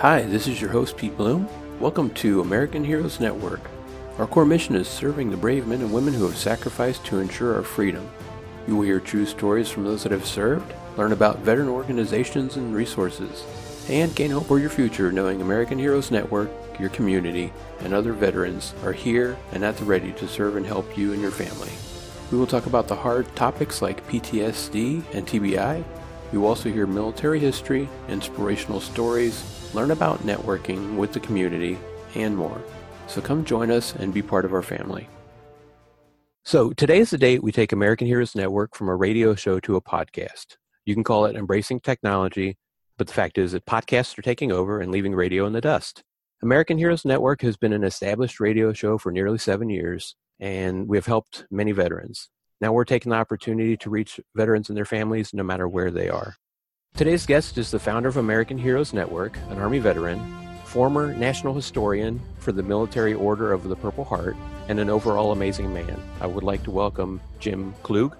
Hi, 0.00 0.22
this 0.22 0.46
is 0.46 0.60
your 0.60 0.70
host, 0.70 0.96
Pete 0.96 1.16
Blum. 1.16 1.48
Welcome 1.80 2.10
to 2.10 2.40
American 2.40 2.84
Heroes 2.84 3.18
Network. 3.18 3.60
Our 4.18 4.28
core 4.28 4.44
mission 4.44 4.76
is 4.76 4.86
serving 4.86 5.28
the 5.28 5.36
brave 5.36 5.66
men 5.66 5.80
and 5.80 5.92
women 5.92 6.14
who 6.14 6.24
have 6.28 6.36
sacrificed 6.36 7.04
to 7.06 7.18
ensure 7.18 7.56
our 7.56 7.64
freedom. 7.64 8.08
You 8.68 8.76
will 8.76 8.84
hear 8.84 9.00
true 9.00 9.26
stories 9.26 9.68
from 9.68 9.82
those 9.82 10.04
that 10.04 10.12
have 10.12 10.24
served, 10.24 10.72
learn 10.96 11.10
about 11.10 11.40
veteran 11.40 11.68
organizations 11.68 12.54
and 12.54 12.76
resources, 12.76 13.44
and 13.88 14.14
gain 14.14 14.30
hope 14.30 14.46
for 14.46 14.60
your 14.60 14.70
future 14.70 15.10
knowing 15.10 15.40
American 15.40 15.80
Heroes 15.80 16.12
Network, 16.12 16.48
your 16.78 16.90
community, 16.90 17.52
and 17.80 17.92
other 17.92 18.12
veterans 18.12 18.74
are 18.84 18.92
here 18.92 19.36
and 19.50 19.64
at 19.64 19.78
the 19.78 19.84
ready 19.84 20.12
to 20.12 20.28
serve 20.28 20.54
and 20.54 20.64
help 20.64 20.96
you 20.96 21.12
and 21.12 21.20
your 21.20 21.32
family. 21.32 21.72
We 22.30 22.38
will 22.38 22.46
talk 22.46 22.66
about 22.66 22.86
the 22.86 22.94
hard 22.94 23.34
topics 23.34 23.82
like 23.82 24.06
PTSD 24.06 25.12
and 25.12 25.26
TBI. 25.26 25.82
You 26.32 26.42
will 26.42 26.50
also 26.50 26.70
hear 26.70 26.86
military 26.86 27.40
history, 27.40 27.88
inspirational 28.08 28.80
stories, 28.80 29.57
learn 29.74 29.90
about 29.90 30.20
networking 30.20 30.96
with 30.96 31.12
the 31.12 31.20
community, 31.20 31.78
and 32.14 32.36
more. 32.36 32.60
So 33.06 33.20
come 33.20 33.44
join 33.44 33.70
us 33.70 33.94
and 33.94 34.12
be 34.12 34.22
part 34.22 34.44
of 34.44 34.52
our 34.52 34.62
family. 34.62 35.08
So 36.44 36.72
today 36.72 36.98
is 36.98 37.10
the 37.10 37.18
date 37.18 37.42
we 37.42 37.52
take 37.52 37.72
American 37.72 38.06
Heroes 38.06 38.34
Network 38.34 38.74
from 38.74 38.88
a 38.88 38.96
radio 38.96 39.34
show 39.34 39.60
to 39.60 39.76
a 39.76 39.82
podcast. 39.82 40.56
You 40.86 40.94
can 40.94 41.04
call 41.04 41.26
it 41.26 41.36
embracing 41.36 41.80
technology, 41.80 42.56
but 42.96 43.06
the 43.06 43.12
fact 43.12 43.36
is 43.36 43.52
that 43.52 43.66
podcasts 43.66 44.18
are 44.18 44.22
taking 44.22 44.50
over 44.50 44.80
and 44.80 44.90
leaving 44.90 45.14
radio 45.14 45.46
in 45.46 45.52
the 45.52 45.60
dust. 45.60 46.02
American 46.42 46.78
Heroes 46.78 47.04
Network 47.04 47.42
has 47.42 47.56
been 47.56 47.72
an 47.72 47.84
established 47.84 48.40
radio 48.40 48.72
show 48.72 48.96
for 48.96 49.12
nearly 49.12 49.38
seven 49.38 49.68
years, 49.68 50.16
and 50.40 50.88
we 50.88 50.96
have 50.96 51.06
helped 51.06 51.44
many 51.50 51.72
veterans. 51.72 52.30
Now 52.60 52.72
we're 52.72 52.84
taking 52.84 53.10
the 53.10 53.16
opportunity 53.16 53.76
to 53.76 53.90
reach 53.90 54.18
veterans 54.34 54.68
and 54.68 54.76
their 54.76 54.84
families 54.84 55.34
no 55.34 55.42
matter 55.42 55.68
where 55.68 55.90
they 55.90 56.08
are. 56.08 56.36
Today's 56.94 57.26
guest 57.26 57.58
is 57.58 57.70
the 57.70 57.78
founder 57.78 58.08
of 58.08 58.16
American 58.16 58.58
Heroes 58.58 58.92
Network, 58.92 59.36
an 59.50 59.58
Army 59.58 59.78
veteran, 59.78 60.20
former 60.64 61.14
national 61.14 61.54
historian 61.54 62.20
for 62.38 62.52
the 62.52 62.62
Military 62.62 63.14
Order 63.14 63.52
of 63.52 63.68
the 63.68 63.76
Purple 63.76 64.04
Heart, 64.04 64.36
and 64.68 64.80
an 64.80 64.90
overall 64.90 65.30
amazing 65.32 65.72
man. 65.72 66.02
I 66.20 66.26
would 66.26 66.42
like 66.42 66.64
to 66.64 66.70
welcome 66.70 67.20
Jim 67.38 67.72
Klug. 67.82 68.16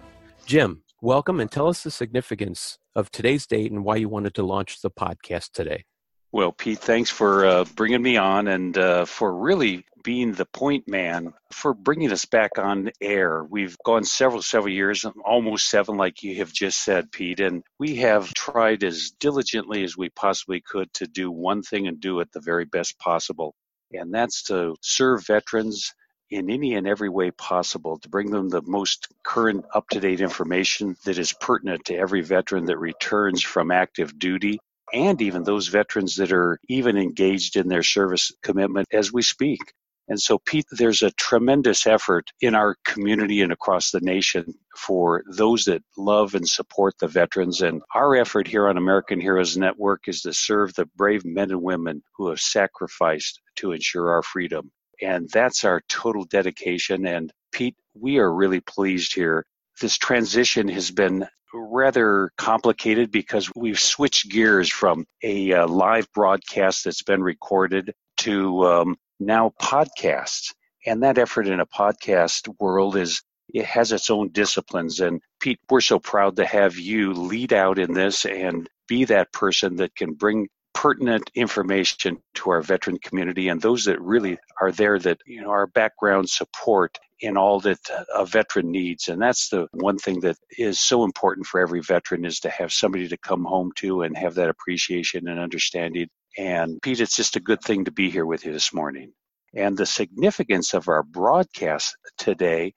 Jim, 0.47 0.83
welcome 1.03 1.41
and 1.41 1.51
tell 1.51 1.67
us 1.67 1.83
the 1.83 1.91
significance 1.91 2.79
of 2.95 3.11
today's 3.11 3.47
date 3.47 3.73
and 3.73 3.85
why 3.85 3.97
you 3.97 4.09
wanted 4.09 4.35
to 4.35 4.45
launch 4.45 4.81
the 4.81 4.91
podcast 4.91 5.51
today. 5.53 5.85
Well, 6.31 6.53
Pete, 6.53 6.79
thanks 6.79 7.11
for 7.11 7.47
uh, 7.47 7.65
bringing 7.75 8.03
me 8.03 8.17
on 8.17 8.49
and 8.49 8.77
uh, 8.77 9.07
for 9.07 9.35
really 9.35 9.87
being 10.09 10.33
the 10.33 10.47
point 10.47 10.89
man 10.89 11.35
for 11.53 11.75
bringing 11.75 12.11
us 12.11 12.25
back 12.25 12.59
on 12.59 12.91
air. 12.99 13.45
We've 13.45 13.77
gone 13.85 14.05
several, 14.05 14.41
several 14.41 14.73
years, 14.73 15.05
almost 15.23 15.69
seven, 15.69 15.99
like 15.99 16.23
you 16.23 16.37
have 16.37 16.51
just 16.51 16.83
said, 16.83 17.13
Pete, 17.13 17.41
and 17.41 17.63
we 17.79 17.97
have 17.97 18.33
tried 18.33 18.85
as 18.85 19.11
diligently 19.21 19.85
as 19.85 19.99
we 19.99 20.09
possibly 20.09 20.63
could 20.63 20.91
to 20.95 21.07
do 21.07 21.31
one 21.31 21.61
thing 21.61 21.89
and 21.89 22.01
do 22.01 22.21
it 22.21 22.33
the 22.33 22.41
very 22.41 22.65
best 22.65 22.99
possible. 22.99 23.55
And 23.93 24.15
that's 24.15 24.45
to 24.45 24.77
serve 24.81 25.27
veterans 25.27 25.93
in 26.31 26.49
any 26.49 26.73
and 26.73 26.89
every 26.89 27.11
way 27.11 27.31
possible 27.31 27.99
to 27.99 28.09
bring 28.09 28.31
them 28.31 28.49
the 28.49 28.63
most 28.63 29.09
current 29.23 29.67
up 29.75 29.91
to 29.91 30.01
date 30.01 30.23
information 30.23 30.97
that 31.05 31.19
is 31.19 31.35
pertinent 31.35 31.85
to 31.85 31.95
every 31.95 32.23
veteran 32.23 32.65
that 32.65 32.79
returns 32.79 33.43
from 33.43 33.71
active 33.71 34.19
duty 34.19 34.59
and 34.91 35.21
even 35.21 35.43
those 35.43 35.69
veterans 35.69 36.17
that 36.17 36.33
are 36.33 36.59
even 36.67 36.97
engaged 36.97 37.57
in 37.57 37.69
their 37.69 37.83
service 37.83 38.33
commitment 38.43 38.89
as 38.91 39.13
we 39.13 39.21
speak. 39.21 39.61
And 40.09 40.21
so, 40.21 40.39
Pete, 40.39 40.67
there's 40.71 41.03
a 41.03 41.11
tremendous 41.13 41.87
effort 41.87 42.31
in 42.41 42.55
our 42.55 42.77
community 42.85 43.43
and 43.43 43.53
across 43.53 43.91
the 43.91 44.01
nation 44.01 44.55
for 44.77 45.23
those 45.29 45.65
that 45.65 45.83
love 45.99 46.35
and 46.35 46.49
support 46.49 46.95
the 46.99 47.09
veterans. 47.09 47.61
And 47.61 47.83
our 47.95 48.17
effort 48.17 48.49
here 48.49 48.69
on 48.69 48.79
American 48.79 49.21
Heroes 49.21 49.57
Network 49.57 50.09
is 50.09 50.23
to 50.23 50.33
serve 50.33 50.75
the 50.75 50.87
brave 50.97 51.25
men 51.27 51.51
and 51.51 51.63
women 51.63 52.03
who 52.17 52.29
have 52.29 52.41
sacrificed 52.41 53.41
to 53.57 53.73
ensure 53.73 54.11
our 54.11 54.23
freedom. 54.23 54.71
And 55.03 55.29
that's 55.31 55.65
our 55.65 55.83
total 55.89 56.25
dedication. 56.25 57.07
And 57.07 57.31
Pete, 57.53 57.77
we 57.95 58.19
are 58.19 58.33
really 58.33 58.61
pleased 58.61 59.15
here. 59.15 59.45
This 59.81 59.99
transition 59.99 60.69
has 60.69 60.91
been 60.91 61.27
rather 61.53 62.31
complicated 62.37 63.11
because 63.11 63.51
we've 63.55 63.79
switched 63.79 64.31
gears 64.31 64.71
from 64.71 65.07
a 65.23 65.53
uh, 65.53 65.67
live 65.67 66.11
broadcast 66.13 66.85
that's 66.85 67.03
been 67.03 67.23
recorded 67.23 67.95
to 68.19 68.65
um, 68.67 68.97
now 69.21 69.53
podcasts. 69.61 70.55
And 70.87 71.03
that 71.03 71.19
effort 71.19 71.47
in 71.49 71.61
a 71.61 71.67
podcast 71.67 72.49
world 72.59 72.97
is 72.97 73.23
it 73.53 73.65
has 73.65 73.93
its 73.93 74.11
own 74.11 74.31
disciplines. 74.31 75.01
And 75.01 75.21
Pete, 75.41 75.61
we're 75.71 75.81
so 75.81 75.99
proud 75.99 76.37
to 76.37 76.47
have 76.47 76.77
you 76.77 77.13
lead 77.13 77.53
out 77.53 77.79
in 77.79 77.93
this 77.93 78.25
and 78.25 78.69
be 78.87 79.05
that 79.07 79.33
person 79.33 79.77
that 79.77 79.95
can 79.97 80.15
bring 80.15 80.49
pertinent 80.75 81.31
information 81.35 82.19
to 82.35 82.51
our 82.51 82.63
veteran 82.63 82.99
community 82.99 83.49
and 83.49 83.61
those 83.61 83.85
that 83.85 84.01
really 84.01 84.39
are 84.61 84.71
there 84.71 84.97
that 84.99 85.19
you 85.27 85.43
know 85.43 85.51
our 85.51 85.67
background 85.67 86.31
support 86.31 86.97
in 87.21 87.37
all 87.37 87.59
that 87.59 87.81
a 88.15 88.25
veteran 88.25 88.71
needs 88.71 89.09
and 89.09 89.21
that's 89.21 89.49
the 89.49 89.67
one 89.73 89.99
thing 89.99 90.21
that 90.21 90.37
is 90.57 90.79
so 90.79 91.03
important 91.03 91.45
for 91.45 91.59
every 91.59 91.81
veteran 91.81 92.25
is 92.25 92.39
to 92.39 92.49
have 92.49 92.73
somebody 92.73 93.09
to 93.09 93.17
come 93.17 93.45
home 93.45 93.73
to 93.75 94.03
and 94.03 94.17
have 94.17 94.35
that 94.35 94.51
appreciation 94.51 95.27
and 95.27 95.41
understanding 95.41 96.07
and 96.39 96.81
pete 96.81 97.01
it's 97.01 97.17
just 97.17 97.37
a 97.37 97.41
good 97.41 97.61
thing 97.63 97.85
to 97.85 97.91
be 97.91 98.11
here 98.11 98.27
with 98.27 98.47
you 98.47 98.53
this 98.53 98.73
morning 98.73 99.13
and 99.55 99.77
the 99.77 99.87
significance 99.87 100.73
of 100.73 100.89
our 100.89 101.03
broadcast 101.03 101.97
today 102.17 102.73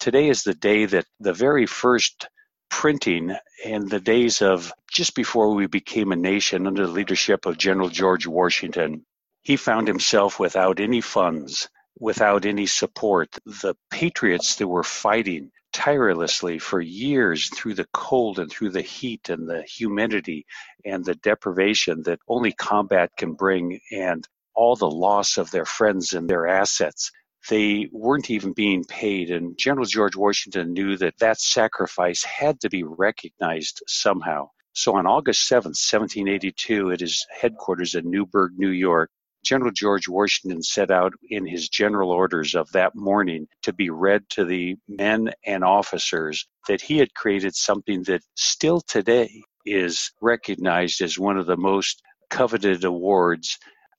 today 0.00 0.28
is 0.28 0.42
the 0.42 0.54
day 0.54 0.86
that 0.86 1.06
the 1.20 1.32
very 1.32 1.66
first 1.66 2.26
printing 2.72 3.36
in 3.64 3.86
the 3.86 4.00
days 4.00 4.40
of 4.40 4.72
just 4.90 5.14
before 5.14 5.54
we 5.54 5.66
became 5.66 6.10
a 6.10 6.16
nation 6.16 6.66
under 6.66 6.86
the 6.86 6.92
leadership 6.92 7.44
of 7.44 7.58
General 7.58 7.90
George 7.90 8.26
Washington. 8.26 9.04
He 9.42 9.56
found 9.56 9.86
himself 9.86 10.40
without 10.40 10.80
any 10.80 11.02
funds, 11.02 11.68
without 12.00 12.46
any 12.46 12.66
support. 12.66 13.28
The 13.44 13.74
patriots 13.90 14.56
that 14.56 14.66
were 14.66 14.82
fighting 14.82 15.52
tirelessly 15.72 16.58
for 16.58 16.80
years 16.80 17.48
through 17.48 17.74
the 17.74 17.88
cold 17.92 18.38
and 18.38 18.50
through 18.50 18.70
the 18.70 18.82
heat 18.82 19.28
and 19.28 19.48
the 19.48 19.62
humidity 19.62 20.46
and 20.84 21.04
the 21.04 21.14
deprivation 21.16 22.02
that 22.04 22.20
only 22.28 22.52
combat 22.52 23.10
can 23.16 23.32
bring 23.34 23.80
and 23.90 24.26
all 24.54 24.76
the 24.76 24.90
loss 24.90 25.38
of 25.38 25.50
their 25.50 25.64
friends 25.64 26.12
and 26.12 26.28
their 26.28 26.46
assets 26.46 27.10
they 27.48 27.88
weren't 27.92 28.30
even 28.30 28.52
being 28.52 28.84
paid. 28.84 29.30
And 29.30 29.56
General 29.58 29.86
George 29.86 30.16
Washington 30.16 30.72
knew 30.72 30.96
that 30.98 31.18
that 31.18 31.40
sacrifice 31.40 32.22
had 32.24 32.60
to 32.60 32.70
be 32.70 32.82
recognized 32.84 33.82
somehow. 33.86 34.50
So 34.74 34.96
on 34.96 35.06
August 35.06 35.50
7th, 35.50 35.76
1782, 35.76 36.92
at 36.92 37.00
his 37.00 37.26
headquarters 37.40 37.94
in 37.94 38.10
Newburgh, 38.10 38.52
New 38.56 38.70
York, 38.70 39.10
General 39.44 39.70
George 39.72 40.08
Washington 40.08 40.62
set 40.62 40.90
out 40.90 41.12
in 41.30 41.46
his 41.46 41.68
general 41.68 42.10
orders 42.10 42.54
of 42.54 42.70
that 42.72 42.94
morning 42.94 43.48
to 43.62 43.72
be 43.72 43.90
read 43.90 44.28
to 44.30 44.44
the 44.44 44.76
men 44.88 45.32
and 45.46 45.64
officers 45.64 46.46
that 46.68 46.80
he 46.80 46.98
had 46.98 47.14
created 47.14 47.54
something 47.54 48.02
that 48.04 48.22
still 48.36 48.80
today 48.80 49.42
is 49.66 50.12
recognized 50.20 51.00
as 51.00 51.18
one 51.18 51.36
of 51.36 51.46
the 51.46 51.56
most 51.56 52.02
coveted 52.30 52.84
awards 52.84 53.58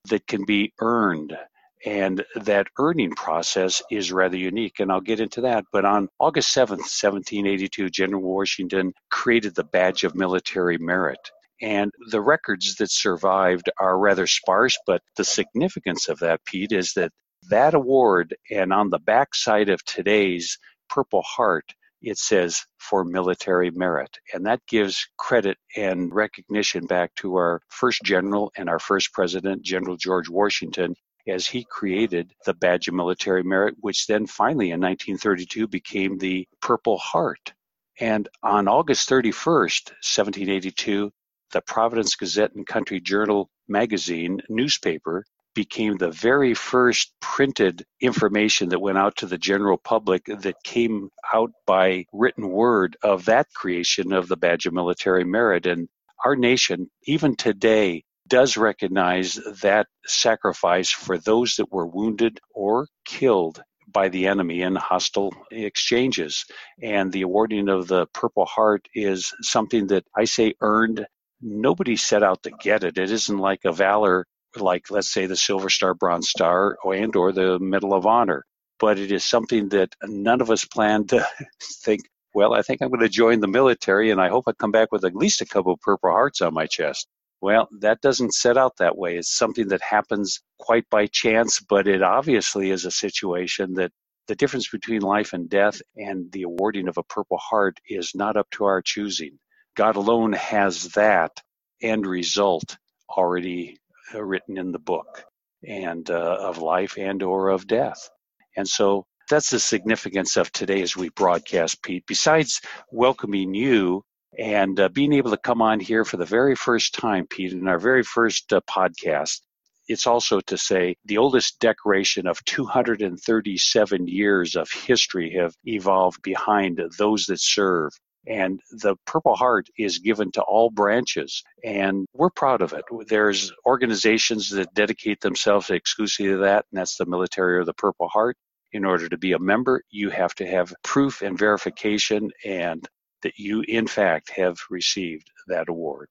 that 0.10 0.28
can 0.28 0.46
be 0.46 0.74
earned 0.80 1.38
and 1.86 2.24
that 2.36 2.68
earning 2.80 3.12
process 3.12 3.82
is 3.92 4.12
rather 4.12 4.38
unique, 4.38 4.80
and 4.80 4.92
I'll 4.92 5.02
get 5.02 5.20
into 5.20 5.42
that. 5.42 5.66
But 5.72 5.86
on 5.86 6.08
August 6.20 6.56
7th, 6.56 6.80
1782, 6.80 7.90
General 7.90 8.22
Washington 8.22 8.94
created 9.10 9.56
the 9.56 9.66
Badge 9.66 10.04
of 10.04 10.16
Military 10.16 10.78
Merit. 10.78 11.32
And 11.62 11.92
the 12.10 12.22
records 12.22 12.76
that 12.76 12.92
survived 12.92 13.70
are 13.80 13.98
rather 13.98 14.28
sparse, 14.28 14.78
but 14.86 15.02
the 15.16 15.24
significance 15.24 16.10
of 16.10 16.20
that, 16.20 16.44
Pete, 16.46 16.72
is 16.72 16.94
that 16.94 17.12
that 17.50 17.74
award, 17.74 18.36
and 18.50 18.74
on 18.74 18.90
the 18.90 19.00
backside 19.00 19.70
of 19.70 19.84
today's 19.86 20.58
Purple 20.90 21.22
Heart, 21.22 21.74
it 22.02 22.18
says 22.18 22.66
for 22.78 23.06
military 23.06 23.72
merit. 23.72 24.18
And 24.34 24.46
that 24.46 24.66
gives 24.68 25.08
credit 25.18 25.58
and 25.76 26.14
recognition 26.14 26.86
back 26.86 27.16
to 27.16 27.36
our 27.36 27.62
first 27.70 28.04
general 28.04 28.52
and 28.58 28.70
our 28.70 28.80
first 28.80 29.14
president, 29.14 29.64
General 29.64 29.96
George 29.96 30.30
Washington, 30.30 30.96
as 31.28 31.48
he 31.48 31.64
created 31.64 32.34
the 32.46 32.54
Badge 32.54 32.90
of 32.90 32.94
Military 32.94 33.44
Merit, 33.44 33.76
which 33.80 34.08
then 34.08 34.28
finally 34.28 34.72
in 34.72 34.82
1932 34.82 35.68
became 35.68 36.18
the 36.18 36.48
Purple 36.62 36.98
Heart. 36.98 37.54
And 38.00 38.28
on 38.42 38.68
August 38.68 39.10
31st, 39.10 39.92
1782, 40.02 41.12
the 41.54 41.62
Providence 41.62 42.16
Gazette 42.16 42.54
and 42.56 42.68
Country 42.68 43.00
Journal 43.00 43.50
magazine 43.68 44.42
newspaper 44.50 45.24
became 45.54 45.98
the 45.98 46.10
very 46.10 46.54
first 46.54 47.14
printed 47.22 47.86
information 48.02 48.70
that 48.70 48.82
went 48.82 48.98
out 48.98 49.16
to 49.18 49.28
the 49.28 49.38
general 49.38 49.78
public 49.78 50.26
that 50.26 50.56
came 50.64 51.10
out 51.32 51.52
by 51.66 52.06
written 52.12 52.50
word 52.50 52.98
of 53.04 53.26
that 53.26 53.48
creation 53.54 54.14
of 54.14 54.28
the 54.28 54.38
Badge 54.38 54.66
of 54.66 54.74
Military 54.74 55.24
Merit. 55.24 55.68
And 55.68 55.88
our 56.26 56.36
nation, 56.36 56.90
even 57.04 57.36
today, 57.36 58.04
does 58.28 58.58
recognize 58.58 59.36
that 59.62 59.88
sacrifice 60.06 60.90
for 60.90 61.18
those 61.18 61.56
that 61.58 61.72
were 61.72 61.86
wounded 61.86 62.40
or 62.50 62.88
killed 63.06 63.62
by 63.92 64.10
the 64.10 64.28
enemy 64.28 64.62
in 64.62 64.76
hostile 64.76 65.34
exchanges. 65.52 66.46
And 66.82 67.12
the 67.12 67.22
awarding 67.22 67.70
of 67.70 67.88
the 67.88 68.08
Purple 68.08 68.46
Heart 68.46 68.88
is 68.96 69.32
something 69.42 69.88
that 69.88 70.06
I 70.18 70.26
say 70.26 70.56
earned. 70.62 71.06
Nobody 71.46 71.98
set 71.98 72.24
out 72.24 72.44
to 72.44 72.52
get 72.52 72.84
it. 72.84 72.98
It 72.98 73.12
isn't 73.12 73.38
like 73.38 73.66
a 73.66 73.74
valor 73.74 74.26
like 74.56 74.92
let's 74.92 75.12
say 75.12 75.26
the 75.26 75.36
Silver 75.36 75.70
Star, 75.70 75.94
Bronze 75.94 76.30
Star, 76.30 76.78
and 76.84 77.16
or 77.16 77.32
the 77.32 77.60
Medal 77.60 77.94
of 77.94 78.06
Honor. 78.06 78.46
But 78.80 79.00
it 79.00 79.12
is 79.12 79.26
something 79.26 79.70
that 79.70 79.96
none 80.04 80.42
of 80.42 80.52
us 80.52 80.66
plan 80.66 81.08
to 81.08 81.28
think. 81.84 82.02
Well, 82.34 82.54
I 82.54 82.64
think 82.64 82.82
I'm 82.82 82.90
going 82.90 83.02
to 83.02 83.10
join 83.10 83.42
the 83.42 83.48
military, 83.48 84.10
and 84.10 84.20
I 84.20 84.30
hope 84.30 84.46
I 84.48 84.54
come 84.54 84.72
back 84.72 84.92
with 84.92 85.06
at 85.06 85.16
least 85.16 85.42
a 85.42 85.46
couple 85.46 85.74
of 85.74 85.82
Purple 85.82 86.10
Hearts 86.10 86.42
on 86.42 86.54
my 86.54 86.66
chest. 86.66 87.08
Well, 87.42 87.68
that 87.82 88.02
doesn't 88.02 88.34
set 88.34 88.58
out 88.58 88.78
that 88.78 88.98
way. 88.98 89.18
It's 89.18 89.36
something 89.36 89.68
that 89.68 89.82
happens 89.82 90.42
quite 90.60 90.90
by 90.90 91.08
chance, 91.08 91.60
but 91.60 91.88
it 91.88 92.02
obviously 92.02 92.72
is 92.72 92.86
a 92.86 92.92
situation 92.92 93.76
that 93.76 93.92
the 94.28 94.36
difference 94.36 94.70
between 94.70 95.02
life 95.02 95.34
and 95.34 95.50
death 95.50 95.82
and 95.98 96.32
the 96.32 96.44
awarding 96.44 96.88
of 96.88 96.98
a 96.98 97.04
Purple 97.04 97.38
Heart 97.38 97.80
is 97.88 98.14
not 98.16 98.38
up 98.38 98.50
to 98.52 98.64
our 98.66 98.82
choosing. 98.82 99.38
God 99.76 99.96
alone 99.96 100.34
has 100.34 100.90
that 100.94 101.42
end 101.82 102.06
result 102.06 102.78
already 103.10 103.78
uh, 104.14 104.24
written 104.24 104.58
in 104.58 104.72
the 104.72 104.80
book 104.80 105.26
and 105.68 106.10
uh, 106.10 106.38
of 106.40 106.58
life 106.58 106.98
and 106.98 107.24
or 107.24 107.50
of 107.50 107.68
death. 107.68 108.10
And 108.56 108.68
so 108.68 109.06
that's 109.30 109.50
the 109.50 109.60
significance 109.60 110.38
of 110.38 110.52
today 110.52 110.82
as 110.82 110.96
we 110.96 111.10
broadcast, 111.10 111.82
Pete. 111.82 112.04
Besides 112.08 112.62
welcoming 112.92 113.54
you 113.54 114.04
and 114.38 114.80
uh, 114.80 114.90
being 114.90 115.14
able 115.14 115.32
to 115.32 115.38
come 115.38 115.62
on 115.62 115.80
here 115.80 116.06
for 116.06 116.18
the 116.18 116.26
very 116.26 116.56
first 116.56 116.94
time, 116.94 117.28
Pete, 117.28 117.54
in 117.54 117.68
our 117.68 117.80
very 117.80 118.04
first 118.04 118.52
uh, 118.52 118.62
podcast, 118.70 119.42
it's 119.88 120.08
also 120.08 120.40
to 120.42 120.58
say 120.58 120.96
the 121.06 121.18
oldest 121.18 121.60
decoration 121.60 122.28
of 122.28 122.44
237 122.46 124.08
years 124.08 124.56
of 124.56 124.72
history 124.72 125.36
have 125.38 125.54
evolved 125.66 126.22
behind 126.22 126.82
those 126.98 127.26
that 127.26 127.42
serve. 127.42 127.92
And 128.26 128.62
the 128.72 128.96
Purple 129.06 129.36
Heart 129.36 129.68
is 129.78 130.00
given 130.00 130.32
to 130.32 130.42
all 130.42 130.70
branches, 130.70 131.44
and 131.64 132.06
we're 132.14 132.30
proud 132.30 132.62
of 132.62 132.72
it. 132.74 132.86
There's 133.08 133.52
organizations 133.66 134.50
that 134.52 134.74
dedicate 134.74 135.20
themselves 135.20 135.70
exclusively 135.70 136.32
to 136.32 136.38
that, 136.40 136.66
and 136.72 136.80
that's 136.80 136.96
the 136.96 137.06
military 137.06 137.58
or 137.58 137.66
the 137.66 137.74
Purple 137.74 138.08
Heart. 138.08 138.38
In 138.72 138.86
order 138.86 139.08
to 139.10 139.18
be 139.18 139.34
a 139.34 139.40
member, 139.40 139.84
you 139.92 140.10
have 140.10 140.34
to 140.36 140.48
have 140.48 140.74
proof 140.84 141.22
and 141.22 141.38
verification 141.38 142.32
and 142.44 142.88
that 143.22 143.38
you, 143.38 143.64
in 143.68 143.88
fact, 143.88 144.32
have 144.32 144.58
received 144.70 145.30
that 145.48 145.70
award. 145.70 146.10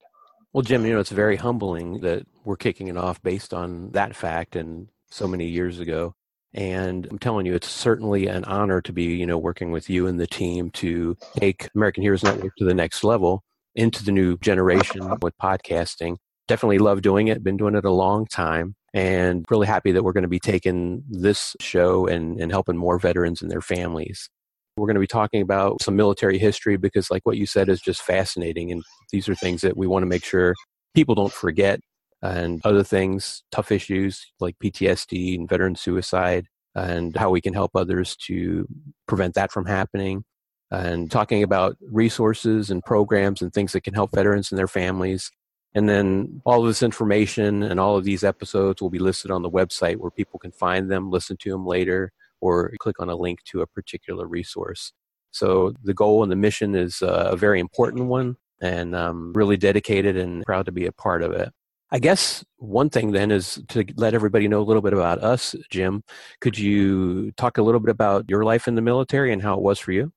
Well, 0.53 0.63
Jim, 0.63 0.85
you 0.85 0.93
know, 0.93 1.01
it's 1.01 1.11
very 1.11 1.37
humbling 1.37 2.01
that 2.01 2.27
we're 2.45 2.57
kicking 2.57 2.89
it 2.89 2.97
off 2.97 3.23
based 3.23 3.55
on 3.55 3.91
that 3.93 4.15
fact 4.15 4.55
and 4.55 4.89
so 5.11 5.27
many 5.27 5.47
years 5.47 5.79
ago. 5.79 6.15
And 6.55 7.07
I'm 7.11 7.19
telling 7.19 7.47
you, 7.47 7.55
it's 7.55 7.71
certainly 7.71 8.27
an 8.27 8.45
honor 8.45 8.81
to 8.83 8.93
be, 8.93 9.05
you 9.05 9.27
know, 9.27 9.39
working 9.39 9.71
with 9.71 9.89
you 9.89 10.07
and 10.07 10.21
the 10.21 10.27
team 10.27 10.71
to 10.73 11.17
take 11.39 11.69
American 11.75 12.03
Heroes 12.03 12.23
Network 12.23 12.55
to 12.57 12.65
the 12.65 12.75
next 12.75 13.05
level 13.05 13.43
into 13.75 14.05
the 14.05 14.13
new 14.13 14.37
generation 14.39 15.17
with 15.23 15.37
podcasting. 15.39 16.17
Definitely 16.49 16.79
love 16.79 17.01
doing 17.01 17.29
it. 17.29 17.43
Been 17.43 17.57
doing 17.57 17.75
it 17.75 17.85
a 17.85 17.91
long 17.91 18.27
time 18.27 18.75
and 18.93 19.47
really 19.51 19.67
happy 19.67 19.93
that 19.93 20.03
we're 20.03 20.13
going 20.13 20.23
to 20.23 20.29
be 20.29 20.41
taking 20.41 21.03
this 21.09 21.57
show 21.61 22.07
and, 22.07 22.39
and 22.39 22.53
helping 22.53 22.77
more 22.77 22.99
veterans 22.99 23.41
and 23.41 23.51
their 23.51 23.63
families. 23.63 24.29
We're 24.77 24.87
going 24.87 24.95
to 24.95 25.01
be 25.01 25.07
talking 25.07 25.43
about 25.43 25.83
some 25.83 25.97
military 25.97 26.39
history 26.39 26.77
because, 26.77 27.11
like 27.11 27.25
what 27.25 27.37
you 27.37 27.47
said, 27.47 27.69
is 27.69 27.81
just 27.81 28.03
fascinating. 28.03 28.73
And 28.73 28.83
these 29.11 29.29
are 29.29 29.35
things 29.35 29.61
that 29.63 29.77
we 29.77 29.87
want 29.87 30.03
to 30.03 30.07
make 30.07 30.25
sure 30.25 30.55
people 30.95 31.15
don't 31.15 31.33
forget. 31.33 31.81
And 32.23 32.61
other 32.65 32.85
things, 32.85 33.43
tough 33.51 33.73
issues 33.73 34.33
like 34.39 34.57
PTSD 34.63 35.37
and 35.37 35.49
veteran 35.49 35.75
suicide, 35.75 36.47
and 36.75 37.17
how 37.17 37.31
we 37.31 37.41
can 37.41 37.53
help 37.53 37.73
others 37.75 38.17
to 38.27 38.67
prevent 39.07 39.35
that 39.35 39.53
from 39.53 39.67
happening. 39.67 40.25
And 40.71 41.11
talking 41.11 41.43
about 41.43 41.77
resources 41.91 42.71
and 42.71 42.83
programs 42.83 43.43
and 43.43 43.53
things 43.53 43.73
that 43.73 43.83
can 43.83 43.93
help 43.93 44.13
veterans 44.15 44.51
and 44.51 44.59
their 44.59 44.69
families. 44.69 45.31
And 45.75 45.89
then 45.89 46.41
all 46.47 46.63
of 46.63 46.67
this 46.67 46.83
information 46.83 47.63
and 47.63 47.79
all 47.79 47.97
of 47.97 48.05
these 48.05 48.25
episodes 48.25 48.81
will 48.81 48.91
be 48.91 48.99
listed 48.99 49.31
on 49.31 49.43
the 49.43 49.51
website 49.51 49.97
where 49.97 50.11
people 50.11 50.39
can 50.39 50.53
find 50.53 50.91
them, 50.91 51.11
listen 51.11 51.37
to 51.39 51.51
them 51.51 51.67
later, 51.67 52.13
or 52.41 52.73
click 52.79 53.01
on 53.01 53.09
a 53.09 53.17
link 53.17 53.43
to 53.45 53.61
a 53.63 53.67
particular 53.67 54.27
resource. 54.27 54.93
So 55.31 55.75
the 55.83 55.95
goal 55.95 56.23
and 56.23 56.31
the 56.31 56.37
mission 56.37 56.75
is 56.75 57.01
uh, 57.01 57.31
a 57.33 57.37
very 57.37 57.59
important 57.59 58.07
one, 58.07 58.37
and 58.61 58.95
I'm 58.95 59.33
really 59.33 59.57
dedicated 59.57 60.17
and 60.17 60.43
proud 60.45 60.67
to 60.67 60.73
be 60.73 60.87
a 60.87 60.93
part 60.93 61.23
of 61.23 61.33
it. 61.33 61.51
I 61.93 61.99
guess 61.99 62.43
one 62.57 62.89
thing 62.89 63.13
then 63.13 63.31
is 63.31 63.63
to 63.69 63.85
let 63.97 64.15
everybody 64.15 64.49
know 64.49 64.63
a 64.63 64.65
little 64.65 64.81
bit 64.81 64.95
about 64.95 65.23
us, 65.23 65.55
Jim. 65.69 66.03
Could 66.41 66.59
you 66.59 67.33
talk 67.33 67.59
a 67.59 67.63
little 67.63 67.81
bit 67.81 67.91
about 67.91 68.25
your 68.31 68.45
life 68.45 68.67
in 68.67 68.77
the 68.77 68.81
military 68.81 69.31
and 69.31 69.43
how 69.43 69.55
it 69.55 69.61
was 69.61 69.79
for 69.79 69.93
you? 69.93 70.11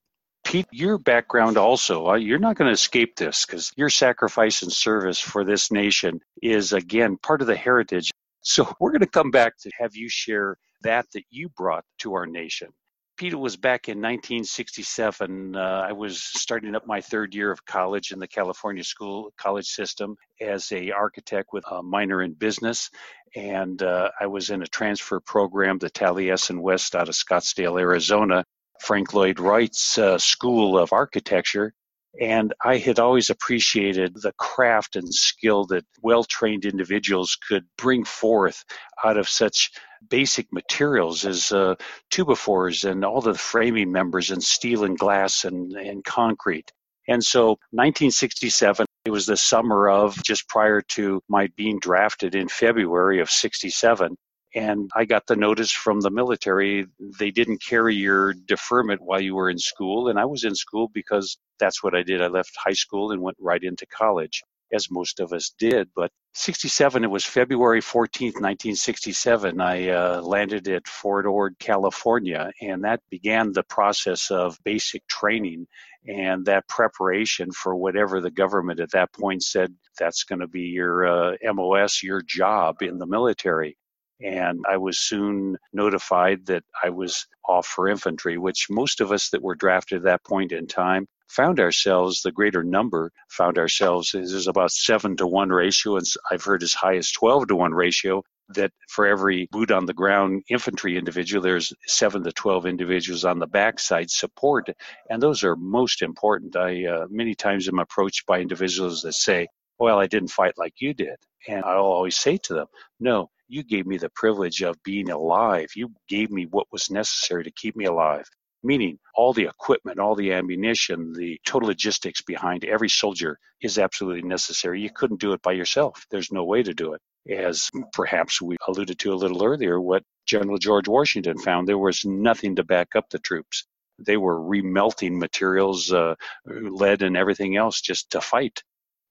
Pete, 0.46 0.68
your 0.72 0.98
background 0.98 1.58
also, 1.58 2.08
uh, 2.08 2.14
you're 2.14 2.40
not 2.40 2.56
going 2.56 2.68
to 2.68 2.74
escape 2.74 3.18
this 3.18 3.46
because 3.46 3.74
your 3.76 3.90
sacrifice 3.90 4.62
and 4.62 4.72
service 4.72 5.20
for 5.20 5.44
this 5.44 5.70
nation 5.70 6.22
is, 6.42 6.72
again, 6.72 7.18
part 7.18 7.42
of 7.42 7.48
the 7.48 7.58
heritage. 7.58 8.10
So 8.40 8.72
we're 8.80 8.92
going 8.92 9.02
to 9.02 9.08
come 9.08 9.32
back 9.32 9.58
to 9.58 9.72
have 9.78 9.96
you 9.98 10.08
share 10.08 10.56
that 10.84 11.08
that 11.14 11.24
you 11.30 11.50
brought 11.50 11.84
to 12.00 12.14
our 12.14 12.26
nation. 12.26 12.70
Peter 13.18 13.38
was 13.38 13.56
back 13.56 13.88
in 13.88 14.00
1967. 14.00 15.56
Uh, 15.56 15.60
I 15.60 15.94
was 15.94 16.22
starting 16.22 16.76
up 16.76 16.86
my 16.86 17.00
third 17.00 17.34
year 17.34 17.50
of 17.50 17.66
college 17.66 18.12
in 18.12 18.20
the 18.20 18.28
California 18.28 18.84
school 18.84 19.32
college 19.38 19.68
system 19.68 20.18
as 20.42 20.70
a 20.74 20.92
architect 20.92 21.50
with 21.54 21.64
a 21.72 21.82
minor 21.82 22.22
in 22.22 22.34
business, 22.34 22.90
and 23.36 23.82
uh, 23.82 24.10
I 24.20 24.28
was 24.28 24.50
in 24.50 24.62
a 24.62 24.68
transfer 24.68 25.22
program, 25.22 25.78
the 25.78 25.90
Taliesin 25.90 26.60
West 26.60 26.94
out 26.94 27.08
of 27.08 27.16
Scottsdale, 27.16 27.80
Arizona, 27.80 28.44
Frank 28.82 29.14
Lloyd 29.14 29.40
Wright's 29.40 29.98
uh, 29.98 30.18
School 30.18 30.78
of 30.78 30.92
Architecture, 30.92 31.74
and 32.20 32.54
I 32.64 32.78
had 32.78 33.00
always 33.00 33.30
appreciated 33.30 34.14
the 34.16 34.34
craft 34.38 34.98
and 34.98 35.14
skill 35.14 35.66
that 35.68 35.86
well 36.02 36.26
trained 36.26 36.66
individuals 36.66 37.38
could 37.48 37.66
bring 37.78 38.04
forth 38.04 38.64
out 39.04 39.18
of 39.18 39.30
such 39.30 39.72
basic 40.10 40.52
materials 40.52 41.26
is 41.26 41.52
uh, 41.52 41.76
two-by-fours 42.12 42.84
and 42.84 43.04
all 43.04 43.22
the 43.22 43.34
framing 43.34 43.92
members 43.92 44.32
and 44.32 44.44
steel 44.44 44.84
and 44.84 44.98
glass 44.98 45.46
and, 45.46 45.74
and 45.74 46.04
concrete. 46.04 46.72
And 47.08 47.24
so 47.24 47.50
1967, 47.72 48.86
it 49.06 49.12
was 49.12 49.28
the 49.28 49.38
summer 49.38 49.90
of 49.90 50.22
just 50.24 50.48
prior 50.50 50.82
to 50.82 51.22
my 51.30 51.48
being 51.56 51.80
drafted 51.80 52.34
in 52.36 52.48
February 52.48 53.20
of 53.20 53.30
67. 53.30 54.16
And 54.56 54.90
I 54.96 55.06
got 55.06 55.28
the 55.28 55.36
notice 55.36 55.72
from 55.72 56.00
the 56.00 56.10
military 56.10 56.88
they 57.20 57.30
didn't 57.30 57.62
carry 57.62 57.94
your 57.94 58.34
deferment 58.34 59.02
while 59.02 59.22
you 59.22 59.36
were 59.36 59.50
in 59.50 59.60
school. 59.60 60.08
And 60.08 60.18
I 60.18 60.26
was 60.26 60.46
in 60.46 60.56
school 60.56 60.90
because 60.94 61.38
that's 61.60 61.84
what 61.84 61.94
I 61.94 62.04
did. 62.04 62.22
I 62.22 62.28
left 62.28 62.56
high 62.58 62.74
school 62.74 63.12
and 63.12 63.22
went 63.22 63.38
right 63.40 63.62
into 63.62 63.86
college, 63.86 64.42
as 64.76 64.92
most 64.92 65.20
of 65.20 65.34
us 65.34 65.54
did. 65.58 65.90
But 65.96 66.12
67, 66.36 67.04
it 67.04 67.10
was 67.10 67.26
February 67.26 67.82
14th, 67.82 68.42
1967. 68.42 69.62
I 69.62 69.90
uh, 69.90 70.22
landed 70.22 70.68
at 70.68 70.88
Fort 70.88 71.26
Ord, 71.26 71.56
California, 71.60 72.52
and 72.62 72.84
that 72.84 73.02
began 73.10 73.54
the 73.54 73.64
process 73.64 74.30
of 74.32 74.60
basic 74.66 75.08
training 75.08 75.68
and 76.08 76.46
that 76.46 76.68
preparation 76.68 77.52
for 77.52 77.76
whatever 77.76 78.22
the 78.22 78.32
government 78.32 78.80
at 78.80 78.92
that 78.92 79.14
point 79.14 79.44
said 79.44 79.74
that's 79.98 80.24
going 80.24 80.42
to 80.42 80.48
be 80.48 80.64
your 80.64 81.08
uh, 81.08 81.36
MOS, 81.54 82.04
your 82.04 82.22
job 82.22 82.82
in 82.82 83.00
the 83.00 83.08
military. 83.08 83.78
And 84.22 84.64
I 84.70 84.78
was 84.78 85.00
soon 85.00 85.58
notified 85.74 86.46
that 86.48 86.64
I 86.84 86.90
was 86.90 87.28
off 87.48 87.66
for 87.68 87.90
infantry, 87.90 88.38
which 88.38 88.68
most 88.70 89.02
of 89.02 89.12
us 89.12 89.30
that 89.30 89.42
were 89.42 89.56
drafted 89.56 90.00
at 90.00 90.04
that 90.04 90.24
point 90.24 90.52
in 90.52 90.68
time 90.68 91.08
found 91.28 91.60
ourselves, 91.60 92.22
the 92.22 92.32
greater 92.32 92.64
number 92.64 93.12
found 93.30 93.58
ourselves, 93.58 94.14
is 94.14 94.48
about 94.48 94.72
seven 94.72 95.18
to 95.18 95.28
one 95.28 95.50
ratio, 95.50 95.98
and 95.98 96.06
I've 96.32 96.44
heard 96.44 96.64
as 96.64 96.74
high 96.74 96.96
as 96.96 97.12
12 97.12 97.48
to 97.48 97.56
one 97.56 97.74
ratio. 97.74 98.24
That 98.50 98.72
for 98.88 99.08
every 99.08 99.48
boot 99.52 99.72
on 99.72 99.88
the 99.88 99.94
ground 99.94 100.44
infantry 100.50 100.98
individual, 100.98 101.42
there's 101.42 101.74
seven 101.88 102.24
to 102.26 102.32
12 102.32 102.68
individuals 102.68 103.26
on 103.26 103.40
the 103.40 103.48
backside 103.48 104.12
support. 104.12 104.70
And 105.10 105.20
those 105.20 105.44
are 105.44 105.56
most 105.56 106.04
important. 106.04 106.56
I 106.56 106.86
uh, 106.86 107.08
many 107.10 107.34
times 107.34 107.68
am 107.68 107.80
approached 107.80 108.28
by 108.28 108.42
individuals 108.42 109.02
that 109.02 109.14
say, 109.14 109.48
well, 109.80 110.00
I 110.00 110.06
didn't 110.06 110.30
fight 110.30 110.54
like 110.58 110.76
you 110.80 110.94
did. 110.94 111.16
And 111.48 111.64
I'll 111.66 111.86
always 111.86 112.18
say 112.18 112.38
to 112.44 112.54
them, 112.54 112.68
no, 113.00 113.32
you 113.48 113.64
gave 113.64 113.86
me 113.86 113.98
the 113.98 114.10
privilege 114.10 114.62
of 114.62 114.82
being 114.84 115.10
alive. 115.10 115.70
You 115.76 115.94
gave 116.08 116.32
me 116.32 116.46
what 116.46 116.68
was 116.72 116.90
necessary 116.90 117.44
to 117.44 117.52
keep 117.52 117.76
me 117.76 117.86
alive. 117.86 118.26
Meaning, 118.66 118.98
all 119.14 119.32
the 119.32 119.46
equipment, 119.46 120.00
all 120.00 120.16
the 120.16 120.34
ammunition, 120.34 121.14
the 121.14 121.40
total 121.46 121.68
logistics 121.68 122.24
behind 122.24 122.66
every 122.66 122.90
soldier 122.90 123.38
is 123.62 123.78
absolutely 123.78 124.24
necessary. 124.24 124.82
You 124.82 124.90
couldn't 124.90 125.20
do 125.20 125.34
it 125.34 125.44
by 125.44 125.52
yourself. 125.52 126.08
There's 126.10 126.32
no 126.32 126.44
way 126.46 126.64
to 126.64 126.74
do 126.74 126.94
it. 126.94 127.02
As 127.32 127.70
perhaps 127.94 128.42
we 128.42 128.58
alluded 128.68 128.98
to 128.98 129.14
a 129.14 129.22
little 129.22 129.44
earlier, 129.44 129.80
what 129.80 130.02
General 130.26 130.58
George 130.58 130.88
Washington 130.88 131.38
found, 131.38 131.68
there 131.68 131.78
was 131.78 132.06
nothing 132.06 132.56
to 132.56 132.64
back 132.64 132.96
up 132.96 133.08
the 133.12 133.20
troops. 133.20 133.68
They 134.00 134.18
were 134.18 134.40
remelting 134.40 135.20
materials, 135.20 135.94
uh, 135.94 136.16
lead 136.48 137.04
and 137.04 137.16
everything 137.16 137.56
else 137.56 137.80
just 137.82 138.10
to 138.14 138.20
fight. 138.20 138.64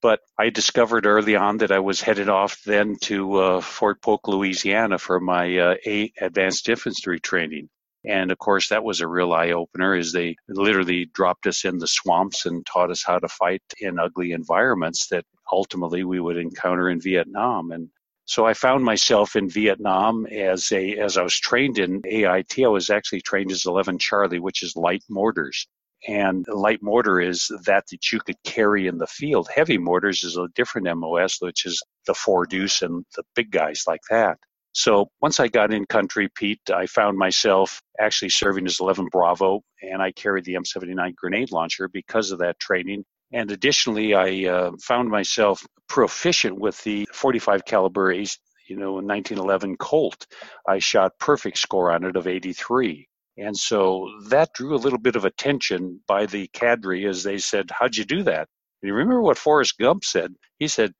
But 0.02 0.18
I 0.36 0.50
discovered 0.50 1.06
early 1.06 1.36
on 1.36 1.58
that 1.58 1.70
I 1.70 1.78
was 1.78 2.00
headed 2.00 2.28
off 2.28 2.60
then 2.64 2.96
to 3.02 3.36
uh, 3.36 3.60
Fort 3.60 4.02
Polk, 4.02 4.26
Louisiana 4.26 4.98
for 4.98 5.20
my 5.20 5.58
uh, 5.58 5.74
advanced 6.20 6.68
infantry 6.68 7.20
training. 7.20 7.68
And 8.06 8.30
of 8.30 8.38
course, 8.38 8.68
that 8.68 8.84
was 8.84 9.00
a 9.00 9.08
real 9.08 9.32
eye 9.32 9.52
opener 9.52 9.94
as 9.94 10.12
they 10.12 10.36
literally 10.48 11.06
dropped 11.06 11.46
us 11.46 11.64
in 11.64 11.78
the 11.78 11.86
swamps 11.86 12.46
and 12.46 12.66
taught 12.66 12.90
us 12.90 13.02
how 13.04 13.18
to 13.18 13.28
fight 13.28 13.62
in 13.78 13.98
ugly 13.98 14.32
environments 14.32 15.08
that 15.08 15.24
ultimately 15.52 16.04
we 16.04 16.20
would 16.20 16.36
encounter 16.36 16.90
in 16.90 17.00
Vietnam. 17.00 17.72
And 17.72 17.90
So 18.26 18.46
I 18.46 18.54
found 18.54 18.84
myself 18.84 19.36
in 19.36 19.48
Vietnam 19.50 20.26
as 20.26 20.72
a 20.72 20.96
as 20.98 21.16
I 21.18 21.22
was 21.22 21.38
trained 21.38 21.78
in 21.78 22.02
AIT. 22.06 22.58
I 22.64 22.68
was 22.68 22.90
actually 22.90 23.22
trained 23.22 23.52
as 23.52 23.66
11 23.66 23.98
Charlie, 23.98 24.40
which 24.40 24.62
is 24.62 24.76
light 24.76 25.04
mortars. 25.08 25.66
And 26.06 26.46
light 26.48 26.82
mortar 26.82 27.20
is 27.20 27.48
that 27.66 27.84
that 27.90 28.12
you 28.12 28.20
could 28.20 28.36
carry 28.44 28.86
in 28.88 28.98
the 28.98 29.06
field. 29.06 29.48
Heavy 29.54 29.78
mortars 29.78 30.22
is 30.24 30.36
a 30.36 30.48
different 30.54 30.88
MOS, 30.98 31.40
which 31.40 31.66
is 31.66 31.82
the 32.06 32.14
four 32.14 32.46
deuce 32.46 32.82
and 32.82 33.06
the 33.16 33.24
big 33.34 33.50
guys 33.50 33.84
like 33.86 34.02
that. 34.10 34.38
So 34.74 35.08
once 35.22 35.38
I 35.38 35.46
got 35.46 35.72
in 35.72 35.86
country, 35.86 36.28
Pete, 36.34 36.68
I 36.74 36.86
found 36.86 37.16
myself 37.16 37.80
actually 38.00 38.30
serving 38.30 38.66
as 38.66 38.80
11 38.80 39.08
Bravo, 39.10 39.62
and 39.80 40.02
I 40.02 40.10
carried 40.10 40.44
the 40.44 40.54
M79 40.54 41.14
grenade 41.14 41.52
launcher 41.52 41.88
because 41.88 42.32
of 42.32 42.40
that 42.40 42.58
training. 42.58 43.04
And 43.32 43.50
additionally, 43.52 44.14
I 44.14 44.50
uh, 44.50 44.72
found 44.82 45.10
myself 45.10 45.64
proficient 45.88 46.58
with 46.58 46.82
the 46.82 47.08
45 47.12 47.64
caliber, 47.64 48.12
you 48.12 48.26
know, 48.76 48.94
1911 48.94 49.76
Colt. 49.76 50.26
I 50.68 50.80
shot 50.80 51.18
perfect 51.20 51.58
score 51.58 51.92
on 51.92 52.04
it 52.04 52.16
of 52.16 52.26
83. 52.26 53.08
And 53.36 53.56
so 53.56 54.08
that 54.28 54.52
drew 54.54 54.74
a 54.74 54.78
little 54.78 54.98
bit 54.98 55.16
of 55.16 55.24
attention 55.24 56.00
by 56.08 56.26
the 56.26 56.48
cadre 56.52 57.06
as 57.06 57.22
they 57.22 57.38
said, 57.38 57.70
How'd 57.70 57.96
you 57.96 58.04
do 58.04 58.24
that? 58.24 58.48
And 58.82 58.88
you 58.88 58.94
remember 58.94 59.22
what 59.22 59.38
Forrest 59.38 59.78
Gump 59.78 60.04
said? 60.04 60.34
He 60.58 60.66
said, 60.66 60.92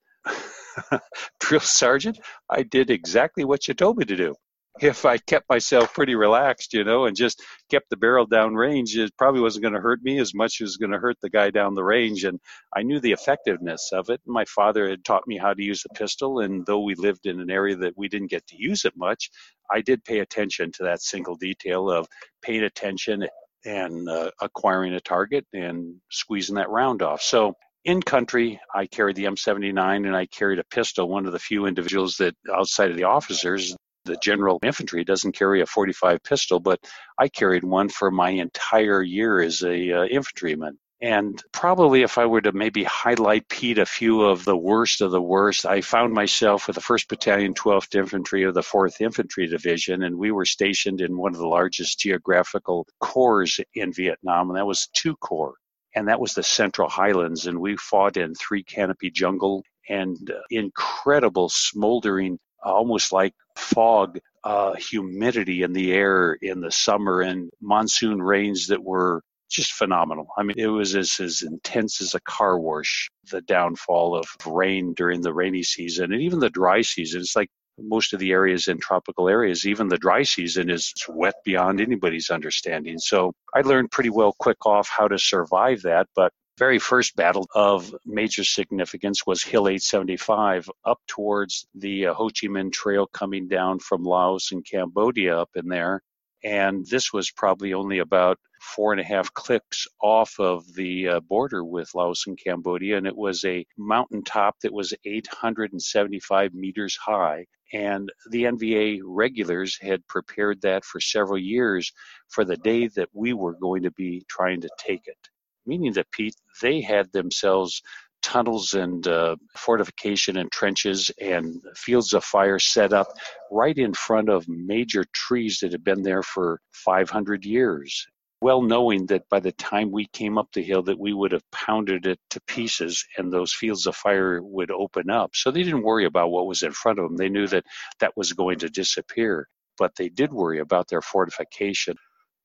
Drill 1.39 1.59
sergeant, 1.59 2.19
I 2.49 2.63
did 2.63 2.89
exactly 2.89 3.45
what 3.45 3.67
you 3.67 3.73
told 3.73 3.97
me 3.97 4.05
to 4.05 4.15
do 4.15 4.35
if 4.81 5.05
I 5.05 5.17
kept 5.17 5.49
myself 5.49 5.93
pretty 5.93 6.15
relaxed, 6.15 6.73
you 6.73 6.83
know, 6.83 7.05
and 7.05 7.15
just 7.15 7.41
kept 7.71 7.89
the 7.89 7.97
barrel 7.97 8.25
down 8.25 8.55
range, 8.55 8.97
it 8.97 9.15
probably 9.17 9.39
wasn't 9.39 9.63
going 9.63 9.73
to 9.73 9.79
hurt 9.79 10.03
me 10.03 10.19
as 10.19 10.33
much 10.33 10.59
as 10.61 10.75
going 10.75 10.91
to 10.91 10.99
hurt 10.99 11.15
the 11.21 11.29
guy 11.29 11.49
down 11.49 11.75
the 11.75 11.83
range. 11.83 12.25
And 12.25 12.39
I 12.75 12.83
knew 12.83 12.99
the 12.99 13.13
effectiveness 13.13 13.91
of 13.93 14.09
it. 14.09 14.19
My 14.25 14.43
father 14.45 14.89
had 14.89 15.05
taught 15.05 15.27
me 15.27 15.37
how 15.37 15.53
to 15.53 15.63
use 15.63 15.83
a 15.89 15.93
pistol, 15.93 16.39
and 16.39 16.65
though 16.65 16.81
we 16.81 16.95
lived 16.95 17.25
in 17.25 17.39
an 17.39 17.49
area 17.49 17.75
that 17.77 17.97
we 17.97 18.09
didn't 18.09 18.31
get 18.31 18.45
to 18.47 18.57
use 18.57 18.83
it 18.83 18.93
much, 18.97 19.29
I 19.71 19.81
did 19.81 20.03
pay 20.03 20.19
attention 20.19 20.71
to 20.73 20.83
that 20.83 21.01
single 21.01 21.35
detail 21.35 21.89
of 21.89 22.07
paying 22.41 22.63
attention 22.63 23.25
and 23.65 24.09
uh, 24.09 24.29
acquiring 24.41 24.93
a 24.93 24.99
target 24.99 25.45
and 25.53 25.95
squeezing 26.11 26.55
that 26.55 26.69
round 26.69 27.01
off. 27.01 27.21
So 27.21 27.55
in 27.85 28.01
country, 28.01 28.59
I 28.73 28.87
carried 28.87 29.15
the 29.15 29.25
M79 29.25 30.07
and 30.07 30.15
I 30.15 30.25
carried 30.25 30.59
a 30.59 30.63
pistol, 30.65 31.07
one 31.07 31.25
of 31.25 31.31
the 31.31 31.39
few 31.39 31.67
individuals 31.67 32.17
that 32.17 32.35
outside 32.53 32.89
of 32.89 32.97
the 32.97 33.03
officers 33.03 33.75
the 34.05 34.17
general 34.17 34.59
infantry 34.63 35.03
doesn't 35.03 35.33
carry 35.33 35.61
a 35.61 35.65
45 35.65 36.21
pistol, 36.23 36.59
but 36.59 36.79
I 37.17 37.27
carried 37.27 37.63
one 37.63 37.89
for 37.89 38.11
my 38.11 38.29
entire 38.29 39.01
year 39.01 39.41
as 39.41 39.63
a 39.63 39.91
uh, 39.91 40.05
infantryman. 40.05 40.77
And 41.01 41.43
probably 41.51 42.03
if 42.03 42.17
I 42.17 42.25
were 42.25 42.41
to 42.41 42.51
maybe 42.51 42.83
highlight, 42.83 43.49
Pete, 43.49 43.79
a 43.79 43.85
few 43.85 44.21
of 44.21 44.45
the 44.45 44.55
worst 44.55 45.01
of 45.01 45.11
the 45.11 45.21
worst, 45.21 45.65
I 45.65 45.81
found 45.81 46.13
myself 46.13 46.67
with 46.67 46.75
the 46.75 46.81
1st 46.81 47.09
Battalion, 47.09 47.53
12th 47.53 47.95
Infantry 47.95 48.43
of 48.43 48.53
the 48.53 48.61
4th 48.61 49.01
Infantry 49.01 49.47
Division, 49.47 50.03
and 50.03 50.17
we 50.17 50.31
were 50.31 50.45
stationed 50.45 51.01
in 51.01 51.17
one 51.17 51.33
of 51.33 51.39
the 51.39 51.47
largest 51.47 51.99
geographical 51.99 52.87
corps 52.99 53.59
in 53.73 53.91
Vietnam, 53.91 54.49
and 54.49 54.57
that 54.57 54.65
was 54.65 54.87
two 54.93 55.15
corps. 55.17 55.55
And 55.95 56.09
that 56.09 56.19
was 56.19 56.33
the 56.33 56.43
Central 56.43 56.89
Highlands, 56.89 57.47
and 57.47 57.59
we 57.59 57.77
fought 57.77 58.17
in 58.17 58.35
three 58.35 58.63
canopy 58.63 59.09
jungle 59.09 59.63
and 59.89 60.17
uh, 60.29 60.41
incredible 60.49 61.49
smoldering 61.49 62.37
almost 62.61 63.13
like 63.13 63.33
fog, 63.55 64.19
uh, 64.43 64.73
humidity 64.75 65.61
in 65.63 65.71
the 65.73 65.93
air 65.93 66.37
in 66.41 66.59
the 66.59 66.71
summer, 66.71 67.21
and 67.21 67.49
monsoon 67.61 68.21
rains 68.21 68.67
that 68.67 68.83
were 68.83 69.21
just 69.49 69.71
phenomenal. 69.73 70.27
I 70.37 70.43
mean, 70.43 70.55
it 70.57 70.67
was 70.67 70.95
as, 70.95 71.19
as 71.19 71.43
intense 71.43 72.01
as 72.01 72.13
a 72.13 72.19
car 72.21 72.59
wash, 72.59 73.09
the 73.31 73.41
downfall 73.41 74.15
of 74.15 74.25
rain 74.45 74.93
during 74.95 75.21
the 75.21 75.33
rainy 75.33 75.63
season 75.63 76.11
and 76.11 76.21
even 76.21 76.39
the 76.39 76.49
dry 76.49 76.81
season. 76.81 77.21
It's 77.21 77.35
like 77.35 77.49
most 77.79 78.13
of 78.13 78.19
the 78.19 78.31
areas 78.31 78.67
in 78.67 78.77
tropical 78.79 79.29
areas, 79.29 79.65
even 79.65 79.87
the 79.87 79.97
dry 79.97 80.23
season 80.23 80.69
is 80.69 80.93
wet 81.09 81.35
beyond 81.43 81.81
anybody's 81.81 82.29
understanding. 82.29 82.97
So 82.97 83.33
I 83.53 83.61
learned 83.61 83.91
pretty 83.91 84.09
well 84.09 84.33
quick 84.39 84.65
off 84.65 84.89
how 84.89 85.07
to 85.07 85.19
survive 85.19 85.81
that, 85.83 86.07
but 86.15 86.31
very 86.57 86.79
first 86.79 87.15
battle 87.15 87.47
of 87.53 87.93
major 88.05 88.43
significance 88.43 89.25
was 89.25 89.43
Hill 89.43 89.67
875 89.67 90.69
up 90.85 90.99
towards 91.07 91.67
the 91.75 92.07
uh, 92.07 92.13
Ho 92.13 92.29
Chi 92.29 92.47
Minh 92.47 92.71
Trail 92.71 93.07
coming 93.07 93.47
down 93.49 93.79
from 93.79 94.03
Laos 94.03 94.51
and 94.51 94.65
Cambodia 94.65 95.37
up 95.37 95.49
in 95.55 95.67
there. 95.67 96.01
And 96.45 96.85
this 96.85 97.11
was 97.11 97.31
probably 97.31 97.73
only 97.73 97.99
about 97.99 98.37
four 98.61 98.93
and 98.93 99.01
a 99.01 99.03
half 99.03 99.33
clicks 99.33 99.87
off 100.01 100.39
of 100.39 100.63
the 100.75 101.07
uh, 101.07 101.19
border 101.21 101.63
with 101.65 101.93
Laos 101.93 102.25
and 102.27 102.39
Cambodia. 102.41 102.97
And 102.97 103.07
it 103.07 103.17
was 103.17 103.43
a 103.43 103.65
mountaintop 103.77 104.55
that 104.61 104.71
was 104.71 104.93
875 105.03 106.53
meters 106.53 106.95
high. 106.95 107.45
And 107.75 108.09
the 108.29 108.43
NVA 108.43 109.01
regulars 109.03 109.77
had 109.81 110.07
prepared 110.07 110.61
that 110.61 110.85
for 110.85 111.01
several 111.01 111.37
years 111.37 111.91
for 112.29 112.45
the 112.45 112.55
day 112.55 112.87
that 112.95 113.09
we 113.11 113.33
were 113.33 113.51
going 113.51 113.83
to 113.83 113.91
be 113.91 114.23
trying 114.29 114.61
to 114.61 114.69
take 114.77 115.07
it. 115.07 115.17
Meaning 115.65 115.91
that 115.93 116.09
Pete, 116.11 116.35
they 116.61 116.79
had 116.79 117.11
themselves 117.11 117.81
tunnels 118.21 118.75
and 118.75 119.05
uh, 119.09 119.35
fortification 119.57 120.37
and 120.37 120.49
trenches 120.53 121.11
and 121.19 121.61
fields 121.75 122.13
of 122.13 122.23
fire 122.23 122.59
set 122.59 122.93
up 122.93 123.09
right 123.51 123.77
in 123.77 123.93
front 123.93 124.29
of 124.29 124.47
major 124.47 125.03
trees 125.11 125.59
that 125.59 125.73
had 125.73 125.83
been 125.83 126.01
there 126.01 126.23
for 126.23 126.61
500 126.71 127.43
years 127.43 128.07
well 128.45 128.61
knowing 128.61 129.07
that 129.07 129.27
by 129.27 129.39
the 129.39 129.51
time 129.53 129.91
we 129.91 130.05
came 130.13 130.37
up 130.37 130.47
the 130.53 130.61
hill 130.61 130.83
that 130.83 130.99
we 130.99 131.11
would 131.11 131.31
have 131.31 131.49
pounded 131.51 132.05
it 132.05 132.19
to 132.29 132.39
pieces 132.41 133.03
and 133.17 133.33
those 133.33 133.51
fields 133.51 133.87
of 133.87 133.95
fire 133.95 134.39
would 134.39 134.69
open 134.69 135.09
up 135.09 135.31
so 135.33 135.49
they 135.49 135.63
didn't 135.63 135.81
worry 135.81 136.05
about 136.05 136.29
what 136.29 136.45
was 136.45 136.61
in 136.61 136.71
front 136.71 136.99
of 136.99 137.05
them 137.05 137.17
they 137.17 137.27
knew 137.27 137.47
that 137.47 137.65
that 137.99 138.15
was 138.15 138.33
going 138.33 138.59
to 138.59 138.69
disappear 138.69 139.47
but 139.79 139.95
they 139.95 140.09
did 140.09 140.31
worry 140.31 140.59
about 140.59 140.87
their 140.87 141.01
fortification 141.01 141.95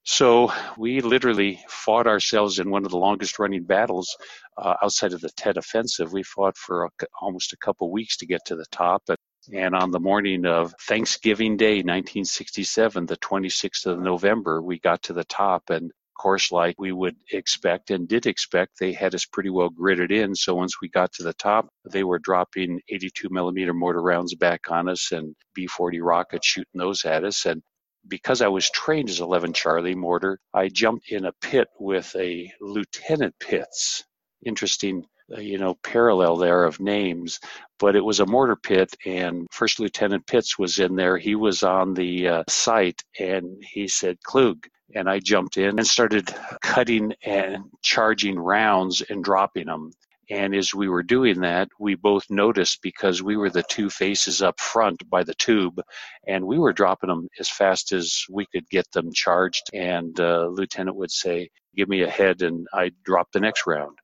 so 0.02 0.50
we 0.78 1.02
literally 1.02 1.60
fought 1.68 2.06
ourselves 2.06 2.58
in 2.58 2.70
one 2.70 2.86
of 2.86 2.90
the 2.90 2.96
longest 2.96 3.38
running 3.38 3.64
battles 3.64 4.16
uh, 4.56 4.76
outside 4.82 5.12
of 5.12 5.20
the 5.20 5.28
Tet 5.36 5.58
Offensive. 5.58 6.10
We 6.10 6.22
fought 6.22 6.56
for 6.56 6.86
a, 6.86 6.90
almost 7.20 7.52
a 7.52 7.58
couple 7.58 7.92
weeks 7.92 8.16
to 8.16 8.26
get 8.26 8.40
to 8.46 8.56
the 8.56 8.64
top. 8.72 9.02
And, 9.52 9.74
on 9.74 9.90
the 9.90 10.00
morning 10.00 10.46
of 10.46 10.74
Thanksgiving 10.82 11.56
Day, 11.56 11.76
1967, 11.76 13.06
the 13.06 13.16
26th 13.16 13.86
of 13.86 13.98
November, 14.00 14.62
we 14.62 14.78
got 14.78 15.02
to 15.04 15.12
the 15.12 15.24
top. 15.24 15.70
And 15.70 15.86
of 15.86 16.22
course, 16.22 16.52
like 16.52 16.76
we 16.78 16.92
would 16.92 17.16
expect 17.32 17.90
and 17.90 18.06
did 18.06 18.26
expect, 18.26 18.78
they 18.78 18.92
had 18.92 19.14
us 19.14 19.24
pretty 19.24 19.50
well 19.50 19.70
gridded 19.70 20.12
in. 20.12 20.34
So 20.34 20.54
once 20.54 20.80
we 20.80 20.88
got 20.88 21.12
to 21.14 21.24
the 21.24 21.32
top, 21.32 21.68
they 21.90 22.04
were 22.04 22.20
dropping 22.20 22.80
82 22.88 23.28
millimeter 23.30 23.74
mortar 23.74 24.02
rounds 24.02 24.34
back 24.34 24.70
on 24.70 24.88
us 24.88 25.10
and 25.10 25.34
B 25.54 25.66
40 25.66 26.00
rockets 26.00 26.46
shooting 26.46 26.78
those 26.78 27.04
at 27.04 27.24
us. 27.24 27.44
And 27.46 27.62
because 28.06 28.42
I 28.42 28.48
was 28.48 28.70
trained 28.70 29.10
as 29.10 29.20
11 29.20 29.52
Charlie 29.52 29.94
mortar, 29.94 30.38
I 30.54 30.68
jumped 30.68 31.10
in 31.10 31.24
a 31.24 31.32
pit 31.40 31.68
with 31.78 32.14
a 32.16 32.52
Lieutenant 32.60 33.34
Pitts. 33.40 34.04
Interesting, 34.46 35.04
you 35.38 35.58
know, 35.58 35.74
parallel 35.82 36.36
there 36.36 36.64
of 36.64 36.80
names, 36.80 37.40
but 37.78 37.96
it 37.96 38.04
was 38.04 38.20
a 38.20 38.26
mortar 38.26 38.56
pit, 38.56 38.94
and 39.06 39.46
First 39.50 39.80
Lieutenant 39.80 40.26
Pitts 40.26 40.58
was 40.58 40.78
in 40.78 40.96
there. 40.96 41.16
He 41.16 41.34
was 41.34 41.62
on 41.62 41.94
the 41.94 42.28
uh, 42.28 42.44
site, 42.48 43.02
and 43.18 43.62
he 43.62 43.88
said, 43.88 44.22
Klug. 44.22 44.66
And 44.94 45.08
I 45.08 45.20
jumped 45.20 45.56
in 45.56 45.78
and 45.78 45.86
started 45.86 46.34
cutting 46.62 47.12
and 47.24 47.64
charging 47.80 48.36
rounds 48.36 49.02
and 49.02 49.22
dropping 49.22 49.66
them. 49.66 49.92
And 50.30 50.54
as 50.54 50.72
we 50.72 50.88
were 50.88 51.02
doing 51.02 51.40
that, 51.40 51.68
we 51.78 51.96
both 51.96 52.24
noticed 52.30 52.82
because 52.82 53.22
we 53.22 53.36
were 53.36 53.50
the 53.50 53.64
two 53.68 53.90
faces 53.90 54.42
up 54.42 54.60
front 54.60 55.08
by 55.10 55.24
the 55.24 55.34
tube, 55.34 55.80
and 56.26 56.46
we 56.46 56.58
were 56.58 56.72
dropping 56.72 57.08
them 57.08 57.28
as 57.38 57.48
fast 57.48 57.92
as 57.92 58.24
we 58.30 58.46
could 58.46 58.68
get 58.70 58.90
them 58.92 59.12
charged. 59.12 59.70
And 59.74 60.18
uh, 60.20 60.46
Lieutenant 60.46 60.96
would 60.96 61.10
say, 61.10 61.50
"Give 61.76 61.88
me 61.88 62.02
a 62.02 62.10
head," 62.10 62.42
and 62.42 62.66
I'd 62.72 62.94
drop 63.04 63.32
the 63.32 63.40
next 63.40 63.66
round. 63.66 63.98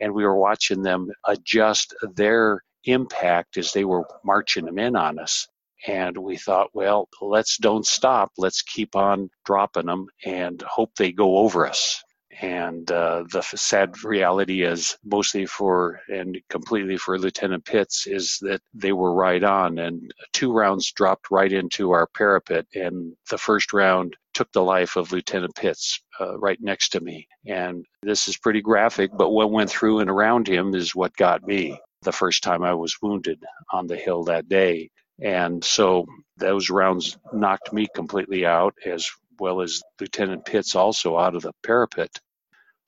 And 0.00 0.14
we 0.14 0.24
were 0.24 0.38
watching 0.38 0.82
them 0.82 1.10
adjust 1.26 1.94
their 2.14 2.62
impact 2.84 3.56
as 3.56 3.72
they 3.72 3.84
were 3.84 4.06
marching 4.24 4.64
them 4.64 4.78
in 4.78 4.96
on 4.96 5.18
us. 5.18 5.46
And 5.86 6.16
we 6.18 6.36
thought, 6.36 6.70
well, 6.74 7.08
let's 7.20 7.56
don't 7.58 7.86
stop. 7.86 8.32
Let's 8.38 8.62
keep 8.62 8.96
on 8.96 9.30
dropping 9.44 9.86
them 9.86 10.06
and 10.24 10.60
hope 10.62 10.94
they 10.96 11.12
go 11.12 11.38
over 11.38 11.66
us. 11.66 12.02
And 12.40 12.90
uh, 12.90 13.24
the 13.30 13.42
sad 13.42 14.02
reality 14.02 14.62
is, 14.62 14.96
mostly 15.04 15.44
for 15.44 16.00
and 16.08 16.40
completely 16.48 16.96
for 16.96 17.18
Lieutenant 17.18 17.66
Pitts, 17.66 18.06
is 18.06 18.38
that 18.40 18.62
they 18.72 18.92
were 18.92 19.12
right 19.12 19.44
on, 19.44 19.78
and 19.78 20.12
two 20.32 20.50
rounds 20.52 20.90
dropped 20.92 21.30
right 21.30 21.52
into 21.52 21.90
our 21.90 22.06
parapet. 22.06 22.66
And 22.74 23.14
the 23.28 23.36
first 23.36 23.74
round 23.74 24.16
took 24.32 24.50
the 24.52 24.62
life 24.62 24.96
of 24.96 25.12
Lieutenant 25.12 25.54
Pitts 25.54 26.00
uh, 26.18 26.38
right 26.38 26.58
next 26.62 26.90
to 26.90 27.00
me. 27.00 27.28
And 27.46 27.84
this 28.02 28.26
is 28.26 28.38
pretty 28.38 28.62
graphic, 28.62 29.10
but 29.14 29.30
what 29.30 29.50
went 29.50 29.68
through 29.68 29.98
and 29.98 30.08
around 30.08 30.48
him 30.48 30.74
is 30.74 30.94
what 30.94 31.14
got 31.16 31.46
me 31.46 31.78
the 32.02 32.12
first 32.12 32.42
time 32.42 32.62
I 32.62 32.72
was 32.72 32.96
wounded 33.02 33.42
on 33.70 33.86
the 33.86 33.96
hill 33.96 34.24
that 34.24 34.48
day. 34.48 34.90
And 35.20 35.62
so 35.62 36.06
those 36.38 36.70
rounds 36.70 37.18
knocked 37.34 37.72
me 37.74 37.86
completely 37.94 38.46
out, 38.46 38.74
as 38.86 39.10
well 39.38 39.60
as 39.60 39.82
Lieutenant 40.00 40.46
Pitts 40.46 40.74
also 40.74 41.18
out 41.18 41.34
of 41.34 41.42
the 41.42 41.52
parapet. 41.62 42.18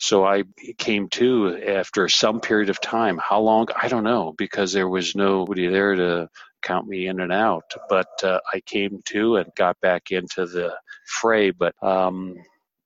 So 0.02 0.26
I 0.26 0.44
came 0.78 1.08
to 1.10 1.62
after 1.68 2.08
some 2.10 2.40
period 2.40 2.70
of 2.70 2.80
time. 2.82 3.18
How 3.18 3.40
long? 3.40 3.68
I 3.80 3.88
don't 3.88 4.04
know 4.04 4.34
because 4.38 4.74
there 4.74 4.88
was 4.88 5.16
nobody 5.16 5.68
there 5.68 5.96
to 5.96 6.30
count 6.62 6.88
me 6.88 7.08
in 7.08 7.20
and 7.20 7.32
out. 7.32 7.64
But 7.88 8.08
uh, 8.24 8.40
I 8.52 8.60
came 8.62 9.02
to 9.06 9.36
and 9.36 9.52
got 9.56 9.80
back 9.80 10.12
into 10.12 10.46
the 10.46 10.74
fray. 11.06 11.52
But 11.52 11.74
um, 11.82 12.36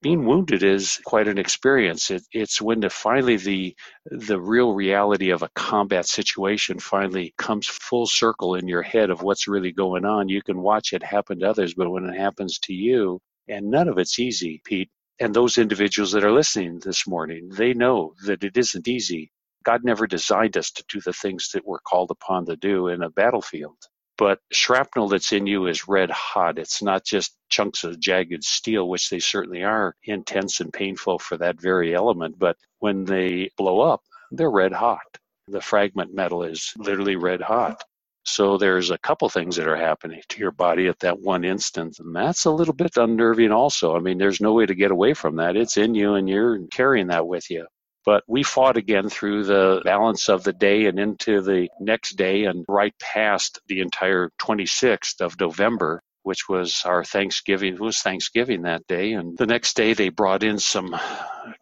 being 0.02 0.26
wounded 0.26 0.62
is 0.62 1.00
quite 1.06 1.28
an 1.28 1.38
experience. 1.38 2.12
It, 2.12 2.25
it's 2.32 2.62
when 2.62 2.80
the, 2.80 2.90
finally 2.90 3.38
the 3.38 3.76
the 4.06 4.40
real 4.40 4.75
reality 4.75 5.30
of 5.30 5.42
a 5.42 5.50
combat 5.56 6.06
situation 6.06 6.80
finally 6.80 7.35
comes 7.38 7.66
full 7.68 8.06
circle 8.06 8.56
in 8.56 8.68
your 8.68 8.82
head 8.82 9.11
of 9.11 9.23
what's 9.23 9.49
really 9.49 9.73
going 9.73 10.04
on. 10.06 10.28
You 10.28 10.42
can 10.42 10.61
watch 10.61 10.94
it 10.94 11.02
happen 11.02 11.40
to 11.40 11.50
others, 11.50 11.75
but 11.75 11.90
when 11.90 12.04
it 12.06 12.18
happens 12.18 12.61
to 12.64 12.75
you, 12.75 13.20
and 13.49 13.70
none 13.70 13.88
of 13.88 13.99
it's 13.99 14.20
easy, 14.20 14.62
Pete. 14.64 14.90
And 15.18 15.35
those 15.35 15.58
individuals 15.58 16.12
that 16.12 16.25
are 16.25 16.32
listening 16.32 16.78
this 16.78 17.06
morning, 17.06 17.49
they 17.49 17.73
know 17.73 18.14
that 18.26 18.44
it 18.44 18.56
isn't 18.56 18.87
easy. 18.87 19.32
God 19.64 19.82
never 19.82 20.06
designed 20.06 20.56
us 20.56 20.70
to 20.73 20.85
do 20.88 21.00
the 21.00 21.12
things 21.12 21.50
that 21.54 21.66
we're 21.66 21.78
called 21.80 22.11
upon 22.11 22.46
to 22.46 22.56
do 22.56 22.88
in 22.88 23.02
a 23.02 23.11
battlefield. 23.11 23.78
But 24.18 24.40
shrapnel 24.52 25.08
that's 25.08 25.32
in 25.32 25.46
you 25.46 25.66
is 25.66 25.88
red 25.88 26.11
hot. 26.11 26.58
It's 26.58 26.82
not 26.82 27.04
just 27.04 27.37
chunks 27.50 27.85
of 27.85 28.00
jagged 28.00 28.44
steel, 28.44 28.88
which 28.88 29.11
they 29.11 29.18
certainly 29.18 29.62
are 29.62 29.94
intense 30.04 30.61
and 30.61 30.73
painful 30.73 31.18
for 31.18 31.37
that 31.38 31.61
very 31.61 31.94
element. 31.94 32.38
But 32.38 32.56
when 32.78 33.04
they 33.04 33.50
blow 33.56 33.80
up, 33.80 34.02
they're 34.30 34.50
red 34.50 34.73
hot. 34.73 35.18
The 35.49 35.61
fragment 35.61 36.14
metal 36.14 36.42
is 36.42 36.73
literally 36.76 37.16
red 37.16 37.40
hot. 37.40 37.85
So 38.26 38.59
there's 38.59 38.90
a 38.90 38.99
couple 38.99 39.28
things 39.28 39.56
that 39.56 39.68
are 39.68 39.76
happening 39.76 40.21
to 40.28 40.40
your 40.40 40.50
body 40.50 40.88
at 40.88 40.99
that 41.00 41.21
one 41.21 41.45
instant. 41.45 41.99
And 42.00 42.14
that's 42.14 42.45
a 42.45 42.50
little 42.50 42.75
bit 42.75 42.97
unnerving 42.97 43.52
also. 43.52 43.97
I 43.97 44.00
mean, 44.00 44.18
there's 44.18 44.40
no 44.40 44.52
way 44.52 44.66
to 44.66 44.75
get 44.75 44.90
away 44.90 45.14
from 45.14 45.37
that. 45.37 45.56
It's 45.56 45.76
in 45.76 45.95
you 45.95 46.14
and 46.14 46.28
you're 46.28 46.66
carrying 46.68 47.06
that 47.09 47.26
with 47.26 47.50
you. 47.50 47.66
But 48.04 48.25
we 48.28 48.42
fought 48.42 48.76
again 48.76 49.09
through 49.09 49.45
the 49.45 49.80
balance 49.85 50.28
of 50.28 50.45
the 50.45 50.52
day 50.52 50.87
and 50.87 50.99
into 50.99 51.40
the 51.40 51.68
next 51.80 52.16
day 52.16 52.45
and 52.45 52.64
right 52.68 52.95
past 53.00 53.61
the 53.68 53.80
entire 53.80 54.30
26th 54.40 55.21
of 55.21 55.38
November 55.40 56.02
which 56.26 56.49
was 56.49 56.83
our 56.85 57.04
Thanksgiving. 57.04 57.75
It 57.75 57.80
was 57.80 58.00
Thanksgiving 58.00 58.62
that 58.62 58.85
day. 58.88 59.12
And 59.12 59.38
the 59.38 59.47
next 59.47 59.76
day 59.76 59.92
they 59.92 60.09
brought 60.09 60.42
in 60.42 60.59
some 60.59 60.99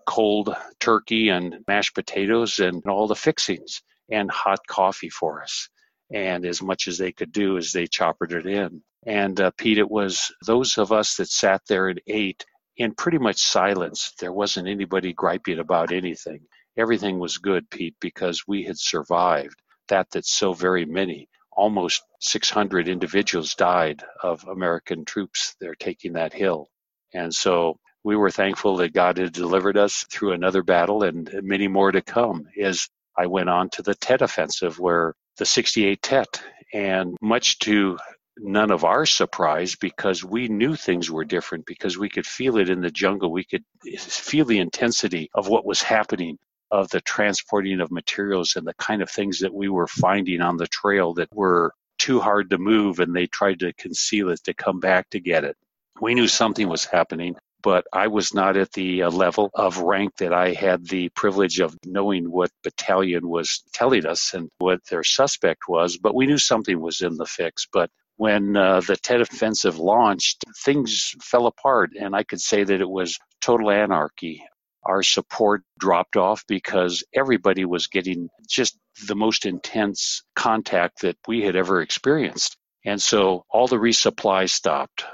cold 0.06 0.56
turkey 0.80 1.28
and 1.28 1.56
mashed 1.68 1.94
potatoes 1.94 2.58
and 2.60 2.82
all 2.86 3.06
the 3.06 3.14
fixings 3.14 3.82
and 4.10 4.30
hot 4.30 4.60
coffee 4.66 5.10
for 5.10 5.42
us. 5.42 5.68
And 6.12 6.44
as 6.44 6.62
much 6.62 6.88
as 6.88 6.98
they 6.98 7.12
could 7.12 7.32
do 7.32 7.56
as 7.56 7.72
they 7.72 7.86
choppered 7.86 8.32
it 8.32 8.46
in. 8.46 8.82
And 9.06 9.40
uh, 9.40 9.50
Pete, 9.56 9.78
it 9.78 9.90
was 9.90 10.32
those 10.46 10.78
of 10.78 10.92
us 10.92 11.16
that 11.16 11.28
sat 11.28 11.62
there 11.68 11.88
and 11.88 12.00
ate 12.06 12.44
in 12.76 12.94
pretty 12.94 13.18
much 13.18 13.38
silence. 13.38 14.12
There 14.18 14.32
wasn't 14.32 14.68
anybody 14.68 15.12
griping 15.12 15.58
about 15.58 15.92
anything. 15.92 16.40
Everything 16.76 17.18
was 17.18 17.38
good, 17.38 17.70
Pete, 17.70 17.96
because 18.00 18.44
we 18.46 18.64
had 18.64 18.78
survived 18.78 19.56
that 19.88 20.10
that 20.12 20.26
so 20.26 20.52
very 20.52 20.84
many, 20.84 21.28
almost 21.52 22.02
600 22.20 22.88
individuals 22.88 23.54
died 23.54 24.02
of 24.22 24.44
American 24.48 25.04
troops 25.04 25.54
there 25.60 25.74
taking 25.74 26.14
that 26.14 26.32
hill. 26.32 26.68
And 27.12 27.32
so 27.32 27.78
we 28.02 28.16
were 28.16 28.30
thankful 28.30 28.76
that 28.76 28.92
God 28.92 29.18
had 29.18 29.32
delivered 29.32 29.76
us 29.76 30.04
through 30.10 30.32
another 30.32 30.62
battle 30.62 31.04
and 31.04 31.30
many 31.42 31.68
more 31.68 31.92
to 31.92 32.02
come 32.02 32.46
as 32.60 32.88
I 33.16 33.26
went 33.26 33.48
on 33.48 33.70
to 33.70 33.82
the 33.82 33.94
Tet 33.94 34.22
Offensive 34.22 34.78
where 34.78 35.14
the 35.36 35.46
68 35.46 36.02
Tet 36.02 36.42
and 36.72 37.16
much 37.20 37.58
to 37.60 37.98
none 38.38 38.70
of 38.70 38.84
our 38.84 39.06
surprise 39.06 39.76
because 39.76 40.24
we 40.24 40.48
knew 40.48 40.74
things 40.74 41.10
were 41.10 41.24
different 41.24 41.66
because 41.66 41.96
we 41.96 42.08
could 42.08 42.26
feel 42.26 42.56
it 42.56 42.68
in 42.68 42.80
the 42.80 42.90
jungle. 42.90 43.30
We 43.30 43.44
could 43.44 43.64
feel 43.98 44.44
the 44.44 44.58
intensity 44.58 45.30
of 45.34 45.48
what 45.48 45.64
was 45.64 45.82
happening, 45.82 46.38
of 46.70 46.88
the 46.90 47.00
transporting 47.00 47.80
of 47.80 47.92
materials 47.92 48.56
and 48.56 48.66
the 48.66 48.74
kind 48.74 49.02
of 49.02 49.10
things 49.10 49.38
that 49.40 49.54
we 49.54 49.68
were 49.68 49.86
finding 49.86 50.40
on 50.40 50.56
the 50.56 50.66
trail 50.66 51.14
that 51.14 51.32
were 51.32 51.72
too 51.98 52.20
hard 52.20 52.50
to 52.50 52.58
move 52.58 52.98
and 52.98 53.14
they 53.14 53.26
tried 53.26 53.60
to 53.60 53.72
conceal 53.74 54.30
it 54.30 54.42
to 54.44 54.54
come 54.54 54.80
back 54.80 55.08
to 55.10 55.20
get 55.20 55.44
it. 55.44 55.56
We 56.00 56.14
knew 56.14 56.26
something 56.26 56.68
was 56.68 56.84
happening, 56.84 57.36
but 57.64 57.86
I 57.94 58.08
was 58.08 58.34
not 58.34 58.58
at 58.58 58.72
the 58.72 59.04
uh, 59.04 59.10
level 59.10 59.50
of 59.54 59.78
rank 59.78 60.18
that 60.18 60.34
I 60.34 60.52
had 60.52 60.86
the 60.86 61.08
privilege 61.08 61.60
of 61.60 61.74
knowing 61.86 62.30
what 62.30 62.50
battalion 62.62 63.26
was 63.26 63.64
telling 63.72 64.04
us 64.04 64.34
and 64.34 64.50
what 64.58 64.80
their 64.90 65.02
suspect 65.02 65.62
was. 65.66 65.96
But 65.96 66.14
we 66.14 66.26
knew 66.26 66.36
something 66.36 66.78
was 66.78 67.00
in 67.00 67.16
the 67.16 67.24
fix. 67.24 67.66
But 67.72 67.90
when 68.16 68.54
uh, 68.54 68.80
the 68.80 68.96
Tet 68.96 69.22
Offensive 69.22 69.78
launched, 69.78 70.44
things 70.62 71.14
fell 71.22 71.46
apart, 71.46 71.92
and 71.98 72.14
I 72.14 72.22
could 72.22 72.40
say 72.40 72.64
that 72.64 72.80
it 72.82 72.88
was 72.88 73.18
total 73.40 73.70
anarchy. 73.70 74.44
Our 74.84 75.02
support 75.02 75.62
dropped 75.78 76.16
off 76.16 76.44
because 76.46 77.02
everybody 77.14 77.64
was 77.64 77.86
getting 77.86 78.28
just 78.46 78.78
the 79.06 79.16
most 79.16 79.46
intense 79.46 80.22
contact 80.36 81.00
that 81.00 81.16
we 81.26 81.42
had 81.42 81.56
ever 81.56 81.80
experienced. 81.80 82.58
And 82.84 83.00
so 83.00 83.46
all 83.48 83.66
the 83.66 83.76
resupply 83.76 84.50
stopped, 84.50 85.06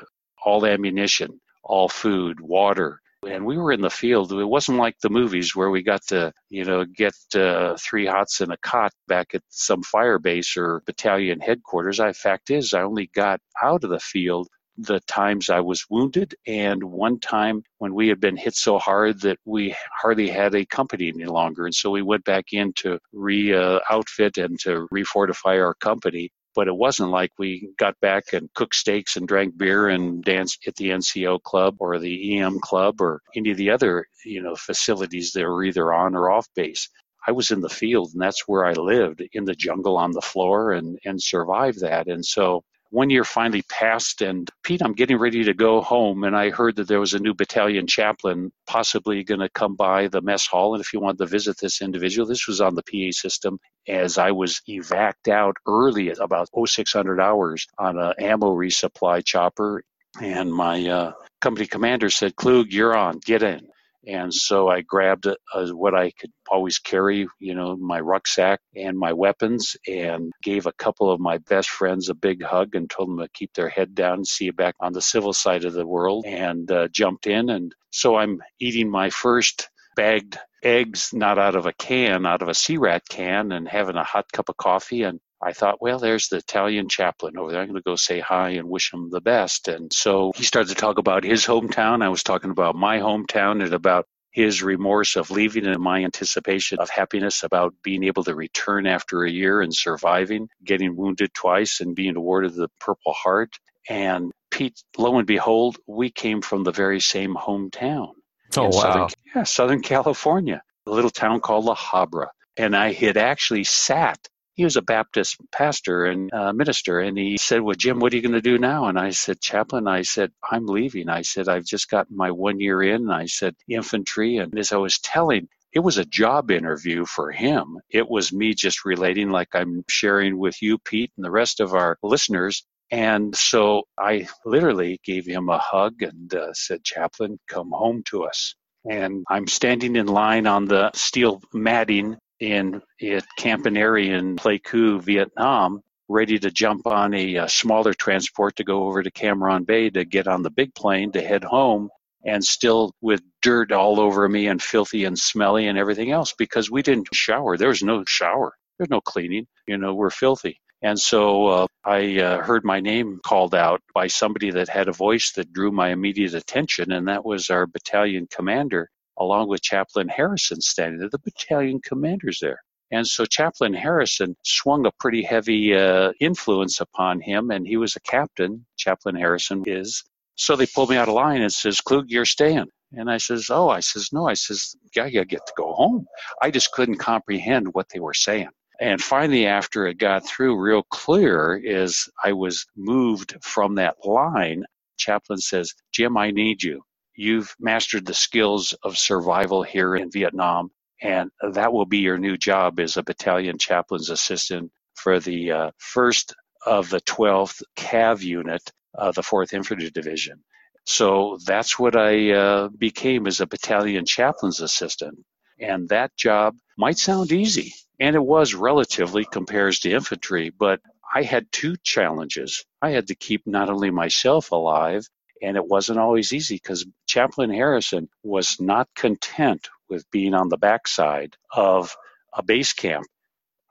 all 0.45 0.67
ammunition, 0.67 1.41
all 1.62 1.88
food, 1.88 2.40
water, 2.40 3.01
and 3.29 3.44
we 3.44 3.59
were 3.59 3.73
in 3.73 3.83
the 3.83 3.90
field. 3.90 4.33
It 4.33 4.44
wasn't 4.44 4.79
like 4.79 4.99
the 5.01 5.11
movies 5.11 5.55
where 5.55 5.70
we 5.70 5.83
got 5.83 6.07
to, 6.09 6.33
you 6.49 6.64
know, 6.64 6.85
get 6.85 7.14
uh, 7.35 7.77
three 7.79 8.07
hots 8.07 8.40
and 8.40 8.53
a 8.53 8.57
cot 8.59 8.92
back 9.09 9.35
at 9.35 9.42
some 9.51 9.83
fire 9.83 10.18
base 10.18 10.57
or 10.57 10.83
battalion 10.87 11.40
headquarters. 11.40 12.01
I 12.01 12.12
fact 12.12 12.51
is, 12.51 12.73
I 12.73 12.83
only 12.83 13.11
got 13.14 13.40
out 13.62 13.85
of 13.85 13.90
the 13.90 14.01
field 14.01 14.49
the 14.79 15.01
times 15.01 15.51
I 15.51 15.61
was 15.61 15.85
wounded, 15.90 16.35
and 16.46 16.83
one 16.83 17.20
time 17.20 17.62
when 17.79 17.94
we 17.94 18.09
had 18.09 18.20
been 18.20 18.37
hit 18.37 18.55
so 18.55 18.79
hard 18.79 19.20
that 19.20 19.38
we 19.44 19.77
hardly 20.01 20.29
had 20.29 20.55
a 20.55 20.64
company 20.64 21.09
any 21.09 21.27
longer. 21.27 21.66
And 21.66 21.75
so 21.75 21.90
we 21.90 22.03
went 22.03 22.25
back 22.25 22.53
in 22.53 22.73
to 22.77 22.99
re 23.12 23.53
uh, 23.53 23.81
outfit 23.90 24.38
and 24.38 24.59
to 24.61 24.88
refortify 24.92 25.62
our 25.62 25.75
company 25.75 26.31
but 26.55 26.69
it 26.69 26.77
wasn't 26.77 27.11
like 27.11 27.33
we 27.39 27.71
got 27.79 27.99
back 28.01 28.33
and 28.33 28.53
cooked 28.55 28.75
steaks 28.75 29.17
and 29.17 29.29
drank 29.29 29.57
beer 29.57 29.89
and 29.89 30.25
danced 30.25 30.67
at 30.67 30.77
the 30.77 30.91
NCO 30.91 31.43
club 31.43 31.77
or 31.79 31.99
the 31.99 32.39
EM 32.39 32.59
club 32.61 33.01
or 33.01 33.21
any 33.37 33.51
of 33.51 33.57
the 33.57 33.71
other, 33.71 34.07
you 34.25 34.43
know, 34.43 34.57
facilities 34.57 35.33
that 35.33 35.45
were 35.45 35.65
either 35.65 35.93
on 35.93 36.15
or 36.15 36.31
off 36.31 36.47
base. 36.55 36.89
I 37.27 37.33
was 37.33 37.51
in 37.51 37.61
the 37.61 37.69
field 37.69 38.11
and 38.13 38.23
that's 38.23 38.49
where 38.49 38.65
I 38.65 38.73
lived 38.73 39.23
in 39.33 39.45
the 39.45 39.55
jungle 39.55 39.97
on 39.97 40.13
the 40.13 40.23
floor 40.23 40.73
and, 40.73 40.99
and 41.05 41.23
survived 41.23 41.81
that. 41.81 42.09
And 42.09 42.25
so 42.25 42.65
one 42.90 43.11
year 43.11 43.24
finally 43.24 43.62
passed 43.62 44.20
and 44.20 44.50
Pete, 44.64 44.83
I'm 44.83 44.92
getting 44.92 45.18
ready 45.18 45.44
to 45.44 45.55
go 45.55 45.81
home 45.81 46.24
and 46.24 46.37
I 46.37 46.50
heard 46.50 46.76
that 46.76 46.88
there 46.88 47.00
was 47.00 47.14
a 47.14 47.20
new 47.20 47.35
battalion 47.35 47.87
chaplain 47.87 48.53
possibly 48.66 49.24
going 49.24 49.40
to 49.40 49.48
come 49.48 49.76
by 49.76 50.09
the 50.09 50.20
mess 50.20 50.46
hall 50.46 50.74
and 50.74 50.81
if 50.81 50.92
you 50.92 51.00
wanted 51.00 51.18
to 51.18 51.26
visit 51.26 51.57
this 51.59 51.83
individual, 51.83 52.26
this 52.26 52.46
was 52.46 52.61
on 52.61 52.74
the 52.74 52.83
PA 52.83 53.12
system 53.12 53.59
as 53.88 54.18
I 54.18 54.33
was 54.33 54.61
evac'd 54.68 55.29
out 55.29 55.57
early 55.66 56.11
at 56.11 56.18
about 56.18 56.48
0600 56.66 57.20
hours 57.20 57.66
on 57.79 57.98
an 57.98 58.14
ammo 58.18 58.55
resupply 58.55 59.24
chopper 59.24 59.83
and 60.20 60.53
my 60.53 60.87
uh, 60.88 61.12
company 61.40 61.66
commander 61.66 62.11
said, 62.11 62.37
Klug, 62.37 62.72
you're 62.72 62.96
on, 62.96 63.20
get 63.24 63.42
in. 63.42 63.69
And 64.07 64.33
so 64.33 64.69
I 64.69 64.81
grabbed 64.81 65.27
a, 65.27 65.37
a, 65.55 65.69
what 65.75 65.95
I 65.95 66.11
could 66.13 66.33
always 66.51 66.79
carry, 66.79 67.27
you 67.39 67.55
know, 67.55 67.77
my 67.77 68.01
rucksack 68.01 68.61
and 68.75 68.99
my 68.99 69.13
weapons, 69.13 69.77
and 69.87 70.33
gave 70.43 70.67
a 70.67 70.73
couple 70.73 71.11
of 71.11 71.21
my 71.21 71.39
best 71.39 71.69
friends 71.69 72.09
a 72.09 72.15
big 72.15 72.43
hug 72.43 72.75
and 72.75 72.89
told 72.89 73.11
them 73.11 73.19
to 73.19 73.29
keep 73.35 73.53
their 73.53 73.69
head 73.69 73.95
down 73.95 74.25
see 74.25 74.47
you 74.47 74.53
back 74.53 74.75
on 74.81 74.93
the 74.93 75.03
civil 75.03 75.33
side 75.33 75.65
of 75.65 75.73
the 75.73 75.87
world, 75.87 76.25
and 76.27 76.71
uh, 76.71 76.89
jumped 76.89 77.27
in. 77.27 77.51
And 77.51 77.75
so 77.91 78.17
I'm 78.17 78.41
eating 78.59 78.91
my 78.91 79.11
first 79.11 79.69
bagged 79.97 80.39
eggs, 80.63 81.11
not 81.13 81.39
out 81.39 81.57
of 81.57 81.67
a 81.67 81.73
can, 81.73 82.27
out 82.27 82.43
of 82.43 82.49
a 82.49 82.55
sea 82.55 82.79
rat 82.79 83.03
can, 83.09 83.53
and 83.53 83.69
having 83.69 83.97
a 83.97 84.05
hot 84.05 84.31
cup 84.33 84.49
of 84.49 84.57
coffee. 84.57 85.03
And 85.03 85.21
I 85.42 85.53
thought, 85.53 85.81
well, 85.81 85.98
there's 85.98 86.29
the 86.29 86.37
Italian 86.37 86.88
chaplain 86.88 87.38
over 87.38 87.50
there. 87.50 87.61
I'm 87.61 87.68
going 87.68 87.81
to 87.81 87.83
go 87.83 87.96
say 87.96 88.20
hi 88.20 88.50
and 88.50 88.68
wish 88.68 88.92
him 88.92 89.09
the 89.11 89.22
best. 89.22 89.68
And 89.68 89.92
so 89.92 90.33
he 90.37 90.44
started 90.44 90.68
to 90.68 90.74
talk 90.74 90.98
about 90.98 91.24
his 91.24 91.46
hometown. 91.46 92.05
I 92.05 92.11
was 92.11 92.22
talking 92.22 92.50
about 92.50 92.74
my 92.74 92.98
hometown 92.98 93.62
and 93.62 93.72
about 93.72 94.07
his 94.33 94.62
remorse 94.62 95.16
of 95.16 95.31
leaving 95.31 95.66
and 95.66 95.83
my 95.83 96.05
anticipation 96.05 96.79
of 96.79 96.90
happiness 96.90 97.42
about 97.42 97.74
being 97.83 98.05
able 98.05 98.22
to 98.24 98.35
return 98.35 98.87
after 98.87 99.24
a 99.24 99.31
year 99.31 99.61
and 99.61 99.74
surviving, 99.74 100.48
getting 100.64 100.94
wounded 100.94 101.33
twice 101.35 101.81
and 101.81 101.96
being 101.96 102.16
awarded 102.16 102.55
the 102.55 102.68
Purple 102.79 103.12
Heart. 103.12 103.59
And 103.88 104.31
Pete, 104.50 104.81
lo 104.98 105.16
and 105.18 105.26
behold, 105.26 105.79
we 105.87 106.11
came 106.11 106.42
from 106.42 106.64
the 106.64 106.72
very 106.72 107.00
same 107.00 107.35
hometown. 107.35 108.12
Oh, 108.57 108.64
wow. 108.64 108.70
Southern, 108.70 109.09
yeah, 109.35 109.42
Southern 109.44 109.83
California, 109.83 110.62
a 110.87 110.90
little 110.90 111.11
town 111.11 111.40
called 111.40 111.64
La 111.64 111.74
Habra. 111.74 112.29
And 112.57 112.76
I 112.76 112.92
had 112.92 113.16
actually 113.16 113.64
sat 113.64 114.18
he 114.55 114.65
was 114.65 114.77
a 114.77 114.83
Baptist 114.83 115.39
pastor 115.53 116.05
and 116.07 116.33
uh, 116.33 116.53
minister. 116.53 117.01
And 117.01 117.17
he 117.19 117.39
said, 117.39 117.63
Well, 117.63 117.75
Jim, 117.77 118.01
what 118.01 118.13
are 118.13 118.17
you 118.17 118.23
going 118.23 118.35
to 118.35 118.43
do 118.43 118.59
now? 118.59 118.87
And 118.87 118.99
I 118.99 119.11
said, 119.11 119.41
Chaplain, 119.41 119.89
I 119.89 120.03
said, 120.03 120.33
I'm 120.51 120.67
leaving. 120.67 121.09
I 121.09 121.23
said, 121.23 121.49
I've 121.49 121.65
just 121.65 121.91
gotten 121.91 122.17
my 122.17 122.31
one 122.33 122.61
year 122.61 122.83
in. 122.83 123.03
And 123.03 123.13
I 123.13 123.27
said, 123.27 123.57
infantry. 123.69 124.39
And 124.39 124.59
as 124.59 124.73
I 124.73 124.77
was 124.79 124.99
telling, 124.99 125.49
it 125.73 125.81
was 125.81 125.99
a 125.99 126.05
job 126.05 126.51
interview 126.51 127.07
for 127.07 127.31
him. 127.33 127.79
It 127.91 128.09
was 128.09 128.33
me 128.33 128.55
just 128.55 128.85
relating 128.85 129.31
like 129.31 129.49
I'm 129.55 129.85
sharing 129.89 130.39
with 130.39 130.61
you, 130.63 130.79
Pete, 130.79 131.13
and 131.17 131.25
the 131.25 131.31
rest 131.31 131.61
of 131.61 131.75
our 131.75 131.99
listeners. 132.03 132.65
And 132.91 133.35
so 133.37 133.85
I 133.99 134.29
literally 134.45 135.01
gave 135.05 135.27
him 135.27 135.49
a 135.49 135.59
hug 135.59 136.03
and 136.03 136.35
uh, 136.35 136.53
said, 136.55 136.85
Chaplain, 136.85 137.39
come 137.49 137.71
home 137.73 138.03
to 138.09 138.25
us. 138.25 138.55
And 138.91 139.25
I'm 139.31 139.47
standing 139.47 139.97
in 139.97 140.07
line 140.07 140.47
on 140.47 140.67
the 140.67 140.91
steel 140.95 141.41
matting 141.55 142.19
in 142.40 142.83
at 143.03 143.24
Camp 143.37 143.66
Enari 143.66 144.09
in 144.09 144.37
Pleiku, 144.37 145.00
Vietnam, 145.00 145.83
ready 146.09 146.38
to 146.38 146.50
jump 146.50 146.87
on 146.87 147.14
a, 147.14 147.37
a 147.37 147.48
smaller 147.48 147.94
transport 147.94 148.57
to 148.57 148.64
go 148.64 148.85
over 148.85 149.03
to 149.03 149.11
Cam 149.11 149.38
Ranh 149.38 149.66
Bay 149.66 149.90
to 149.90 150.05
get 150.05 150.26
on 150.26 150.42
the 150.42 150.50
big 150.50 150.74
plane 150.74 151.12
to 151.12 151.22
head 151.22 151.44
home 151.44 151.88
and 152.24 152.44
still 152.44 152.92
with 153.00 153.22
dirt 153.42 153.72
all 153.72 154.00
over 154.00 154.29
me 154.29 154.48
and 154.48 154.62
filthy 154.62 155.05
and 155.05 155.18
smelly 155.18 155.68
and 155.68 155.79
everything 155.79 156.11
else 156.11 156.35
because 156.37 156.70
we 156.70 156.83
didn't 156.83 157.09
shower. 157.14 157.57
There 157.57 157.68
was 157.68 157.83
no 157.83 158.05
shower. 158.07 158.55
There's 158.79 158.90
no 158.90 159.00
cleaning. 159.00 159.46
You 159.66 159.79
know, 159.79 159.94
we're 159.94 160.11
filthy. 160.11 160.61
And 160.83 160.98
so 160.98 161.46
uh, 161.46 161.66
I 161.85 162.18
uh, 162.20 162.42
heard 162.42 162.64
my 162.64 162.81
name 162.81 163.20
called 163.24 163.55
out 163.55 163.83
by 163.94 164.07
somebody 164.07 164.50
that 164.53 164.68
had 164.68 164.88
a 164.88 164.92
voice 164.92 165.33
that 165.33 165.53
drew 165.53 165.70
my 165.70 165.90
immediate 165.90 166.35
attention, 166.35 166.90
and 166.92 167.09
that 167.09 167.24
was 167.24 167.50
our 167.50 167.66
battalion 167.66 168.26
commander, 168.31 168.90
along 169.20 169.48
with 169.48 169.62
Chaplain 169.62 170.09
Harrison 170.09 170.61
standing 170.61 170.98
there. 170.98 171.11
The 171.11 171.18
battalion 171.18 171.80
commander's 171.80 172.40
there. 172.40 172.62
And 172.90 173.06
so 173.06 173.24
Chaplain 173.24 173.72
Harrison 173.72 174.35
swung 174.44 174.85
a 174.85 174.90
pretty 174.98 175.22
heavy 175.22 175.76
uh, 175.76 176.12
influence 176.20 176.80
upon 176.80 177.20
him, 177.20 177.50
and 177.52 177.64
he 177.66 177.76
was 177.76 177.94
a 177.94 178.00
captain. 178.00 178.66
Chaplain 178.76 179.14
Harrison 179.14 179.62
is. 179.66 180.02
So 180.35 180.56
they 180.56 180.66
pulled 180.66 180.90
me 180.90 180.96
out 180.96 181.09
of 181.09 181.14
line 181.14 181.42
and 181.42 181.52
says, 181.52 181.80
Klug, 181.80 182.06
you're 182.09 182.24
staying. 182.24 182.66
And 182.92 183.09
I 183.09 183.18
says, 183.18 183.50
oh, 183.50 183.68
I 183.68 183.78
says, 183.80 184.09
no, 184.12 184.26
I 184.26 184.35
says, 184.35 184.74
I 184.96 185.11
gotta 185.11 185.24
get 185.24 185.46
to 185.46 185.52
go 185.56 185.72
home. 185.74 186.06
I 186.42 186.50
just 186.50 186.72
couldn't 186.72 186.96
comprehend 186.96 187.72
what 187.72 187.88
they 187.90 188.00
were 188.00 188.14
saying. 188.14 188.48
And 188.80 189.00
finally, 189.00 189.46
after 189.46 189.87
it 189.87 189.98
got 189.98 190.26
through 190.26 190.59
real 190.59 190.83
clear, 190.85 191.61
is 191.62 192.09
I 192.24 192.33
was 192.33 192.66
moved 192.76 193.37
from 193.42 193.76
that 193.76 193.96
line. 194.04 194.64
Chaplain 194.96 195.38
says, 195.38 195.74
Jim, 195.92 196.16
I 196.16 196.30
need 196.30 196.62
you. 196.62 196.83
You've 197.22 197.54
mastered 197.61 198.06
the 198.06 198.14
skills 198.14 198.72
of 198.83 198.96
survival 198.96 199.62
here 199.62 199.94
in 199.94 200.11
Vietnam, 200.11 200.70
and 201.02 201.30
that 201.52 201.70
will 201.70 201.85
be 201.85 201.98
your 201.98 202.16
new 202.16 202.38
job 202.38 202.80
as 202.80 202.96
a 202.96 203.02
battalion 203.02 203.59
chaplain's 203.59 204.09
assistant 204.09 204.72
for 204.94 205.20
the 205.20 205.52
uh, 205.52 205.70
first 205.76 206.35
of 206.64 206.88
the 206.88 207.02
12th 207.02 207.62
CAV 207.76 208.22
unit, 208.22 208.72
uh, 208.96 209.12
the 209.12 209.20
4th 209.20 209.52
Infantry 209.52 209.90
Division. 209.90 210.42
So 210.87 211.37
that's 211.44 211.78
what 211.78 211.94
I 211.94 212.33
uh, 212.33 212.68
became 212.68 213.26
as 213.26 213.42
a 213.42 213.46
battalion 213.46 214.06
chaplain's 214.06 214.62
assistant. 214.62 215.18
And 215.59 215.90
that 215.90 216.16
job 216.16 216.56
might 216.78 216.96
sound 216.96 217.33
easy, 217.33 217.74
and 217.98 218.16
it 218.16 218.24
was 218.24 218.54
relatively 218.54 219.26
compared 219.26 219.74
to 219.74 219.90
infantry, 219.90 220.48
but 220.59 220.80
I 221.14 221.24
had 221.24 221.52
two 221.52 221.76
challenges. 221.85 222.64
I 222.80 222.92
had 222.92 223.09
to 223.09 223.14
keep 223.14 223.46
not 223.46 223.68
only 223.68 223.90
myself 223.90 224.52
alive, 224.52 225.06
and 225.42 225.57
it 225.57 225.66
wasn't 225.66 225.98
always 225.98 226.33
easy 226.33 226.57
because 226.57 226.87
Chaplain 227.07 227.50
Harrison 227.50 228.09
was 228.22 228.61
not 228.61 228.88
content 228.94 229.68
with 229.88 230.11
being 230.11 230.35
on 230.35 230.48
the 230.48 230.59
backside 230.59 231.37
of 231.53 231.96
a 232.35 232.42
base 232.42 232.72
camp. 232.72 233.07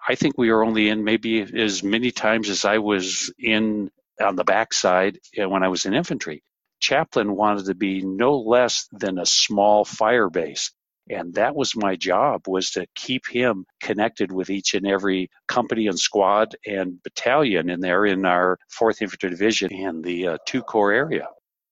I 0.07 0.15
think 0.15 0.37
we 0.37 0.51
were 0.51 0.63
only 0.63 0.89
in 0.89 1.03
maybe 1.03 1.41
as 1.41 1.83
many 1.83 2.11
times 2.11 2.49
as 2.49 2.65
I 2.65 2.79
was 2.79 3.33
in 3.37 3.91
on 4.21 4.35
the 4.35 4.43
backside 4.43 5.19
when 5.37 5.63
I 5.63 5.69
was 5.69 5.85
in 5.85 5.93
infantry. 5.93 6.43
Chaplain 6.79 7.35
wanted 7.35 7.65
to 7.65 7.75
be 7.75 8.01
no 8.01 8.39
less 8.39 8.87
than 8.91 9.17
a 9.19 9.25
small 9.25 9.85
fire 9.85 10.29
base 10.29 10.71
and 11.09 11.33
that 11.33 11.55
was 11.55 11.75
my 11.75 11.95
job 11.95 12.47
was 12.47 12.71
to 12.71 12.85
keep 12.95 13.27
him 13.27 13.65
connected 13.81 14.31
with 14.31 14.49
each 14.49 14.73
and 14.75 14.85
every 14.87 15.29
company 15.47 15.87
and 15.87 15.99
squad 15.99 16.55
and 16.65 17.01
battalion 17.03 17.69
in 17.69 17.79
there 17.79 18.05
in 18.05 18.25
our 18.25 18.59
4th 18.79 19.01
infantry 19.01 19.29
division 19.29 19.73
and 19.73 20.03
the 20.03 20.27
uh, 20.27 20.37
two 20.45 20.61
corps 20.61 20.93
area 20.93 21.27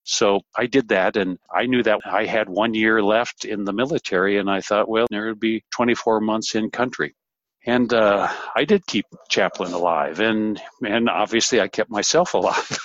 so 0.08 0.40
I 0.56 0.64
did 0.64 0.88
that, 0.88 1.16
and 1.18 1.38
I 1.54 1.66
knew 1.66 1.82
that 1.82 2.00
I 2.06 2.24
had 2.24 2.48
one 2.48 2.72
year 2.72 3.02
left 3.02 3.44
in 3.44 3.64
the 3.64 3.74
military, 3.74 4.38
and 4.38 4.50
I 4.50 4.62
thought, 4.62 4.88
well, 4.88 5.06
there 5.10 5.26
would 5.26 5.38
be 5.38 5.62
24 5.70 6.22
months 6.22 6.54
in 6.54 6.70
country. 6.70 7.14
And 7.66 7.92
uh, 7.92 8.26
I 8.56 8.64
did 8.64 8.86
keep 8.86 9.04
Chaplain 9.28 9.72
alive, 9.74 10.20
and 10.20 10.58
and 10.80 11.10
obviously 11.10 11.60
I 11.60 11.68
kept 11.68 11.90
myself 11.90 12.32
alive. 12.40 12.78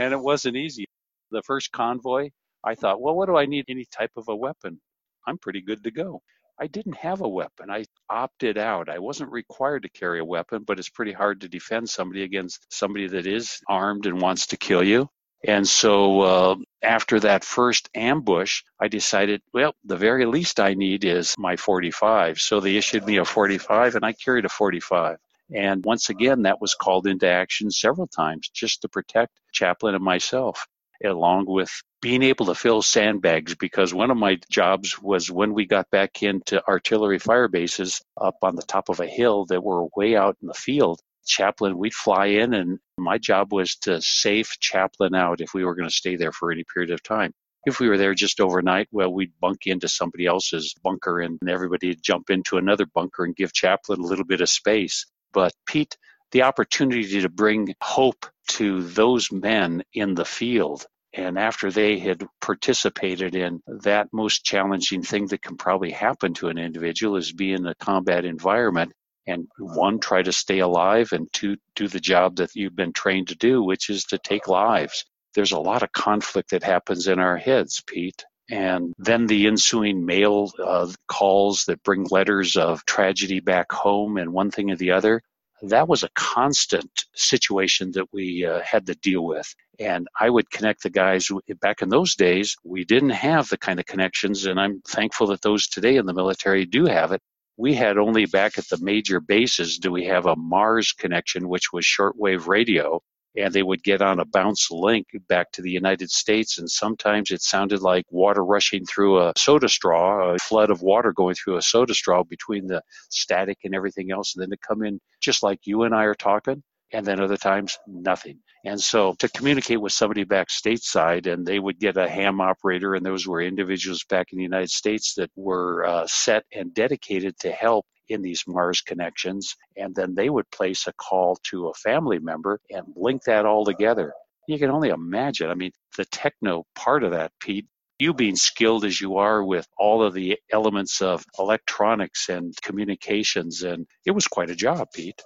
and 0.00 0.12
it 0.12 0.18
wasn't 0.18 0.56
easy. 0.56 0.86
The 1.30 1.42
first 1.42 1.70
convoy, 1.70 2.30
I 2.64 2.74
thought, 2.74 3.00
well, 3.00 3.14
what 3.14 3.26
do 3.26 3.36
I 3.36 3.46
need? 3.46 3.66
Any 3.68 3.84
type 3.84 4.10
of 4.16 4.24
a 4.28 4.34
weapon? 4.34 4.80
I'm 5.24 5.38
pretty 5.38 5.60
good 5.60 5.84
to 5.84 5.92
go. 5.92 6.20
I 6.58 6.66
didn't 6.66 6.96
have 6.96 7.20
a 7.20 7.28
weapon. 7.28 7.70
I 7.70 7.84
opted 8.10 8.58
out. 8.58 8.88
I 8.88 8.98
wasn't 8.98 9.30
required 9.30 9.84
to 9.84 9.88
carry 9.88 10.18
a 10.18 10.24
weapon, 10.24 10.64
but 10.66 10.80
it's 10.80 10.88
pretty 10.88 11.12
hard 11.12 11.42
to 11.42 11.48
defend 11.48 11.88
somebody 11.88 12.24
against 12.24 12.66
somebody 12.72 13.06
that 13.06 13.28
is 13.28 13.60
armed 13.68 14.06
and 14.06 14.20
wants 14.20 14.48
to 14.48 14.56
kill 14.56 14.82
you. 14.82 15.08
And 15.46 15.68
so 15.68 16.20
uh, 16.20 16.56
after 16.82 17.20
that 17.20 17.44
first 17.44 17.88
ambush, 17.94 18.62
I 18.80 18.88
decided, 18.88 19.42
well, 19.52 19.74
the 19.84 19.96
very 19.96 20.26
least 20.26 20.58
I 20.58 20.74
need 20.74 21.04
is 21.04 21.34
my 21.38 21.56
45. 21.56 22.40
So 22.40 22.60
they 22.60 22.76
issued 22.76 23.06
me 23.06 23.18
a 23.18 23.24
45, 23.24 23.94
and 23.94 24.04
I 24.04 24.12
carried 24.12 24.44
a 24.44 24.48
45. 24.48 25.18
And 25.54 25.84
once 25.84 26.10
again, 26.10 26.42
that 26.42 26.60
was 26.60 26.74
called 26.74 27.06
into 27.06 27.28
action 27.28 27.70
several 27.70 28.08
times 28.08 28.50
just 28.52 28.82
to 28.82 28.88
protect 28.88 29.32
Chaplain 29.52 29.94
and 29.94 30.04
myself 30.04 30.66
along 31.04 31.46
with 31.46 31.70
being 32.00 32.22
able 32.22 32.46
to 32.46 32.54
fill 32.54 32.82
sandbags 32.82 33.54
because 33.54 33.94
one 33.94 34.10
of 34.10 34.16
my 34.16 34.38
jobs 34.50 35.00
was 35.00 35.30
when 35.30 35.54
we 35.54 35.66
got 35.66 35.90
back 35.90 36.22
into 36.22 36.62
artillery 36.66 37.18
fire 37.18 37.48
bases 37.48 38.02
up 38.20 38.36
on 38.42 38.56
the 38.56 38.62
top 38.62 38.88
of 38.88 39.00
a 39.00 39.06
hill 39.06 39.46
that 39.46 39.62
were 39.62 39.86
way 39.96 40.16
out 40.16 40.36
in 40.42 40.48
the 40.48 40.54
field 40.54 41.00
chaplain 41.28 41.78
we'd 41.78 41.94
fly 41.94 42.26
in 42.26 42.54
and 42.54 42.78
my 42.98 43.18
job 43.18 43.52
was 43.52 43.76
to 43.76 44.00
safe 44.00 44.58
chaplain 44.60 45.14
out 45.14 45.40
if 45.40 45.54
we 45.54 45.64
were 45.64 45.74
going 45.74 45.88
to 45.88 45.94
stay 45.94 46.16
there 46.16 46.32
for 46.32 46.50
any 46.50 46.64
period 46.72 46.90
of 46.90 47.02
time 47.02 47.32
if 47.66 47.80
we 47.80 47.88
were 47.88 47.98
there 47.98 48.14
just 48.14 48.40
overnight 48.40 48.88
well 48.90 49.12
we'd 49.12 49.32
bunk 49.40 49.66
into 49.66 49.88
somebody 49.88 50.26
else's 50.26 50.74
bunker 50.82 51.20
and 51.20 51.38
everybody 51.48 51.88
would 51.88 52.02
jump 52.02 52.30
into 52.30 52.56
another 52.56 52.86
bunker 52.86 53.24
and 53.24 53.36
give 53.36 53.52
chaplain 53.52 54.00
a 54.00 54.06
little 54.06 54.24
bit 54.24 54.40
of 54.40 54.48
space 54.48 55.06
but 55.32 55.52
pete 55.66 55.96
the 56.32 56.42
opportunity 56.42 57.22
to 57.22 57.28
bring 57.28 57.74
hope 57.82 58.26
to 58.48 58.82
those 58.82 59.32
men 59.32 59.82
in 59.92 60.14
the 60.14 60.24
field. 60.24 60.84
And 61.14 61.38
after 61.38 61.70
they 61.70 61.98
had 61.98 62.26
participated 62.40 63.34
in 63.34 63.62
that 63.66 64.08
most 64.12 64.44
challenging 64.44 65.02
thing 65.02 65.26
that 65.28 65.42
can 65.42 65.56
probably 65.56 65.90
happen 65.90 66.34
to 66.34 66.48
an 66.48 66.58
individual 66.58 67.16
is 67.16 67.32
be 67.32 67.52
in 67.52 67.66
a 67.66 67.74
combat 67.76 68.24
environment 68.24 68.92
and 69.28 69.46
one, 69.58 70.00
try 70.00 70.22
to 70.22 70.32
stay 70.32 70.58
alive, 70.58 71.12
and 71.12 71.32
two, 71.32 71.56
do 71.76 71.86
the 71.86 72.00
job 72.00 72.36
that 72.36 72.54
you've 72.54 72.76
been 72.76 72.92
trained 72.92 73.28
to 73.28 73.36
do, 73.36 73.62
which 73.62 73.90
is 73.90 74.04
to 74.04 74.18
take 74.18 74.48
lives. 74.48 75.04
There's 75.34 75.52
a 75.52 75.60
lot 75.60 75.82
of 75.82 75.92
conflict 75.92 76.50
that 76.50 76.62
happens 76.62 77.06
in 77.06 77.18
our 77.18 77.36
heads, 77.36 77.82
Pete. 77.86 78.24
And 78.50 78.94
then 78.98 79.26
the 79.26 79.46
ensuing 79.46 80.06
mail 80.06 80.50
uh, 80.58 80.90
calls 81.06 81.64
that 81.66 81.82
bring 81.82 82.06
letters 82.10 82.56
of 82.56 82.84
tragedy 82.86 83.40
back 83.40 83.70
home 83.70 84.16
and 84.16 84.32
one 84.32 84.50
thing 84.50 84.70
or 84.70 84.76
the 84.76 84.92
other 84.92 85.22
that 85.62 85.88
was 85.88 86.02
a 86.02 86.10
constant 86.14 87.04
situation 87.14 87.92
that 87.92 88.12
we 88.12 88.46
uh, 88.46 88.60
had 88.60 88.86
to 88.86 88.94
deal 88.94 89.24
with. 89.24 89.54
And 89.78 90.08
I 90.18 90.28
would 90.28 90.50
connect 90.50 90.82
the 90.82 90.90
guys 90.90 91.28
back 91.60 91.82
in 91.82 91.88
those 91.88 92.14
days. 92.14 92.56
We 92.64 92.84
didn't 92.84 93.10
have 93.10 93.48
the 93.48 93.58
kind 93.58 93.78
of 93.78 93.86
connections, 93.86 94.44
and 94.46 94.58
I'm 94.58 94.80
thankful 94.82 95.28
that 95.28 95.42
those 95.42 95.68
today 95.68 95.96
in 95.96 96.06
the 96.06 96.14
military 96.14 96.64
do 96.64 96.86
have 96.86 97.12
it. 97.12 97.22
We 97.58 97.74
had 97.74 97.98
only 97.98 98.24
back 98.26 98.56
at 98.56 98.68
the 98.68 98.78
major 98.80 99.20
bases 99.20 99.78
do 99.78 99.90
we 99.90 100.06
have 100.06 100.26
a 100.26 100.36
Mars 100.36 100.92
connection, 100.92 101.48
which 101.48 101.72
was 101.72 101.84
shortwave 101.84 102.46
radio 102.46 103.02
and 103.36 103.52
they 103.52 103.62
would 103.62 103.82
get 103.82 104.02
on 104.02 104.20
a 104.20 104.24
bounce 104.24 104.70
link 104.70 105.06
back 105.28 105.50
to 105.52 105.62
the 105.62 105.70
United 105.70 106.10
States. 106.10 106.58
And 106.58 106.70
sometimes 106.70 107.30
it 107.30 107.42
sounded 107.42 107.82
like 107.82 108.04
water 108.10 108.44
rushing 108.44 108.84
through 108.84 109.20
a 109.20 109.32
soda 109.36 109.68
straw, 109.68 110.34
a 110.34 110.38
flood 110.38 110.70
of 110.70 110.82
water 110.82 111.12
going 111.12 111.34
through 111.34 111.56
a 111.56 111.62
soda 111.62 111.94
straw 111.94 112.24
between 112.24 112.66
the 112.66 112.82
static 113.10 113.58
and 113.64 113.74
everything 113.74 114.10
else. 114.10 114.34
And 114.34 114.42
then 114.42 114.50
to 114.50 114.56
come 114.56 114.82
in 114.82 115.00
just 115.20 115.42
like 115.42 115.60
you 115.64 115.82
and 115.82 115.94
I 115.94 116.04
are 116.04 116.14
talking. 116.14 116.62
And 116.92 117.04
then 117.04 117.20
other 117.20 117.36
times, 117.36 117.76
nothing. 117.86 118.38
And 118.64 118.80
so 118.80 119.14
to 119.18 119.28
communicate 119.28 119.80
with 119.80 119.92
somebody 119.92 120.24
back 120.24 120.48
stateside, 120.48 121.30
and 121.30 121.46
they 121.46 121.58
would 121.58 121.78
get 121.78 121.96
a 121.96 122.08
ham 122.08 122.40
operator, 122.40 122.94
and 122.94 123.04
those 123.04 123.26
were 123.26 123.42
individuals 123.42 124.04
back 124.08 124.32
in 124.32 124.38
the 124.38 124.44
United 124.44 124.70
States 124.70 125.14
that 125.14 125.30
were 125.36 125.84
uh, 125.84 126.06
set 126.06 126.44
and 126.52 126.72
dedicated 126.74 127.38
to 127.40 127.50
help 127.50 127.84
in 128.08 128.22
these 128.22 128.44
Mars 128.46 128.80
connections, 128.80 129.54
and 129.76 129.94
then 129.94 130.14
they 130.14 130.30
would 130.30 130.50
place 130.50 130.86
a 130.86 130.92
call 130.94 131.36
to 131.44 131.68
a 131.68 131.74
family 131.74 132.18
member 132.18 132.60
and 132.70 132.84
link 132.96 133.22
that 133.24 133.46
all 133.46 133.64
together. 133.64 134.12
You 134.46 134.58
can 134.58 134.70
only 134.70 134.88
imagine. 134.88 135.50
I 135.50 135.54
mean, 135.54 135.72
the 135.96 136.06
techno 136.06 136.64
part 136.74 137.04
of 137.04 137.10
that, 137.10 137.32
Pete, 137.40 137.66
you 137.98 138.14
being 138.14 138.36
skilled 138.36 138.84
as 138.84 139.00
you 139.00 139.16
are 139.16 139.44
with 139.44 139.66
all 139.76 140.02
of 140.02 140.14
the 140.14 140.38
elements 140.52 141.02
of 141.02 141.24
electronics 141.38 142.28
and 142.28 142.54
communications, 142.62 143.62
and 143.62 143.86
it 144.06 144.12
was 144.12 144.26
quite 144.26 144.50
a 144.50 144.56
job, 144.56 144.88
Pete. 144.94 145.20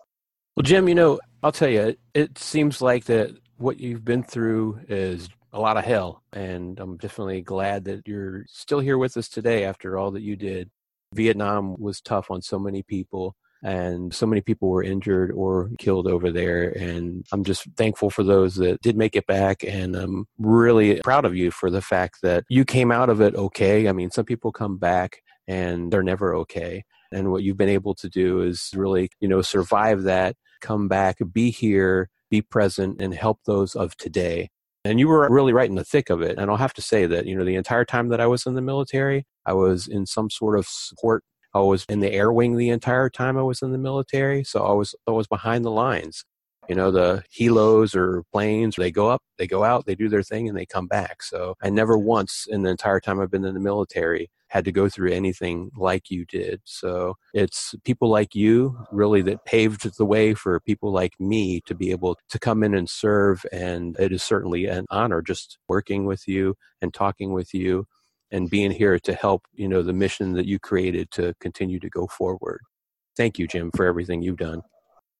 Well, 0.56 0.64
Jim, 0.64 0.86
you 0.86 0.94
know, 0.94 1.18
I'll 1.42 1.52
tell 1.52 1.68
you, 1.68 1.96
it 2.12 2.38
seems 2.38 2.82
like 2.82 3.06
that 3.06 3.30
what 3.56 3.80
you've 3.80 4.04
been 4.04 4.22
through 4.22 4.80
is 4.88 5.30
a 5.52 5.58
lot 5.58 5.78
of 5.78 5.84
hell, 5.84 6.22
and 6.32 6.78
I'm 6.78 6.98
definitely 6.98 7.40
glad 7.40 7.84
that 7.84 8.06
you're 8.06 8.44
still 8.48 8.80
here 8.80 8.98
with 8.98 9.16
us 9.16 9.28
today 9.28 9.64
after 9.64 9.96
all 9.96 10.10
that 10.10 10.22
you 10.22 10.36
did. 10.36 10.70
Vietnam 11.14 11.76
was 11.78 12.00
tough 12.00 12.30
on 12.30 12.42
so 12.42 12.58
many 12.58 12.82
people 12.82 13.34
and 13.62 14.12
so 14.12 14.26
many 14.26 14.40
people 14.40 14.68
were 14.68 14.82
injured 14.82 15.30
or 15.30 15.70
killed 15.78 16.06
over 16.06 16.32
there. 16.32 16.70
And 16.70 17.24
I'm 17.32 17.44
just 17.44 17.66
thankful 17.76 18.10
for 18.10 18.24
those 18.24 18.56
that 18.56 18.80
did 18.82 18.96
make 18.96 19.14
it 19.14 19.26
back. 19.26 19.62
And 19.62 19.94
I'm 19.94 20.26
really 20.38 21.00
proud 21.02 21.24
of 21.24 21.36
you 21.36 21.50
for 21.50 21.70
the 21.70 21.80
fact 21.80 22.18
that 22.22 22.44
you 22.48 22.64
came 22.64 22.90
out 22.90 23.08
of 23.08 23.20
it 23.20 23.36
okay. 23.36 23.88
I 23.88 23.92
mean, 23.92 24.10
some 24.10 24.24
people 24.24 24.52
come 24.52 24.78
back 24.78 25.22
and 25.46 25.92
they're 25.92 26.02
never 26.02 26.34
okay. 26.36 26.82
And 27.12 27.30
what 27.30 27.42
you've 27.42 27.56
been 27.56 27.68
able 27.68 27.94
to 27.96 28.08
do 28.08 28.42
is 28.42 28.70
really, 28.74 29.10
you 29.20 29.28
know, 29.28 29.42
survive 29.42 30.02
that 30.04 30.36
come 30.62 30.88
back, 30.88 31.18
be 31.32 31.50
here, 31.50 32.08
be 32.30 32.40
present, 32.40 33.00
and 33.02 33.12
help 33.12 33.40
those 33.44 33.74
of 33.74 33.96
today. 33.96 34.48
And 34.84 34.98
you 34.98 35.08
were 35.08 35.28
really 35.30 35.52
right 35.52 35.68
in 35.68 35.76
the 35.76 35.84
thick 35.84 36.10
of 36.10 36.22
it. 36.22 36.38
And 36.38 36.50
I'll 36.50 36.56
have 36.56 36.74
to 36.74 36.82
say 36.82 37.06
that, 37.06 37.26
you 37.26 37.36
know, 37.36 37.44
the 37.44 37.56
entire 37.56 37.84
time 37.84 38.08
that 38.08 38.20
I 38.20 38.26
was 38.26 38.46
in 38.46 38.54
the 38.54 38.62
military, 38.62 39.26
I 39.44 39.52
was 39.52 39.86
in 39.86 40.06
some 40.06 40.30
sort 40.30 40.58
of 40.58 40.66
support. 40.66 41.22
I 41.54 41.60
was 41.60 41.84
in 41.88 42.00
the 42.00 42.12
air 42.12 42.32
wing 42.32 42.56
the 42.56 42.70
entire 42.70 43.10
time 43.10 43.36
I 43.36 43.42
was 43.42 43.60
in 43.60 43.72
the 43.72 43.78
military. 43.78 44.42
So 44.42 44.64
I 44.64 44.72
was, 44.72 44.94
I 45.06 45.10
was 45.10 45.26
behind 45.26 45.64
the 45.64 45.70
lines. 45.70 46.24
You 46.68 46.76
know, 46.76 46.90
the 46.90 47.24
helos 47.36 47.94
or 47.94 48.22
planes, 48.32 48.76
they 48.76 48.92
go 48.92 49.08
up, 49.08 49.20
they 49.36 49.48
go 49.48 49.64
out, 49.64 49.84
they 49.84 49.96
do 49.96 50.08
their 50.08 50.22
thing, 50.22 50.48
and 50.48 50.56
they 50.56 50.64
come 50.64 50.86
back. 50.86 51.22
So 51.22 51.56
I 51.60 51.70
never 51.70 51.98
once 51.98 52.46
in 52.48 52.62
the 52.62 52.70
entire 52.70 53.00
time 53.00 53.20
I've 53.20 53.32
been 53.32 53.44
in 53.44 53.54
the 53.54 53.60
military 53.60 54.30
had 54.52 54.66
to 54.66 54.72
go 54.72 54.86
through 54.86 55.10
anything 55.10 55.70
like 55.74 56.10
you 56.10 56.26
did. 56.26 56.60
So 56.64 57.14
it's 57.32 57.74
people 57.84 58.10
like 58.10 58.34
you 58.34 58.76
really 58.92 59.22
that 59.22 59.46
paved 59.46 59.96
the 59.96 60.04
way 60.04 60.34
for 60.34 60.60
people 60.60 60.92
like 60.92 61.14
me 61.18 61.62
to 61.62 61.74
be 61.74 61.90
able 61.90 62.18
to 62.28 62.38
come 62.38 62.62
in 62.62 62.74
and 62.74 62.88
serve. 62.88 63.46
And 63.50 63.96
it 63.98 64.12
is 64.12 64.22
certainly 64.22 64.66
an 64.66 64.84
honor 64.90 65.22
just 65.22 65.56
working 65.68 66.04
with 66.04 66.28
you 66.28 66.54
and 66.82 66.92
talking 66.92 67.32
with 67.32 67.54
you 67.54 67.86
and 68.30 68.50
being 68.50 68.70
here 68.70 68.98
to 68.98 69.14
help, 69.14 69.46
you 69.54 69.68
know, 69.68 69.82
the 69.82 69.94
mission 69.94 70.34
that 70.34 70.46
you 70.46 70.58
created 70.58 71.10
to 71.12 71.32
continue 71.40 71.80
to 71.80 71.88
go 71.88 72.06
forward. 72.06 72.60
Thank 73.16 73.38
you, 73.38 73.46
Jim, 73.46 73.70
for 73.74 73.86
everything 73.86 74.20
you've 74.20 74.36
done. 74.36 74.60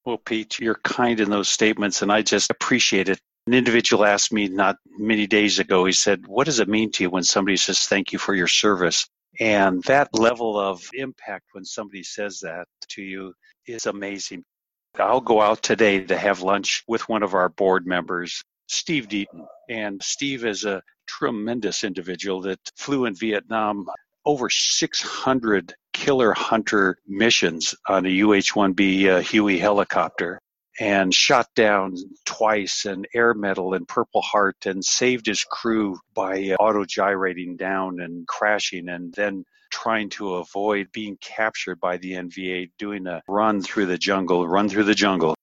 Well, 0.05 0.19
Pete, 0.19 0.59
you're 0.59 0.81
kind 0.85 1.21
in 1.21 1.31
those 1.31 1.49
statements, 1.49 2.03
and 2.03 2.13
I 2.13 2.21
just 2.21 2.51
appreciate 2.51 3.09
it. 3.09 3.19
An 3.47 3.55
individual 3.55 4.05
asked 4.05 4.33
me 4.33 4.49
not 4.49 4.77
many 4.99 5.27
days 5.27 5.59
ago, 5.59 5.87
he 5.87 5.93
said, 5.93 6.27
What 6.27 6.45
does 6.45 6.61
it 6.61 6.69
mean 6.69 6.93
to 6.93 7.05
you 7.05 7.11
when 7.11 7.23
somebody 7.25 7.57
says 7.57 7.81
thank 7.81 8.13
you 8.13 8.19
for 8.19 8.35
your 8.35 8.47
service? 8.47 9.09
And 9.43 9.83
that 9.85 10.15
level 10.15 10.57
of 10.57 10.89
impact 10.95 11.47
when 11.51 11.65
somebody 11.65 12.05
says 12.05 12.39
that 12.45 12.69
to 12.91 13.03
you 13.03 13.35
is 13.67 13.87
amazing. 13.87 14.45
I'll 15.01 15.21
go 15.21 15.41
out 15.41 15.65
today 15.65 15.99
to 15.99 16.17
have 16.17 16.43
lunch 16.43 16.85
with 16.87 17.09
one 17.09 17.25
of 17.25 17.35
our 17.35 17.49
board 17.49 17.85
members, 17.85 18.45
Steve 18.69 19.09
Deaton. 19.09 19.45
And 19.69 20.01
Steve 20.01 20.45
is 20.45 20.65
a 20.65 20.81
tremendous 21.09 21.83
individual 21.83 22.41
that 22.43 22.61
flew 22.77 23.07
in 23.07 23.17
Vietnam 23.17 23.89
over 24.25 24.49
600 24.49 25.75
killer 25.93 26.33
hunter 26.35 26.99
missions 27.09 27.75
on 27.89 28.07
a 28.07 28.23
UH 28.23 28.55
1B 28.55 29.09
uh, 29.09 29.21
Huey 29.23 29.59
helicopter 29.59 30.41
and 30.81 31.13
shot 31.13 31.49
down 31.55 31.97
twice 32.25 32.85
and 32.85 33.07
air 33.15 33.35
medal 33.35 33.75
and 33.75 33.87
purple 33.87 34.23
heart 34.23 34.67
and 34.67 34.85
saved 34.85 35.27
his 35.27 35.45
crew 35.45 35.99
by 36.15 36.51
uh, 36.51 36.63
auto 36.63 36.85
gyrating 36.85 37.57
down 37.57 38.01
and 38.01 38.27
crashing 38.27 38.89
and 38.89 39.13
then 39.15 39.45
trying 39.71 40.09
to 40.11 40.35
avoid 40.35 40.89
being 40.93 41.17
captured 41.21 41.81
by 41.81 41.97
the 41.97 42.13
NVA 42.13 42.71
doing 42.79 43.07
a 43.07 43.23
run 43.29 43.63
through 43.63 43.87
the 43.87 43.99
jungle 43.99 44.47
run 44.47 44.69
through 44.69 44.85
the 44.85 44.95
jungle. 44.95 45.35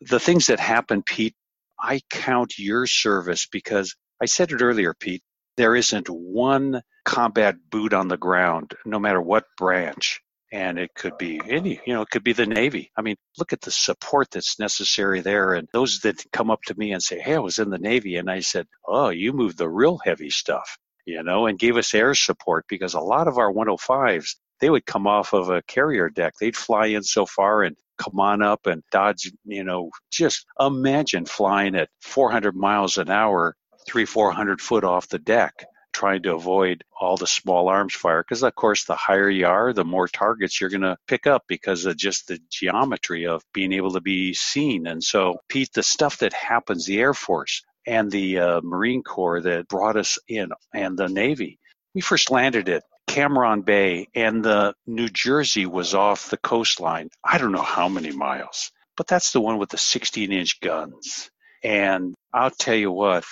The 0.00 0.20
things 0.20 0.46
that 0.46 0.58
happen 0.58 1.02
pete 1.02 1.34
i 1.82 2.00
count 2.10 2.58
your 2.58 2.86
service 2.86 3.46
because 3.46 3.96
i 4.20 4.26
said 4.26 4.52
it 4.52 4.62
earlier 4.62 4.94
pete 4.94 5.22
there 5.56 5.74
isn't 5.74 6.08
one 6.08 6.80
combat 7.04 7.56
boot 7.70 7.92
on 7.92 8.08
the 8.08 8.16
ground 8.16 8.72
no 8.86 8.98
matter 8.98 9.20
what 9.20 9.44
branch 9.58 10.20
and 10.52 10.78
it 10.78 10.94
could 10.94 11.16
be 11.16 11.40
any, 11.48 11.80
you 11.86 11.94
know, 11.94 12.02
it 12.02 12.10
could 12.10 12.22
be 12.22 12.34
the 12.34 12.46
Navy. 12.46 12.92
I 12.94 13.00
mean, 13.00 13.16
look 13.38 13.54
at 13.54 13.62
the 13.62 13.70
support 13.70 14.30
that's 14.30 14.58
necessary 14.58 15.22
there. 15.22 15.54
And 15.54 15.66
those 15.72 16.00
that 16.00 16.24
come 16.30 16.50
up 16.50 16.60
to 16.66 16.74
me 16.76 16.92
and 16.92 17.02
say, 17.02 17.18
Hey, 17.18 17.34
I 17.34 17.38
was 17.38 17.58
in 17.58 17.70
the 17.70 17.78
Navy. 17.78 18.16
And 18.16 18.30
I 18.30 18.40
said, 18.40 18.66
Oh, 18.86 19.08
you 19.08 19.32
moved 19.32 19.56
the 19.56 19.68
real 19.68 19.98
heavy 20.04 20.28
stuff, 20.28 20.76
you 21.06 21.22
know, 21.22 21.46
and 21.46 21.58
gave 21.58 21.78
us 21.78 21.94
air 21.94 22.14
support 22.14 22.66
because 22.68 22.92
a 22.92 23.00
lot 23.00 23.28
of 23.28 23.38
our 23.38 23.50
105s, 23.50 24.36
they 24.60 24.68
would 24.68 24.84
come 24.84 25.06
off 25.06 25.32
of 25.32 25.48
a 25.48 25.62
carrier 25.62 26.10
deck. 26.10 26.34
They'd 26.38 26.56
fly 26.56 26.86
in 26.88 27.02
so 27.02 27.24
far 27.24 27.62
and 27.62 27.74
come 27.98 28.20
on 28.20 28.42
up 28.42 28.66
and 28.66 28.82
dodge, 28.92 29.32
you 29.44 29.64
know, 29.64 29.90
just 30.10 30.44
imagine 30.60 31.24
flying 31.24 31.74
at 31.76 31.88
400 32.02 32.54
miles 32.54 32.98
an 32.98 33.10
hour, 33.10 33.56
three, 33.86 34.04
400 34.04 34.60
foot 34.60 34.84
off 34.84 35.08
the 35.08 35.18
deck 35.18 35.64
trying 35.92 36.22
to 36.22 36.34
avoid 36.34 36.82
all 36.98 37.16
the 37.16 37.26
small 37.26 37.68
arms 37.68 37.94
fire 37.94 38.22
because 38.22 38.42
of 38.42 38.54
course 38.54 38.84
the 38.84 38.94
higher 38.94 39.28
you 39.28 39.46
are 39.46 39.72
the 39.72 39.84
more 39.84 40.08
targets 40.08 40.60
you're 40.60 40.70
going 40.70 40.80
to 40.82 40.96
pick 41.06 41.26
up 41.26 41.44
because 41.48 41.84
of 41.84 41.96
just 41.96 42.28
the 42.28 42.38
geometry 42.50 43.26
of 43.26 43.42
being 43.52 43.72
able 43.72 43.92
to 43.92 44.00
be 44.00 44.34
seen 44.34 44.86
and 44.86 45.02
so 45.02 45.38
pete 45.48 45.72
the 45.74 45.82
stuff 45.82 46.18
that 46.18 46.32
happens 46.32 46.86
the 46.86 47.00
air 47.00 47.14
force 47.14 47.62
and 47.86 48.10
the 48.10 48.38
uh, 48.38 48.60
marine 48.62 49.02
corps 49.02 49.40
that 49.40 49.68
brought 49.68 49.96
us 49.96 50.18
in 50.28 50.50
and 50.74 50.96
the 50.96 51.08
navy 51.08 51.58
we 51.94 52.00
first 52.00 52.30
landed 52.30 52.68
at 52.68 52.84
Cam 53.06 53.32
Ranh 53.32 53.64
Bay 53.64 54.08
and 54.14 54.42
the 54.42 54.74
New 54.86 55.08
Jersey 55.08 55.66
was 55.66 55.94
off 55.94 56.30
the 56.30 56.38
coastline. 56.38 57.10
I 57.22 57.36
don't 57.36 57.52
know 57.52 57.60
how 57.60 57.88
many 57.88 58.10
miles, 58.10 58.70
but 58.96 59.06
that's 59.06 59.32
the 59.32 59.40
one 59.40 59.58
with 59.58 59.68
the 59.68 59.76
16 59.76 60.32
inch 60.32 60.60
guns. 60.60 61.30
And 61.62 62.14
I'll 62.32 62.50
tell 62.50 62.74
you 62.74 62.90
what, 62.90 63.24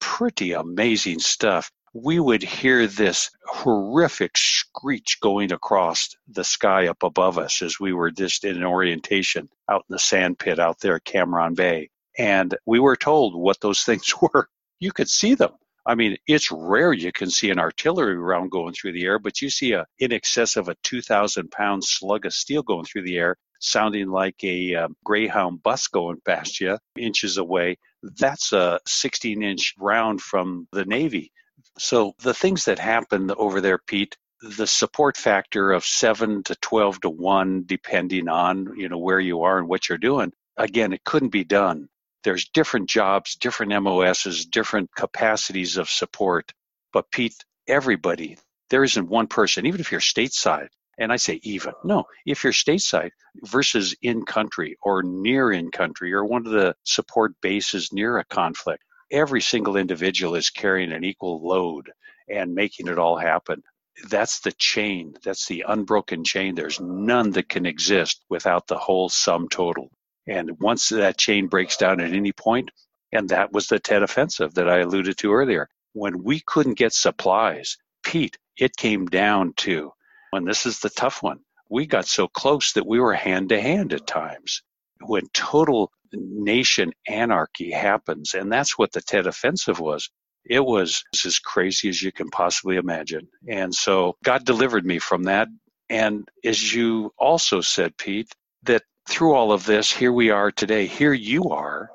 pretty 0.00 0.52
amazing 0.52 1.20
stuff 1.20 1.70
we 1.94 2.18
would 2.20 2.42
hear 2.42 2.86
this 2.86 3.30
horrific 3.46 4.36
screech 4.36 5.18
going 5.20 5.52
across 5.52 6.16
the 6.28 6.44
sky 6.44 6.88
up 6.88 7.02
above 7.02 7.38
us 7.38 7.62
as 7.62 7.80
we 7.80 7.92
were 7.92 8.10
just 8.10 8.44
in 8.44 8.56
an 8.56 8.64
orientation 8.64 9.48
out 9.68 9.84
in 9.88 9.94
the 9.94 9.98
sand 9.98 10.38
pit 10.38 10.58
out 10.58 10.80
there 10.80 10.96
at 10.96 11.04
Cam 11.04 11.28
Ranh 11.28 11.56
Bay. 11.56 11.90
And 12.18 12.56
we 12.66 12.80
were 12.80 12.96
told 12.96 13.34
what 13.34 13.60
those 13.60 13.82
things 13.84 14.12
were. 14.20 14.48
You 14.78 14.92
could 14.92 15.08
see 15.08 15.34
them. 15.34 15.52
I 15.86 15.94
mean, 15.94 16.18
it's 16.26 16.52
rare 16.52 16.92
you 16.92 17.12
can 17.12 17.30
see 17.30 17.48
an 17.50 17.58
artillery 17.58 18.18
round 18.18 18.50
going 18.50 18.74
through 18.74 18.92
the 18.92 19.06
air, 19.06 19.18
but 19.18 19.40
you 19.40 19.48
see 19.48 19.72
a 19.72 19.86
in 19.98 20.12
excess 20.12 20.56
of 20.56 20.68
a 20.68 20.76
2,000 20.82 21.50
pound 21.50 21.82
slug 21.82 22.26
of 22.26 22.34
steel 22.34 22.62
going 22.62 22.84
through 22.84 23.04
the 23.04 23.16
air, 23.16 23.36
sounding 23.58 24.08
like 24.10 24.36
a 24.44 24.74
um, 24.74 24.96
Greyhound 25.02 25.62
bus 25.62 25.88
going 25.88 26.20
past 26.26 26.60
you 26.60 26.76
inches 26.98 27.38
away. 27.38 27.78
That's 28.02 28.52
a 28.52 28.80
16 28.86 29.42
inch 29.42 29.74
round 29.78 30.20
from 30.20 30.68
the 30.72 30.84
Navy. 30.84 31.32
So 31.78 32.14
the 32.18 32.34
things 32.34 32.64
that 32.64 32.78
happen 32.78 33.30
over 33.30 33.60
there, 33.60 33.78
Pete, 33.78 34.16
the 34.40 34.66
support 34.66 35.16
factor 35.16 35.72
of 35.72 35.84
seven 35.84 36.42
to 36.44 36.54
12 36.56 37.00
to 37.02 37.10
one, 37.10 37.64
depending 37.66 38.28
on, 38.28 38.74
you 38.76 38.88
know, 38.88 38.98
where 38.98 39.20
you 39.20 39.42
are 39.42 39.58
and 39.58 39.68
what 39.68 39.88
you're 39.88 39.98
doing. 39.98 40.32
Again, 40.56 40.92
it 40.92 41.04
couldn't 41.04 41.30
be 41.30 41.44
done. 41.44 41.88
There's 42.24 42.48
different 42.48 42.88
jobs, 42.88 43.36
different 43.36 43.80
MOSs, 43.82 44.46
different 44.46 44.90
capacities 44.94 45.76
of 45.76 45.88
support. 45.88 46.52
But 46.92 47.10
Pete, 47.10 47.44
everybody, 47.66 48.38
there 48.70 48.84
isn't 48.84 49.08
one 49.08 49.28
person, 49.28 49.66
even 49.66 49.80
if 49.80 49.92
you're 49.92 50.00
stateside, 50.00 50.68
and 50.98 51.12
I 51.12 51.16
say 51.16 51.40
even, 51.42 51.74
no, 51.84 52.04
if 52.26 52.42
you're 52.42 52.52
stateside 52.52 53.10
versus 53.44 53.94
in 54.02 54.24
country 54.24 54.76
or 54.82 55.02
near 55.02 55.52
in 55.52 55.70
country 55.70 56.12
or 56.12 56.24
one 56.24 56.44
of 56.46 56.52
the 56.52 56.74
support 56.82 57.32
bases 57.40 57.92
near 57.92 58.18
a 58.18 58.24
conflict, 58.24 58.82
every 59.10 59.40
single 59.40 59.76
individual 59.76 60.34
is 60.34 60.50
carrying 60.50 60.92
an 60.92 61.04
equal 61.04 61.46
load 61.46 61.90
and 62.28 62.54
making 62.54 62.88
it 62.88 62.98
all 62.98 63.16
happen. 63.16 63.62
That's 64.08 64.40
the 64.40 64.52
chain. 64.52 65.14
That's 65.24 65.46
the 65.46 65.64
unbroken 65.66 66.24
chain. 66.24 66.54
There's 66.54 66.80
none 66.80 67.32
that 67.32 67.48
can 67.48 67.66
exist 67.66 68.24
without 68.28 68.66
the 68.66 68.78
whole 68.78 69.08
sum 69.08 69.48
total. 69.48 69.90
And 70.26 70.58
once 70.60 70.90
that 70.90 71.18
chain 71.18 71.48
breaks 71.48 71.76
down 71.76 72.00
at 72.00 72.12
any 72.12 72.32
point, 72.32 72.70
and 73.12 73.30
that 73.30 73.52
was 73.52 73.66
the 73.66 73.78
Tet 73.78 74.02
Offensive 74.02 74.54
that 74.54 74.68
I 74.68 74.80
alluded 74.80 75.16
to 75.18 75.32
earlier, 75.32 75.68
when 75.94 76.22
we 76.22 76.40
couldn't 76.40 76.78
get 76.78 76.92
supplies, 76.92 77.78
Pete, 78.04 78.36
it 78.56 78.76
came 78.76 79.06
down 79.06 79.54
to, 79.58 79.92
and 80.32 80.46
this 80.46 80.66
is 80.66 80.80
the 80.80 80.90
tough 80.90 81.22
one, 81.22 81.40
we 81.70 81.86
got 81.86 82.06
so 82.06 82.28
close 82.28 82.72
that 82.72 82.86
we 82.86 83.00
were 83.00 83.14
hand 83.14 83.48
to 83.48 83.60
hand 83.60 83.92
at 83.92 84.06
times. 84.06 84.62
When 85.00 85.28
total 85.32 85.90
nation 86.12 86.92
anarchy 87.08 87.70
happens. 87.70 88.34
And 88.34 88.50
that's 88.52 88.78
what 88.78 88.92
the 88.92 89.00
Tet 89.00 89.26
Offensive 89.26 89.80
was. 89.80 90.10
It 90.44 90.64
was 90.64 91.04
as 91.26 91.38
crazy 91.38 91.88
as 91.88 92.02
you 92.02 92.12
can 92.12 92.30
possibly 92.30 92.76
imagine. 92.76 93.28
And 93.48 93.74
so 93.74 94.16
God 94.24 94.44
delivered 94.44 94.86
me 94.86 94.98
from 94.98 95.24
that. 95.24 95.48
And 95.90 96.28
as 96.44 96.74
you 96.74 97.12
also 97.18 97.60
said, 97.60 97.96
Pete, 97.98 98.32
that 98.64 98.82
through 99.08 99.34
all 99.34 99.52
of 99.52 99.66
this, 99.66 99.92
here 99.92 100.12
we 100.12 100.30
are 100.30 100.50
today. 100.50 100.86
Here 100.86 101.12
you 101.12 101.50
are. 101.50 101.90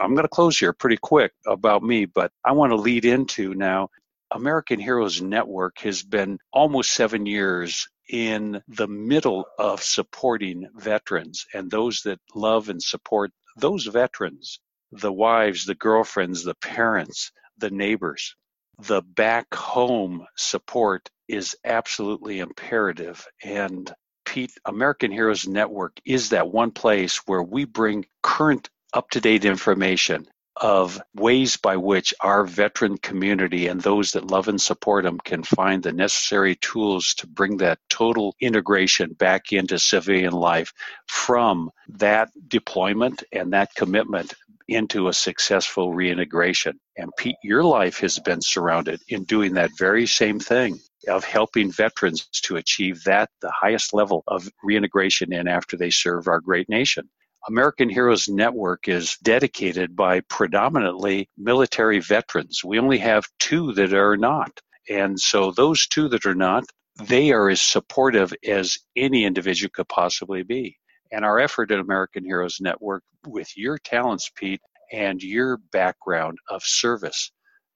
I'm 0.00 0.14
going 0.14 0.24
to 0.24 0.28
close 0.28 0.58
here 0.58 0.72
pretty 0.72 0.98
quick 0.98 1.32
about 1.46 1.82
me, 1.82 2.04
but 2.06 2.30
I 2.44 2.52
want 2.52 2.72
to 2.72 2.76
lead 2.76 3.04
into 3.04 3.54
now. 3.54 3.88
American 4.32 4.80
Heroes 4.80 5.22
Network 5.22 5.78
has 5.78 6.02
been 6.02 6.38
almost 6.52 6.92
seven 6.92 7.26
years 7.26 7.88
in 8.10 8.60
the 8.68 8.88
middle 8.88 9.46
of 9.58 9.82
supporting 9.82 10.68
veterans 10.76 11.46
and 11.54 11.70
those 11.70 12.02
that 12.02 12.20
love 12.34 12.68
and 12.68 12.82
support 12.82 13.30
those 13.56 13.86
veterans, 13.86 14.60
the 14.92 15.12
wives, 15.12 15.64
the 15.64 15.74
girlfriends, 15.74 16.44
the 16.44 16.54
parents, 16.54 17.32
the 17.58 17.70
neighbors, 17.70 18.36
the 18.78 19.02
back 19.02 19.54
home 19.54 20.26
support 20.36 21.10
is 21.28 21.56
absolutely 21.64 22.40
imperative. 22.40 23.26
And 23.42 23.92
Pete, 24.24 24.52
American 24.64 25.10
Heroes 25.10 25.46
Network 25.48 25.98
is 26.04 26.30
that 26.30 26.48
one 26.48 26.70
place 26.70 27.18
where 27.26 27.42
we 27.42 27.64
bring 27.64 28.06
current 28.22 28.68
up 28.92 29.10
to 29.10 29.20
date 29.20 29.44
information 29.44 30.26
of 30.56 31.00
ways 31.14 31.56
by 31.56 31.76
which 31.76 32.14
our 32.20 32.44
veteran 32.44 32.96
community 32.96 33.66
and 33.66 33.80
those 33.80 34.12
that 34.12 34.30
love 34.30 34.48
and 34.48 34.60
support 34.60 35.04
them 35.04 35.18
can 35.18 35.42
find 35.42 35.82
the 35.82 35.92
necessary 35.92 36.56
tools 36.56 37.14
to 37.14 37.26
bring 37.26 37.58
that 37.58 37.78
total 37.88 38.34
integration 38.40 39.12
back 39.12 39.52
into 39.52 39.78
civilian 39.78 40.32
life 40.32 40.72
from 41.06 41.70
that 41.88 42.30
deployment 42.48 43.22
and 43.32 43.52
that 43.52 43.74
commitment 43.74 44.32
into 44.68 45.08
a 45.08 45.12
successful 45.12 45.92
reintegration. 45.92 46.80
And 46.96 47.10
Pete, 47.16 47.36
your 47.42 47.62
life 47.62 48.00
has 48.00 48.18
been 48.18 48.40
surrounded 48.40 49.00
in 49.08 49.24
doing 49.24 49.54
that 49.54 49.70
very 49.78 50.06
same 50.06 50.40
thing 50.40 50.80
of 51.08 51.24
helping 51.24 51.70
veterans 51.70 52.26
to 52.42 52.56
achieve 52.56 53.04
that, 53.04 53.30
the 53.40 53.52
highest 53.52 53.94
level 53.94 54.24
of 54.26 54.48
reintegration 54.64 55.32
in 55.32 55.46
after 55.46 55.76
they 55.76 55.90
serve 55.90 56.26
our 56.26 56.40
great 56.40 56.68
nation. 56.68 57.08
American 57.48 57.88
Heroes 57.88 58.28
Network 58.28 58.88
is 58.88 59.16
dedicated 59.22 59.94
by 59.94 60.20
predominantly 60.20 61.28
military 61.38 62.00
veterans. 62.00 62.64
We 62.64 62.80
only 62.80 62.98
have 62.98 63.24
two 63.38 63.72
that 63.74 63.92
are 63.92 64.16
not. 64.16 64.60
And 64.88 65.18
so 65.18 65.52
those 65.52 65.86
two 65.86 66.08
that 66.08 66.26
are 66.26 66.34
not, 66.34 66.64
they 67.04 67.30
are 67.30 67.48
as 67.48 67.60
supportive 67.60 68.32
as 68.44 68.78
any 68.96 69.24
individual 69.24 69.70
could 69.72 69.88
possibly 69.88 70.42
be. 70.42 70.76
And 71.12 71.24
our 71.24 71.38
effort 71.38 71.70
at 71.70 71.78
American 71.78 72.24
Heroes 72.24 72.58
Network 72.60 73.04
with 73.26 73.56
your 73.56 73.78
talents, 73.78 74.28
Pete, 74.34 74.60
and 74.92 75.22
your 75.22 75.58
background 75.70 76.38
of 76.48 76.62
service. 76.64 77.30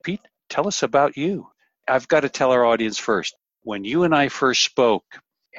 Pete, 0.05 0.21
tell 0.49 0.67
us 0.67 0.83
about 0.83 1.17
you. 1.17 1.47
I've 1.87 2.09
got 2.09 2.21
to 2.21 2.29
tell 2.29 2.51
our 2.51 2.65
audience 2.65 2.99
first. 2.99 3.37
When 3.63 3.85
you 3.85 4.03
and 4.03 4.15
I 4.15 4.29
first 4.31 4.65
spoke, 4.65 5.05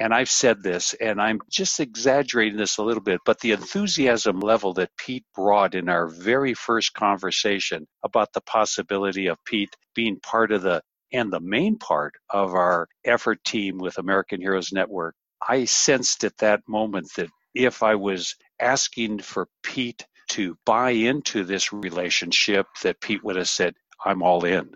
and 0.00 0.14
I've 0.14 0.30
said 0.30 0.62
this, 0.62 0.94
and 1.00 1.20
I'm 1.22 1.40
just 1.50 1.80
exaggerating 1.80 2.58
this 2.58 2.78
a 2.78 2.82
little 2.84 3.02
bit, 3.02 3.20
but 3.26 3.40
the 3.40 3.52
enthusiasm 3.52 4.40
level 4.40 4.74
that 4.74 4.90
Pete 4.98 5.24
brought 5.34 5.74
in 5.74 5.88
our 5.88 6.08
very 6.08 6.54
first 6.54 6.94
conversation 6.94 7.86
about 8.04 8.32
the 8.34 8.42
possibility 8.42 9.28
of 9.28 9.38
Pete 9.46 9.76
being 9.94 10.20
part 10.20 10.52
of 10.52 10.62
the 10.62 10.82
and 11.12 11.32
the 11.32 11.40
main 11.40 11.78
part 11.78 12.14
of 12.30 12.54
our 12.54 12.88
effort 13.04 13.44
team 13.44 13.78
with 13.78 13.98
American 13.98 14.40
Heroes 14.40 14.72
Network, 14.72 15.14
I 15.48 15.66
sensed 15.66 16.24
at 16.24 16.38
that 16.38 16.62
moment 16.68 17.08
that 17.16 17.30
if 17.54 17.82
I 17.82 17.96
was 17.96 18.34
asking 18.60 19.20
for 19.20 19.48
Pete 19.62 20.06
to 20.30 20.56
buy 20.66 20.90
into 20.90 21.44
this 21.44 21.72
relationship, 21.72 22.66
that 22.82 23.00
Pete 23.00 23.24
would 23.24 23.36
have 23.36 23.48
said, 23.48 23.74
I'm 24.04 24.22
all 24.22 24.44
in. 24.44 24.72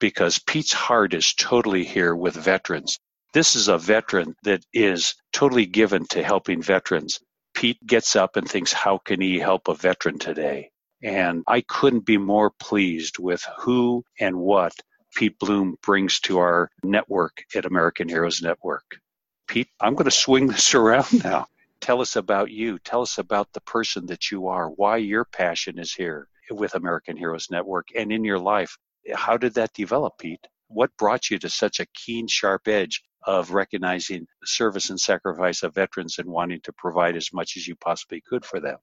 Because 0.00 0.38
Pete's 0.40 0.72
heart 0.74 1.14
is 1.14 1.34
totally 1.34 1.84
here 1.84 2.14
with 2.16 2.34
veterans. 2.36 2.98
This 3.34 3.56
is 3.56 3.68
a 3.68 3.76
veteran 3.76 4.34
that 4.44 4.64
is 4.72 5.14
totally 5.32 5.66
given 5.66 6.06
to 6.06 6.22
helping 6.22 6.62
veterans. 6.62 7.20
Pete 7.54 7.78
gets 7.86 8.16
up 8.16 8.36
and 8.36 8.48
thinks, 8.48 8.72
how 8.72 8.98
can 8.98 9.20
he 9.20 9.38
help 9.38 9.68
a 9.68 9.74
veteran 9.74 10.18
today? 10.18 10.70
And 11.02 11.44
I 11.46 11.60
couldn't 11.60 12.06
be 12.06 12.16
more 12.16 12.50
pleased 12.50 13.18
with 13.18 13.44
who 13.58 14.02
and 14.18 14.36
what 14.38 14.72
Pete 15.14 15.38
Blum 15.38 15.76
brings 15.82 16.20
to 16.20 16.38
our 16.38 16.70
network 16.82 17.44
at 17.54 17.66
American 17.66 18.08
Heroes 18.08 18.40
Network. 18.40 18.98
Pete, 19.46 19.68
I'm 19.78 19.94
going 19.94 20.06
to 20.06 20.10
swing 20.10 20.46
this 20.48 20.74
around 20.74 21.22
now. 21.22 21.46
Tell 21.80 22.00
us 22.00 22.16
about 22.16 22.50
you. 22.50 22.78
Tell 22.78 23.02
us 23.02 23.18
about 23.18 23.52
the 23.52 23.60
person 23.60 24.06
that 24.06 24.30
you 24.30 24.48
are, 24.48 24.68
why 24.68 24.96
your 24.96 25.26
passion 25.26 25.78
is 25.78 25.92
here 25.92 26.28
with 26.50 26.74
American 26.74 27.16
Heroes 27.16 27.50
Network 27.50 27.88
and 27.94 28.10
in 28.10 28.24
your 28.24 28.38
life. 28.38 28.78
How 29.14 29.36
did 29.36 29.54
that 29.54 29.74
develop, 29.74 30.14
Pete? 30.18 30.46
What 30.68 30.96
brought 30.96 31.30
you 31.30 31.38
to 31.40 31.50
such 31.50 31.78
a 31.78 31.86
keen, 31.94 32.26
sharp 32.26 32.68
edge 32.68 33.02
of 33.26 33.52
recognizing 33.52 34.26
the 34.40 34.46
service 34.46 34.90
and 34.90 35.00
sacrifice 35.00 35.62
of 35.62 35.74
veterans 35.74 36.18
and 36.18 36.28
wanting 36.28 36.60
to 36.62 36.72
provide 36.72 37.16
as 37.16 37.32
much 37.32 37.56
as 37.56 37.66
you 37.66 37.76
possibly 37.76 38.20
could 38.20 38.44
for 38.44 38.60
them? 38.60 38.78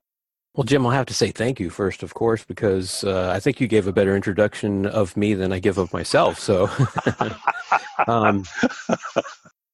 Well, 0.55 0.63
Jim, 0.63 0.85
I'll 0.85 0.91
have 0.93 1.05
to 1.07 1.13
say 1.13 1.31
thank 1.31 1.59
you 1.59 1.69
first, 1.69 2.01
of 2.01 2.13
course, 2.13 2.45
because 2.45 3.03
uh, 3.03 3.31
I 3.35 3.41
think 3.41 3.59
you 3.59 3.67
gave 3.67 3.87
a 3.87 3.93
better 3.93 4.15
introduction 4.15 4.85
of 4.85 5.17
me 5.17 5.33
than 5.33 5.51
I 5.51 5.59
give 5.59 5.77
of 5.77 5.91
myself. 5.91 6.39
So, 6.39 6.69
um, 8.07 8.45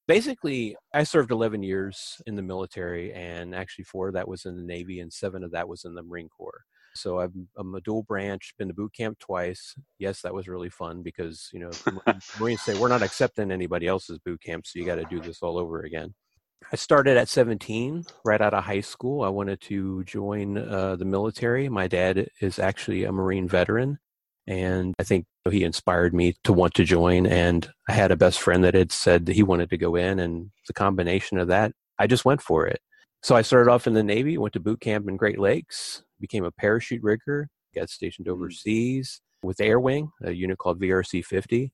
basically, 0.07 0.75
I 0.91 1.03
served 1.03 1.29
11 1.29 1.61
years 1.61 2.19
in 2.25 2.35
the 2.35 2.41
military, 2.41 3.13
and 3.13 3.53
actually, 3.53 3.83
four 3.83 4.07
of 4.07 4.15
that 4.15 4.27
was 4.27 4.45
in 4.45 4.57
the 4.57 4.63
Navy, 4.63 5.01
and 5.01 5.13
seven 5.13 5.43
of 5.43 5.51
that 5.51 5.67
was 5.67 5.85
in 5.85 5.93
the 5.93 6.01
Marine 6.01 6.29
Corps. 6.29 6.63
So 6.95 7.19
I'm, 7.19 7.47
I'm, 7.57 7.75
a 7.75 7.81
dual 7.81 8.03
branch, 8.03 8.53
been 8.57 8.67
to 8.67 8.73
boot 8.73 8.93
camp 8.93 9.19
twice. 9.19 9.75
Yes, 9.99 10.21
that 10.21 10.33
was 10.33 10.47
really 10.47 10.69
fun 10.69 11.01
because, 11.01 11.49
you 11.53 11.59
know, 11.59 11.71
Marines 12.39 12.61
say 12.61 12.77
we're 12.77 12.87
not 12.87 13.01
accepting 13.01 13.51
anybody 13.51 13.87
else's 13.87 14.19
boot 14.19 14.41
camp, 14.41 14.67
so 14.67 14.79
you 14.79 14.85
got 14.85 14.95
to 14.95 15.05
do 15.05 15.19
this 15.19 15.41
all 15.41 15.57
over 15.57 15.81
again. 15.81 16.13
I 16.71 16.75
started 16.75 17.17
at 17.17 17.27
17, 17.27 18.05
right 18.23 18.41
out 18.41 18.53
of 18.53 18.63
high 18.63 18.81
school. 18.81 19.23
I 19.23 19.29
wanted 19.29 19.59
to 19.61 20.03
join 20.03 20.57
uh, 20.57 20.95
the 20.95 21.05
military. 21.05 21.67
My 21.69 21.87
dad 21.87 22.29
is 22.39 22.59
actually 22.59 23.03
a 23.03 23.11
Marine 23.11 23.47
veteran, 23.47 23.99
and 24.47 24.93
I 24.99 25.03
think 25.03 25.25
he 25.49 25.63
inspired 25.63 26.13
me 26.13 26.35
to 26.43 26.53
want 26.53 26.73
to 26.75 26.83
join. 26.83 27.25
And 27.25 27.69
I 27.89 27.93
had 27.93 28.11
a 28.11 28.15
best 28.15 28.39
friend 28.39 28.63
that 28.63 28.75
had 28.75 28.91
said 28.91 29.25
that 29.25 29.35
he 29.35 29.43
wanted 29.43 29.69
to 29.71 29.77
go 29.77 29.95
in, 29.95 30.19
and 30.19 30.51
the 30.67 30.73
combination 30.73 31.37
of 31.37 31.47
that, 31.47 31.73
I 31.99 32.07
just 32.07 32.25
went 32.25 32.41
for 32.41 32.67
it. 32.67 32.79
So 33.23 33.35
I 33.35 33.41
started 33.41 33.69
off 33.69 33.85
in 33.85 33.93
the 33.93 34.03
Navy, 34.03 34.37
went 34.37 34.53
to 34.53 34.59
boot 34.59 34.81
camp 34.81 35.07
in 35.07 35.17
Great 35.17 35.39
Lakes, 35.39 36.03
became 36.21 36.45
a 36.45 36.51
parachute 36.51 37.03
rigger, 37.03 37.49
got 37.75 37.89
stationed 37.89 38.27
mm. 38.27 38.31
overseas 38.31 39.21
with 39.43 39.59
Air 39.59 39.79
Wing, 39.79 40.11
a 40.23 40.31
unit 40.31 40.57
called 40.57 40.79
VRC 40.79 41.25
50. 41.25 41.73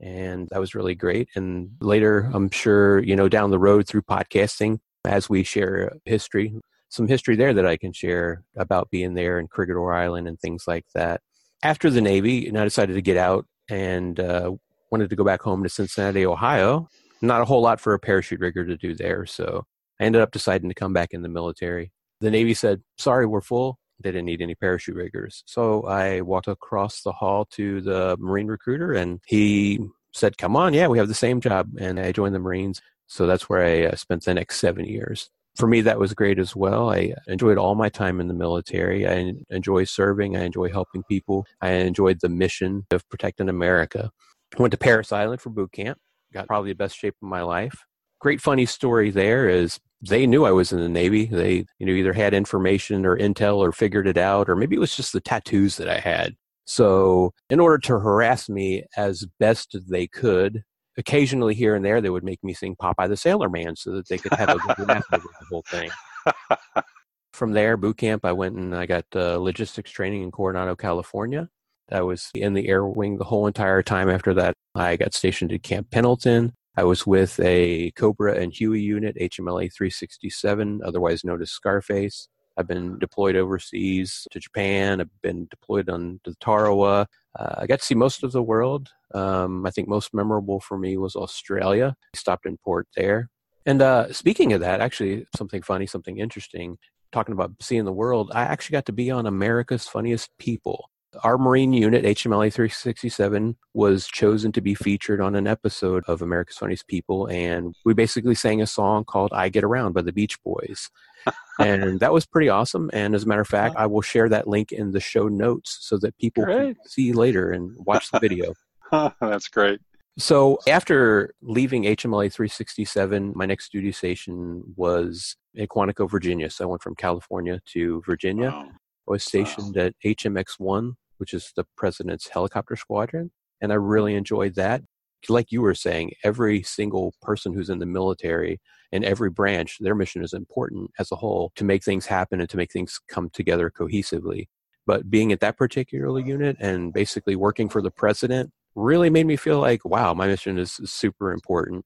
And 0.00 0.48
that 0.50 0.60
was 0.60 0.74
really 0.74 0.94
great. 0.94 1.28
And 1.34 1.70
later, 1.80 2.30
I'm 2.34 2.50
sure, 2.50 3.02
you 3.02 3.16
know, 3.16 3.28
down 3.28 3.50
the 3.50 3.58
road 3.58 3.88
through 3.88 4.02
podcasting, 4.02 4.78
as 5.06 5.28
we 5.28 5.42
share 5.42 5.92
history, 6.04 6.54
some 6.90 7.08
history 7.08 7.36
there 7.36 7.54
that 7.54 7.66
I 7.66 7.76
can 7.76 7.92
share 7.92 8.42
about 8.56 8.90
being 8.90 9.14
there 9.14 9.38
in 9.38 9.48
Corregidor 9.48 9.92
Island 9.92 10.28
and 10.28 10.38
things 10.38 10.64
like 10.66 10.84
that 10.94 11.22
after 11.62 11.90
the 11.90 12.00
Navy, 12.00 12.46
and 12.46 12.58
I 12.58 12.64
decided 12.64 12.94
to 12.94 13.02
get 13.02 13.16
out 13.16 13.46
and 13.68 14.18
uh, 14.20 14.52
wanted 14.90 15.10
to 15.10 15.16
go 15.16 15.24
back 15.24 15.42
home 15.42 15.62
to 15.62 15.68
Cincinnati, 15.68 16.26
Ohio. 16.26 16.88
Not 17.22 17.40
a 17.40 17.44
whole 17.44 17.62
lot 17.62 17.80
for 17.80 17.94
a 17.94 17.98
parachute 17.98 18.40
rigger 18.40 18.64
to 18.64 18.76
do 18.76 18.94
there, 18.94 19.26
so 19.26 19.64
I 20.00 20.04
ended 20.04 20.22
up 20.22 20.30
deciding 20.30 20.68
to 20.68 20.74
come 20.74 20.92
back 20.92 21.08
in 21.12 21.22
the 21.22 21.28
military. 21.28 21.92
The 22.20 22.30
Navy 22.30 22.54
said, 22.54 22.82
"Sorry, 22.98 23.26
we're 23.26 23.40
full." 23.40 23.78
They 24.00 24.10
didn't 24.10 24.26
need 24.26 24.42
any 24.42 24.54
parachute 24.54 24.96
riggers, 24.96 25.42
so 25.46 25.84
I 25.86 26.20
walked 26.20 26.48
across 26.48 27.02
the 27.02 27.12
hall 27.12 27.46
to 27.52 27.80
the 27.80 28.16
Marine 28.18 28.48
recruiter, 28.48 28.92
and 28.92 29.20
he 29.26 29.80
said, 30.12 30.38
"Come 30.38 30.56
on, 30.56 30.74
yeah, 30.74 30.88
we 30.88 30.98
have 30.98 31.08
the 31.08 31.14
same 31.14 31.40
job," 31.40 31.70
and 31.78 31.98
I 31.98 32.12
joined 32.12 32.34
the 32.34 32.40
Marines. 32.40 32.82
So 33.06 33.26
that's 33.26 33.48
where 33.48 33.64
I 33.64 33.86
uh, 33.86 33.96
spent 33.96 34.24
the 34.24 34.34
next 34.34 34.58
seven 34.58 34.84
years 34.84 35.30
for 35.56 35.66
me, 35.66 35.80
that 35.80 35.98
was 35.98 36.14
great 36.14 36.38
as 36.38 36.54
well. 36.54 36.90
I 36.90 37.14
enjoyed 37.26 37.58
all 37.58 37.74
my 37.74 37.88
time 37.88 38.20
in 38.20 38.28
the 38.28 38.34
military. 38.34 39.06
I 39.06 39.32
enjoy 39.50 39.84
serving. 39.84 40.36
I 40.36 40.44
enjoy 40.44 40.68
helping 40.68 41.02
people. 41.04 41.46
I 41.60 41.70
enjoyed 41.70 42.20
the 42.20 42.28
mission 42.28 42.86
of 42.90 43.08
protecting 43.08 43.48
America. 43.48 44.10
Went 44.58 44.72
to 44.72 44.78
Parris 44.78 45.12
Island 45.12 45.40
for 45.40 45.50
boot 45.50 45.72
camp. 45.72 45.98
Got 46.32 46.46
probably 46.46 46.72
the 46.72 46.76
best 46.76 46.96
shape 46.96 47.14
of 47.22 47.28
my 47.28 47.42
life. 47.42 47.84
Great 48.20 48.40
funny 48.40 48.66
story 48.66 49.10
there 49.10 49.48
is 49.48 49.80
they 50.08 50.26
knew 50.26 50.44
I 50.44 50.52
was 50.52 50.72
in 50.72 50.80
the 50.80 50.88
Navy. 50.88 51.26
They, 51.26 51.66
you 51.78 51.86
know, 51.86 51.92
either 51.92 52.12
had 52.12 52.34
information 52.34 53.06
or 53.06 53.16
intel 53.16 53.56
or 53.56 53.72
figured 53.72 54.06
it 54.06 54.18
out, 54.18 54.48
or 54.48 54.56
maybe 54.56 54.76
it 54.76 54.80
was 54.80 54.96
just 54.96 55.12
the 55.12 55.20
tattoos 55.20 55.76
that 55.76 55.88
I 55.88 55.98
had. 55.98 56.34
So, 56.64 57.32
in 57.48 57.60
order 57.60 57.78
to 57.78 58.00
harass 58.00 58.48
me 58.48 58.84
as 58.96 59.24
best 59.38 59.76
they 59.88 60.06
could, 60.06 60.64
occasionally 60.98 61.54
here 61.54 61.74
and 61.74 61.84
there 61.84 62.00
they 62.00 62.10
would 62.10 62.24
make 62.24 62.42
me 62.42 62.54
sing 62.54 62.76
Popeye 62.76 63.08
the 63.08 63.16
Sailor 63.16 63.48
Man 63.48 63.76
so 63.76 63.92
that 63.92 64.08
they 64.08 64.18
could 64.18 64.32
have 64.32 64.48
a 64.50 64.74
good 64.74 64.88
laugh 64.88 65.04
over 65.12 65.22
the 65.40 65.46
whole 65.50 65.64
thing. 65.68 65.90
From 67.32 67.52
there, 67.52 67.76
boot 67.76 67.98
camp, 67.98 68.24
I 68.24 68.32
went 68.32 68.56
and 68.56 68.74
I 68.74 68.86
got 68.86 69.04
uh, 69.14 69.38
logistics 69.38 69.90
training 69.90 70.22
in 70.22 70.30
Coronado, 70.30 70.74
California. 70.74 71.48
I 71.92 72.00
was 72.00 72.30
in 72.34 72.54
the 72.54 72.68
air 72.68 72.84
wing 72.84 73.18
the 73.18 73.24
whole 73.24 73.46
entire 73.46 73.82
time 73.82 74.08
after 74.08 74.34
that. 74.34 74.54
I 74.74 74.96
got 74.96 75.14
stationed 75.14 75.52
at 75.52 75.62
Camp 75.62 75.90
Pendleton. 75.90 76.52
I 76.76 76.84
was 76.84 77.06
with 77.06 77.40
a 77.40 77.90
Cobra 77.92 78.34
and 78.34 78.52
Huey 78.52 78.80
unit, 78.80 79.16
HMLA 79.16 79.72
367, 79.72 80.82
otherwise 80.84 81.24
known 81.24 81.40
as 81.40 81.50
Scarface. 81.50 82.28
I've 82.58 82.68
been 82.68 82.98
deployed 82.98 83.36
overseas 83.36 84.26
to 84.30 84.40
Japan. 84.40 85.00
I've 85.00 85.22
been 85.22 85.46
deployed 85.50 85.88
on 85.88 86.20
the 86.24 86.34
Tarawa. 86.40 87.06
Uh, 87.38 87.54
I 87.58 87.66
got 87.66 87.80
to 87.80 87.84
see 87.84 87.94
most 87.94 88.22
of 88.22 88.32
the 88.32 88.42
world. 88.42 88.90
Um, 89.14 89.66
I 89.66 89.70
think 89.70 89.88
most 89.88 90.12
memorable 90.12 90.60
for 90.60 90.78
me 90.78 90.96
was 90.96 91.16
Australia. 91.16 91.96
I 92.14 92.18
stopped 92.18 92.46
in 92.46 92.58
port 92.58 92.88
there. 92.96 93.30
And 93.64 93.82
uh, 93.82 94.12
speaking 94.12 94.52
of 94.52 94.60
that, 94.60 94.80
actually, 94.80 95.26
something 95.34 95.62
funny, 95.62 95.86
something 95.86 96.18
interesting, 96.18 96.78
talking 97.10 97.32
about 97.32 97.52
seeing 97.60 97.84
the 97.84 97.92
world, 97.92 98.30
I 98.34 98.42
actually 98.42 98.74
got 98.74 98.86
to 98.86 98.92
be 98.92 99.10
on 99.10 99.26
America's 99.26 99.88
Funniest 99.88 100.30
People. 100.38 100.90
Our 101.22 101.38
Marine 101.38 101.72
unit, 101.72 102.04
HMLA 102.04 102.52
367, 102.52 103.56
was 103.74 104.06
chosen 104.06 104.52
to 104.52 104.60
be 104.60 104.74
featured 104.74 105.20
on 105.20 105.34
an 105.34 105.46
episode 105.46 106.04
of 106.06 106.22
America's 106.22 106.56
Funniest 106.56 106.86
People. 106.86 107.26
And 107.26 107.74
we 107.84 107.94
basically 107.94 108.34
sang 108.34 108.62
a 108.62 108.66
song 108.66 109.04
called 109.04 109.32
I 109.32 109.48
Get 109.48 109.64
Around 109.64 109.92
by 109.92 110.02
the 110.02 110.12
Beach 110.12 110.42
Boys 110.42 110.90
and 111.58 112.00
that 112.00 112.12
was 112.12 112.26
pretty 112.26 112.48
awesome. 112.48 112.90
And 112.92 113.14
as 113.14 113.24
a 113.24 113.26
matter 113.26 113.40
of 113.40 113.48
fact, 113.48 113.76
I 113.76 113.86
will 113.86 114.02
share 114.02 114.28
that 114.28 114.46
link 114.46 114.72
in 114.72 114.92
the 114.92 115.00
show 115.00 115.28
notes 115.28 115.78
so 115.80 115.98
that 115.98 116.16
people 116.18 116.44
great. 116.44 116.76
can 116.76 116.88
see 116.88 117.12
later 117.12 117.50
and 117.50 117.72
watch 117.84 118.10
the 118.10 118.18
video. 118.18 118.54
That's 119.20 119.48
great. 119.48 119.80
So 120.18 120.58
after 120.66 121.34
leaving 121.42 121.82
HMLA 121.84 122.32
367, 122.32 123.32
my 123.36 123.44
next 123.44 123.70
duty 123.70 123.92
station 123.92 124.62
was 124.74 125.36
in 125.54 125.66
Quantico, 125.66 126.10
Virginia. 126.10 126.48
So 126.48 126.64
I 126.64 126.68
went 126.68 126.82
from 126.82 126.94
California 126.94 127.60
to 127.72 128.02
Virginia. 128.06 128.50
Wow. 128.50 128.68
I 129.08 129.10
was 129.10 129.24
stationed 129.24 129.76
wow. 129.76 129.84
at 129.84 129.94
HMX 130.04 130.58
1 130.58 130.96
which 131.18 131.34
is 131.34 131.52
the 131.56 131.64
president's 131.76 132.28
helicopter 132.28 132.76
squadron. 132.76 133.30
And 133.60 133.72
I 133.72 133.76
mm-hmm. 133.76 133.84
really 133.84 134.14
enjoyed 134.14 134.54
that. 134.56 134.82
Like 135.28 135.50
you 135.50 135.62
were 135.62 135.74
saying, 135.74 136.12
every 136.22 136.62
single 136.62 137.14
person 137.20 137.52
who's 137.52 137.70
in 137.70 137.80
the 137.80 137.86
military 137.86 138.60
and 138.92 139.04
every 139.04 139.30
branch, 139.30 139.78
their 139.80 139.94
mission 139.94 140.22
is 140.22 140.32
important 140.32 140.90
as 140.98 141.10
a 141.10 141.16
whole 141.16 141.50
to 141.56 141.64
make 141.64 141.82
things 141.82 142.06
happen 142.06 142.40
and 142.40 142.48
to 142.50 142.56
make 142.56 142.70
things 142.70 143.00
come 143.08 143.30
together 143.30 143.70
cohesively. 143.76 144.46
But 144.86 145.10
being 145.10 145.32
at 145.32 145.40
that 145.40 145.56
particular 145.56 146.20
unit 146.20 146.56
and 146.60 146.92
basically 146.92 147.34
working 147.34 147.68
for 147.68 147.82
the 147.82 147.90
president 147.90 148.52
really 148.76 149.10
made 149.10 149.26
me 149.26 149.36
feel 149.36 149.58
like, 149.58 149.84
wow, 149.84 150.14
my 150.14 150.28
mission 150.28 150.58
is 150.58 150.80
super 150.84 151.32
important. 151.32 151.84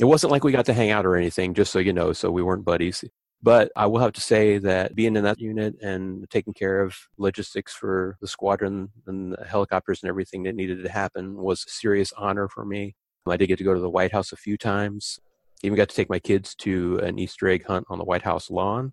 It 0.00 0.06
wasn't 0.06 0.32
like 0.32 0.42
we 0.42 0.50
got 0.50 0.64
to 0.64 0.72
hang 0.72 0.90
out 0.90 1.06
or 1.06 1.14
anything, 1.14 1.54
just 1.54 1.70
so 1.70 1.78
you 1.78 1.92
know, 1.92 2.12
so 2.12 2.30
we 2.30 2.42
weren't 2.42 2.64
buddies. 2.64 3.04
But 3.42 3.72
I 3.74 3.86
will 3.86 3.98
have 3.98 4.12
to 4.12 4.20
say 4.20 4.58
that 4.58 4.94
being 4.94 5.16
in 5.16 5.24
that 5.24 5.40
unit 5.40 5.74
and 5.82 6.28
taking 6.30 6.54
care 6.54 6.80
of 6.80 6.96
logistics 7.18 7.74
for 7.74 8.16
the 8.20 8.28
squadron 8.28 8.90
and 9.06 9.32
the 9.32 9.44
helicopters 9.44 10.00
and 10.02 10.08
everything 10.08 10.44
that 10.44 10.54
needed 10.54 10.84
to 10.84 10.88
happen 10.88 11.36
was 11.36 11.64
a 11.66 11.70
serious 11.70 12.12
honor 12.16 12.48
for 12.48 12.64
me. 12.64 12.94
I 13.26 13.36
did 13.36 13.48
get 13.48 13.58
to 13.58 13.64
go 13.64 13.74
to 13.74 13.80
the 13.80 13.90
White 13.90 14.12
House 14.12 14.32
a 14.32 14.36
few 14.36 14.56
times. 14.56 15.18
Even 15.62 15.76
got 15.76 15.88
to 15.88 15.94
take 15.94 16.10
my 16.10 16.18
kids 16.18 16.54
to 16.56 16.98
an 16.98 17.18
Easter 17.18 17.48
egg 17.48 17.64
hunt 17.66 17.86
on 17.88 17.98
the 17.98 18.04
White 18.04 18.22
House 18.22 18.50
lawn. 18.50 18.92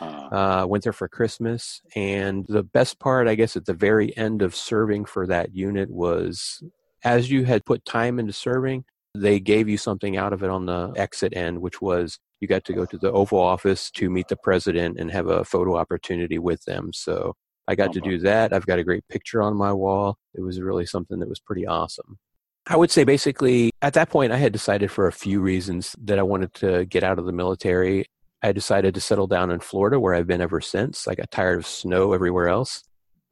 Uh, 0.00 0.66
went 0.68 0.84
there 0.84 0.92
for 0.92 1.08
Christmas. 1.08 1.80
And 1.96 2.46
the 2.48 2.62
best 2.62 2.98
part, 3.00 3.28
I 3.28 3.34
guess, 3.34 3.56
at 3.56 3.66
the 3.66 3.74
very 3.74 4.16
end 4.16 4.42
of 4.42 4.54
serving 4.54 5.06
for 5.06 5.26
that 5.26 5.54
unit 5.54 5.90
was 5.90 6.62
as 7.02 7.30
you 7.30 7.44
had 7.44 7.64
put 7.64 7.84
time 7.84 8.18
into 8.18 8.32
serving, 8.32 8.84
they 9.14 9.40
gave 9.40 9.68
you 9.68 9.78
something 9.78 10.16
out 10.16 10.32
of 10.32 10.42
it 10.42 10.50
on 10.50 10.66
the 10.66 10.92
exit 10.96 11.34
end, 11.34 11.60
which 11.60 11.80
was 11.80 12.18
you 12.40 12.48
got 12.48 12.64
to 12.64 12.72
go 12.72 12.84
to 12.86 12.98
the 12.98 13.12
Oval 13.12 13.38
Office 13.38 13.90
to 13.92 14.10
meet 14.10 14.28
the 14.28 14.36
president 14.36 14.98
and 14.98 15.10
have 15.10 15.26
a 15.26 15.44
photo 15.44 15.76
opportunity 15.76 16.38
with 16.38 16.64
them. 16.64 16.92
So 16.92 17.34
I 17.68 17.74
got 17.74 17.90
oh, 17.90 17.92
to 17.92 18.00
do 18.00 18.18
that. 18.18 18.52
I've 18.52 18.66
got 18.66 18.78
a 18.78 18.84
great 18.84 19.06
picture 19.08 19.42
on 19.42 19.56
my 19.56 19.72
wall. 19.72 20.16
It 20.34 20.40
was 20.40 20.60
really 20.60 20.86
something 20.86 21.20
that 21.20 21.28
was 21.28 21.38
pretty 21.38 21.66
awesome. 21.66 22.18
I 22.66 22.76
would 22.76 22.90
say 22.90 23.04
basically 23.04 23.70
at 23.82 23.94
that 23.94 24.10
point, 24.10 24.32
I 24.32 24.36
had 24.36 24.52
decided 24.52 24.90
for 24.90 25.06
a 25.06 25.12
few 25.12 25.40
reasons 25.40 25.94
that 26.04 26.18
I 26.18 26.22
wanted 26.22 26.54
to 26.54 26.84
get 26.86 27.02
out 27.02 27.18
of 27.18 27.26
the 27.26 27.32
military. 27.32 28.06
I 28.42 28.52
decided 28.52 28.94
to 28.94 29.00
settle 29.00 29.26
down 29.26 29.50
in 29.50 29.60
Florida 29.60 30.00
where 30.00 30.14
I've 30.14 30.26
been 30.26 30.40
ever 30.40 30.60
since. 30.60 31.06
I 31.06 31.14
got 31.14 31.30
tired 31.30 31.58
of 31.58 31.66
snow 31.66 32.12
everywhere 32.12 32.48
else. 32.48 32.82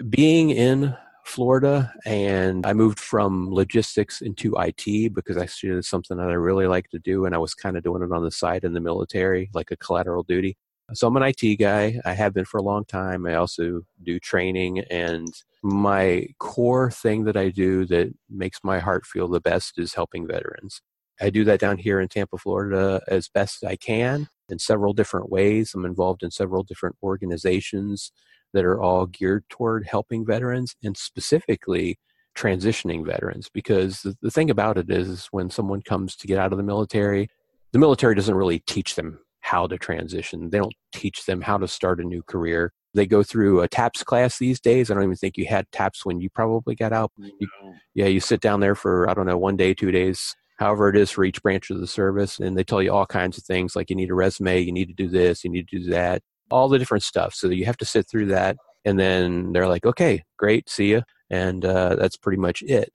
Being 0.09 0.51
in 0.51 0.97
Florida, 1.29 1.93
and 2.07 2.65
I 2.65 2.73
moved 2.73 2.99
from 2.99 3.53
logistics 3.53 4.23
into 4.23 4.57
IT 4.59 5.15
because 5.15 5.37
I 5.37 5.47
see 5.47 5.69
it 5.69 5.77
as 5.77 5.87
something 5.87 6.17
that 6.17 6.29
I 6.29 6.35
really 6.35 6.67
like 6.67 6.89
to 6.91 6.99
do, 6.99 7.27
and 7.27 7.35
I 7.35 7.39
was 7.39 7.55
kind 7.55 7.77
of 7.77 7.85
doing 7.85 8.03
it 8.03 8.11
on 8.11 8.25
the 8.25 8.31
side 8.31 8.65
in 8.65 8.73
the 8.73 8.81
military, 8.81 9.51
like 9.53 9.71
a 9.71 9.77
collateral 9.77 10.23
duty. 10.23 10.57
So 10.95 11.07
I'm 11.07 11.17
an 11.17 11.23
IT 11.23 11.57
guy. 11.57 12.01
I 12.07 12.15
have 12.15 12.33
been 12.33 12.47
for 12.47 12.57
a 12.57 12.63
long 12.63 12.87
time. 12.87 13.27
I 13.27 13.35
also 13.35 13.83
do 14.03 14.19
training, 14.19 14.81
and 14.91 15.29
my 15.63 16.27
core 16.39 16.91
thing 16.91 17.25
that 17.25 17.37
I 17.37 17.51
do 17.51 17.85
that 17.87 18.13
makes 18.31 18.61
my 18.65 18.79
heart 18.79 19.05
feel 19.05 19.29
the 19.29 19.41
best 19.41 19.79
is 19.79 19.95
helping 19.95 20.27
veterans. 20.27 20.81
I 21.21 21.29
do 21.29 21.45
that 21.45 21.61
down 21.61 21.77
here 21.77 22.01
in 22.01 22.09
Tampa, 22.09 22.39
Florida, 22.39 23.03
as 23.07 23.29
best 23.29 23.65
I 23.65 23.77
can 23.77 24.29
in 24.49 24.59
several 24.59 24.95
different 24.95 25.31
ways. 25.31 25.73
I'm 25.75 25.85
involved 25.85 26.23
in 26.23 26.31
several 26.31 26.63
different 26.63 26.97
organizations 27.03 28.13
that 28.53 28.65
are 28.65 28.81
all 28.81 29.07
geared 29.07 29.45
toward 29.49 29.87
helping 29.87 30.25
veterans 30.25 30.75
and 30.83 30.97
specifically 30.97 31.99
transitioning 32.37 33.05
veterans 33.05 33.51
because 33.53 34.03
the, 34.03 34.17
the 34.23 34.31
thing 34.31 34.49
about 34.49 34.79
it 34.79 34.89
is 34.91 35.27
when 35.33 35.51
someone 35.51 35.83
comes 35.83 36.15
to 36.15 36.27
get 36.27 36.39
out 36.39 36.53
of 36.53 36.59
the 36.59 36.65
military 36.65 37.29
the 37.73 37.79
military 37.79 38.15
doesn't 38.15 38.35
really 38.35 38.61
teach 38.61 38.95
them 38.95 39.19
how 39.41 39.67
to 39.67 39.79
transition. 39.79 40.51
They 40.51 40.59
don't 40.59 40.75
teach 40.93 41.25
them 41.25 41.41
how 41.41 41.59
to 41.59 41.69
start 41.69 42.01
a 42.01 42.05
new 42.05 42.23
career. 42.23 42.73
They 42.95 43.07
go 43.07 43.23
through 43.23 43.61
a 43.61 43.69
TAPS 43.69 44.03
class 44.03 44.39
these 44.39 44.61
days. 44.61 44.91
I 44.91 44.95
don't 44.95 45.05
even 45.05 45.17
think 45.17 45.37
you 45.37 45.47
had 45.47 45.71
TAPS 45.73 46.05
when 46.05 46.21
you 46.21 46.29
probably 46.31 46.75
got 46.75 46.93
out. 46.93 47.13
You, 47.19 47.49
yeah 47.95 48.07
you 48.07 48.21
sit 48.21 48.41
down 48.41 48.61
there 48.61 48.75
for 48.75 49.09
i 49.11 49.15
don't 49.15 49.27
know 49.27 49.37
one 49.37 49.57
day 49.57 49.75
two 49.75 49.91
days 49.91 50.35
however 50.59 50.89
it 50.89 50.97
is 50.97 51.11
for 51.11 51.25
each 51.25 51.43
branch 51.43 51.69
of 51.71 51.81
the 51.81 51.87
service 51.87 52.39
and 52.39 52.57
they 52.57 52.65
tell 52.65 52.83
you 52.83 52.93
all 52.93 53.07
kinds 53.07 53.37
of 53.37 53.45
things 53.45 53.75
like 53.75 53.91
you 53.91 53.97
need 53.97 54.11
a 54.11 54.15
resume 54.15 54.61
you 54.61 54.73
need 54.73 54.87
to 54.87 54.95
do 54.95 55.09
this 55.09 55.45
you 55.45 55.51
need 55.51 55.69
to 55.69 55.79
do 55.81 55.91
that 55.91 56.23
all 56.51 56.69
the 56.69 56.79
different 56.79 57.05
stuff. 57.05 57.35
So 57.35 57.49
you 57.49 57.65
have 57.65 57.77
to 57.79 57.85
sit 57.85 58.09
through 58.09 58.27
that. 58.27 58.57
And 58.85 58.99
then 58.99 59.53
they're 59.53 59.69
like, 59.69 59.85
okay, 59.85 60.25
great, 60.37 60.69
see 60.69 60.91
you. 60.91 61.03
And 61.31 61.65
uh, 61.65 61.97
that's 61.97 62.17
pretty 62.17 62.39
much 62.39 62.63
it. 62.63 62.91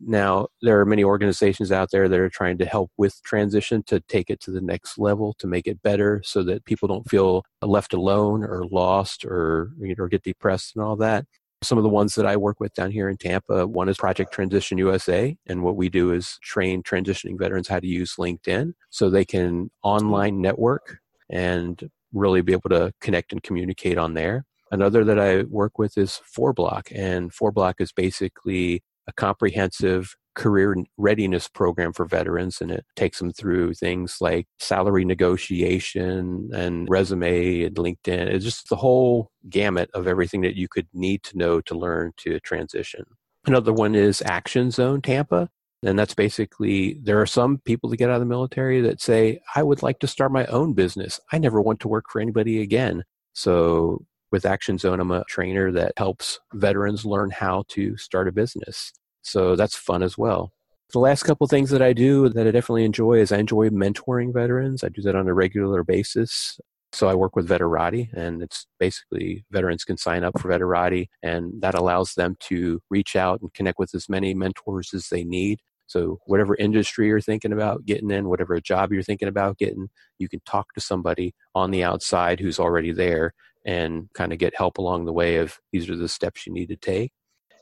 Now, 0.00 0.48
there 0.60 0.78
are 0.80 0.84
many 0.84 1.02
organizations 1.02 1.72
out 1.72 1.90
there 1.90 2.08
that 2.08 2.20
are 2.20 2.28
trying 2.28 2.58
to 2.58 2.66
help 2.66 2.90
with 2.98 3.22
transition 3.22 3.82
to 3.84 4.00
take 4.00 4.28
it 4.28 4.40
to 4.40 4.50
the 4.50 4.60
next 4.60 4.98
level, 4.98 5.34
to 5.38 5.46
make 5.46 5.66
it 5.66 5.82
better 5.82 6.20
so 6.24 6.42
that 6.42 6.64
people 6.66 6.88
don't 6.88 7.08
feel 7.08 7.42
left 7.62 7.94
alone 7.94 8.44
or 8.44 8.64
lost 8.70 9.24
or, 9.24 9.70
or 9.98 10.08
get 10.08 10.22
depressed 10.22 10.76
and 10.76 10.84
all 10.84 10.96
that. 10.96 11.24
Some 11.62 11.78
of 11.78 11.84
the 11.84 11.90
ones 11.90 12.14
that 12.14 12.26
I 12.26 12.36
work 12.36 12.60
with 12.60 12.74
down 12.74 12.90
here 12.90 13.08
in 13.08 13.16
Tampa, 13.16 13.66
one 13.66 13.88
is 13.88 13.96
Project 13.96 14.32
Transition 14.32 14.78
USA. 14.78 15.36
And 15.46 15.62
what 15.62 15.76
we 15.76 15.88
do 15.88 16.12
is 16.12 16.38
train 16.42 16.82
transitioning 16.82 17.38
veterans 17.38 17.66
how 17.66 17.80
to 17.80 17.86
use 17.86 18.14
LinkedIn 18.16 18.74
so 18.90 19.08
they 19.08 19.24
can 19.24 19.70
online 19.82 20.40
network 20.40 20.98
and 21.30 21.90
really 22.12 22.42
be 22.42 22.52
able 22.52 22.70
to 22.70 22.92
connect 23.00 23.32
and 23.32 23.42
communicate 23.42 23.98
on 23.98 24.14
there. 24.14 24.44
Another 24.70 25.04
that 25.04 25.18
I 25.18 25.42
work 25.44 25.78
with 25.78 25.96
is 25.96 26.20
Four 26.24 26.52
Block, 26.52 26.88
and 26.94 27.32
Four 27.32 27.52
Block 27.52 27.76
is 27.80 27.92
basically 27.92 28.82
a 29.06 29.12
comprehensive 29.12 30.14
career 30.34 30.76
readiness 30.96 31.48
program 31.48 31.92
for 31.92 32.04
veterans, 32.04 32.60
and 32.60 32.70
it 32.70 32.84
takes 32.94 33.18
them 33.18 33.32
through 33.32 33.74
things 33.74 34.18
like 34.20 34.46
salary 34.60 35.04
negotiation 35.04 36.50
and 36.54 36.86
resume 36.88 37.64
and 37.64 37.74
LinkedIn. 37.74 38.28
It's 38.28 38.44
just 38.44 38.68
the 38.68 38.76
whole 38.76 39.30
gamut 39.48 39.90
of 39.94 40.06
everything 40.06 40.42
that 40.42 40.54
you 40.54 40.68
could 40.68 40.86
need 40.92 41.24
to 41.24 41.36
know 41.36 41.60
to 41.62 41.74
learn 41.76 42.12
to 42.18 42.38
transition. 42.40 43.04
Another 43.46 43.72
one 43.72 43.94
is 43.94 44.22
Action 44.26 44.70
Zone 44.70 45.02
Tampa, 45.02 45.48
and 45.84 45.98
that's 45.98 46.14
basically 46.14 46.98
there 47.02 47.20
are 47.20 47.26
some 47.26 47.58
people 47.58 47.88
that 47.90 47.96
get 47.98 48.10
out 48.10 48.16
of 48.16 48.20
the 48.20 48.26
military 48.26 48.80
that 48.80 49.00
say, 49.00 49.40
I 49.54 49.62
would 49.62 49.82
like 49.82 50.00
to 50.00 50.06
start 50.06 50.32
my 50.32 50.46
own 50.46 50.72
business. 50.72 51.20
I 51.32 51.38
never 51.38 51.60
want 51.60 51.80
to 51.80 51.88
work 51.88 52.06
for 52.10 52.20
anybody 52.20 52.62
again. 52.62 53.04
So 53.32 54.04
with 54.32 54.44
Action 54.44 54.78
Zone, 54.78 55.00
I'm 55.00 55.10
a 55.10 55.24
trainer 55.28 55.70
that 55.72 55.92
helps 55.96 56.40
veterans 56.54 57.04
learn 57.04 57.30
how 57.30 57.64
to 57.68 57.96
start 57.96 58.28
a 58.28 58.32
business. 58.32 58.92
So 59.22 59.56
that's 59.56 59.76
fun 59.76 60.02
as 60.02 60.18
well. 60.18 60.52
The 60.92 60.98
last 60.98 61.22
couple 61.24 61.46
things 61.46 61.70
that 61.70 61.82
I 61.82 61.92
do 61.92 62.28
that 62.30 62.46
I 62.46 62.50
definitely 62.50 62.84
enjoy 62.84 63.20
is 63.20 63.30
I 63.30 63.38
enjoy 63.38 63.68
mentoring 63.68 64.32
veterans. 64.32 64.82
I 64.82 64.88
do 64.88 65.02
that 65.02 65.14
on 65.14 65.28
a 65.28 65.34
regular 65.34 65.84
basis. 65.84 66.58
So 66.92 67.08
I 67.08 67.14
work 67.14 67.36
with 67.36 67.46
Veterati, 67.46 68.10
and 68.14 68.42
it's 68.42 68.66
basically 68.80 69.44
veterans 69.50 69.84
can 69.84 69.98
sign 69.98 70.24
up 70.24 70.40
for 70.40 70.48
Veterati, 70.48 71.08
and 71.22 71.52
that 71.60 71.74
allows 71.74 72.14
them 72.14 72.36
to 72.40 72.80
reach 72.88 73.14
out 73.14 73.42
and 73.42 73.52
connect 73.52 73.78
with 73.78 73.94
as 73.94 74.08
many 74.08 74.32
mentors 74.32 74.94
as 74.94 75.08
they 75.08 75.22
need. 75.22 75.60
So 75.88 76.20
whatever 76.26 76.54
industry 76.54 77.08
you're 77.08 77.20
thinking 77.20 77.52
about 77.52 77.84
getting 77.84 78.10
in, 78.10 78.28
whatever 78.28 78.60
job 78.60 78.92
you're 78.92 79.02
thinking 79.02 79.28
about 79.28 79.58
getting, 79.58 79.88
you 80.18 80.28
can 80.28 80.40
talk 80.46 80.72
to 80.74 80.80
somebody 80.80 81.34
on 81.54 81.70
the 81.70 81.82
outside 81.82 82.38
who's 82.38 82.60
already 82.60 82.92
there 82.92 83.34
and 83.66 84.08
kind 84.14 84.32
of 84.32 84.38
get 84.38 84.56
help 84.56 84.78
along 84.78 85.04
the 85.06 85.12
way 85.12 85.36
of 85.36 85.58
these 85.72 85.90
are 85.90 85.96
the 85.96 86.08
steps 86.08 86.46
you 86.46 86.52
need 86.52 86.68
to 86.68 86.76
take. 86.76 87.10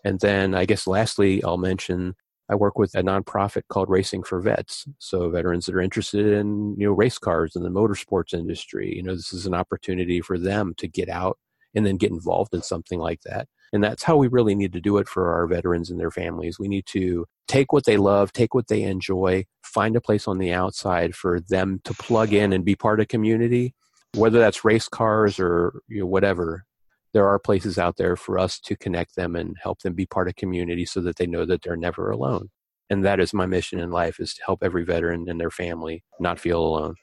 And 0.05 0.21
then 0.21 0.55
I 0.55 0.67
guess 0.67 0.87
lastly, 0.87 1.43
I'll 1.43 1.57
mention 1.57 2.15
I 2.49 2.55
work 2.55 2.79
with 2.79 2.95
a 2.95 3.03
nonprofit 3.03 3.63
called 3.69 3.91
Racing 3.91 4.23
for 4.23 4.41
Vets. 4.41 4.87
So 4.99 5.31
veterans 5.31 5.67
that 5.67 5.75
are 5.75 5.81
interested 5.81 6.27
in, 6.27 6.77
you 6.79 6.87
know, 6.87 6.93
race 6.93 7.19
cars 7.19 7.57
and 7.57 7.65
the 7.65 7.71
motorsports 7.71 8.35
industry, 8.35 8.95
you 8.95 9.03
know, 9.03 9.15
this 9.15 9.33
is 9.33 9.47
an 9.47 9.55
opportunity 9.55 10.21
for 10.21 10.39
them 10.39 10.75
to 10.79 10.87
get 10.87 11.09
out 11.09 11.39
and 11.77 11.87
then 11.87 11.97
get 11.97 12.11
involved 12.11 12.55
in 12.55 12.63
something 12.63 12.99
like 12.99 13.21
that. 13.23 13.47
And 13.73 13.85
that's 13.85 14.03
how 14.03 14.17
we 14.17 14.29
really 14.29 14.55
need 14.55 14.73
to 14.73 14.81
do 14.81 14.97
it 14.99 15.09
for 15.09 15.33
our 15.33 15.47
veterans 15.47 15.91
and 15.91 16.01
their 16.01 16.11
families. 16.11 16.59
We 16.59 16.69
need 16.69 16.87
to 16.87 17.27
take 17.47 17.73
what 17.73 17.85
they 17.85 17.97
love, 17.97 18.33
take 18.33 18.55
what 18.55 18.69
they 18.69 18.83
enjoy, 18.83 19.45
find 19.63 19.95
a 19.95 20.01
place 20.01 20.27
on 20.27 20.39
the 20.39 20.53
outside 20.53 21.15
for 21.15 21.41
them 21.41 21.81
to 21.85 21.95
plug 21.95 22.33
in 22.33 22.53
and 22.53 22.65
be 22.65 22.75
part 22.75 23.01
of 23.01 23.09
community, 23.09 23.75
whether 24.15 24.39
that's 24.39 24.65
race 24.65 24.89
cars 24.89 25.39
or 25.39 25.83
you 25.89 26.01
know, 26.01 26.07
whatever 26.07 26.65
there 27.17 27.27
are 27.27 27.39
places 27.39 27.79
out 27.79 27.97
there 27.97 28.15
for 28.15 28.39
us 28.39 28.61
to 28.61 28.77
connect 28.77 29.17
them 29.17 29.37
and 29.37 29.57
help 29.63 29.81
them 29.81 29.95
be 29.95 30.05
part 30.05 30.29
of 30.29 30.37
community 30.37 30.85
so 30.85 31.01
that 31.01 31.17
they 31.17 31.27
know 31.27 31.47
that 31.47 31.63
they're 31.63 31.75
never 31.75 32.11
alone. 32.11 32.51
And 32.91 33.05
that 33.07 33.21
is 33.21 33.33
my 33.33 33.47
mission 33.47 33.79
in 33.81 33.91
life 33.91 34.21
is 34.21 34.35
to 34.35 34.43
help 34.45 34.63
every 34.63 34.85
veteran 34.85 35.27
and 35.27 35.41
their 35.41 35.51
family 35.51 36.05
not 36.21 36.39
feel 36.39 36.61
alone. 36.61 36.97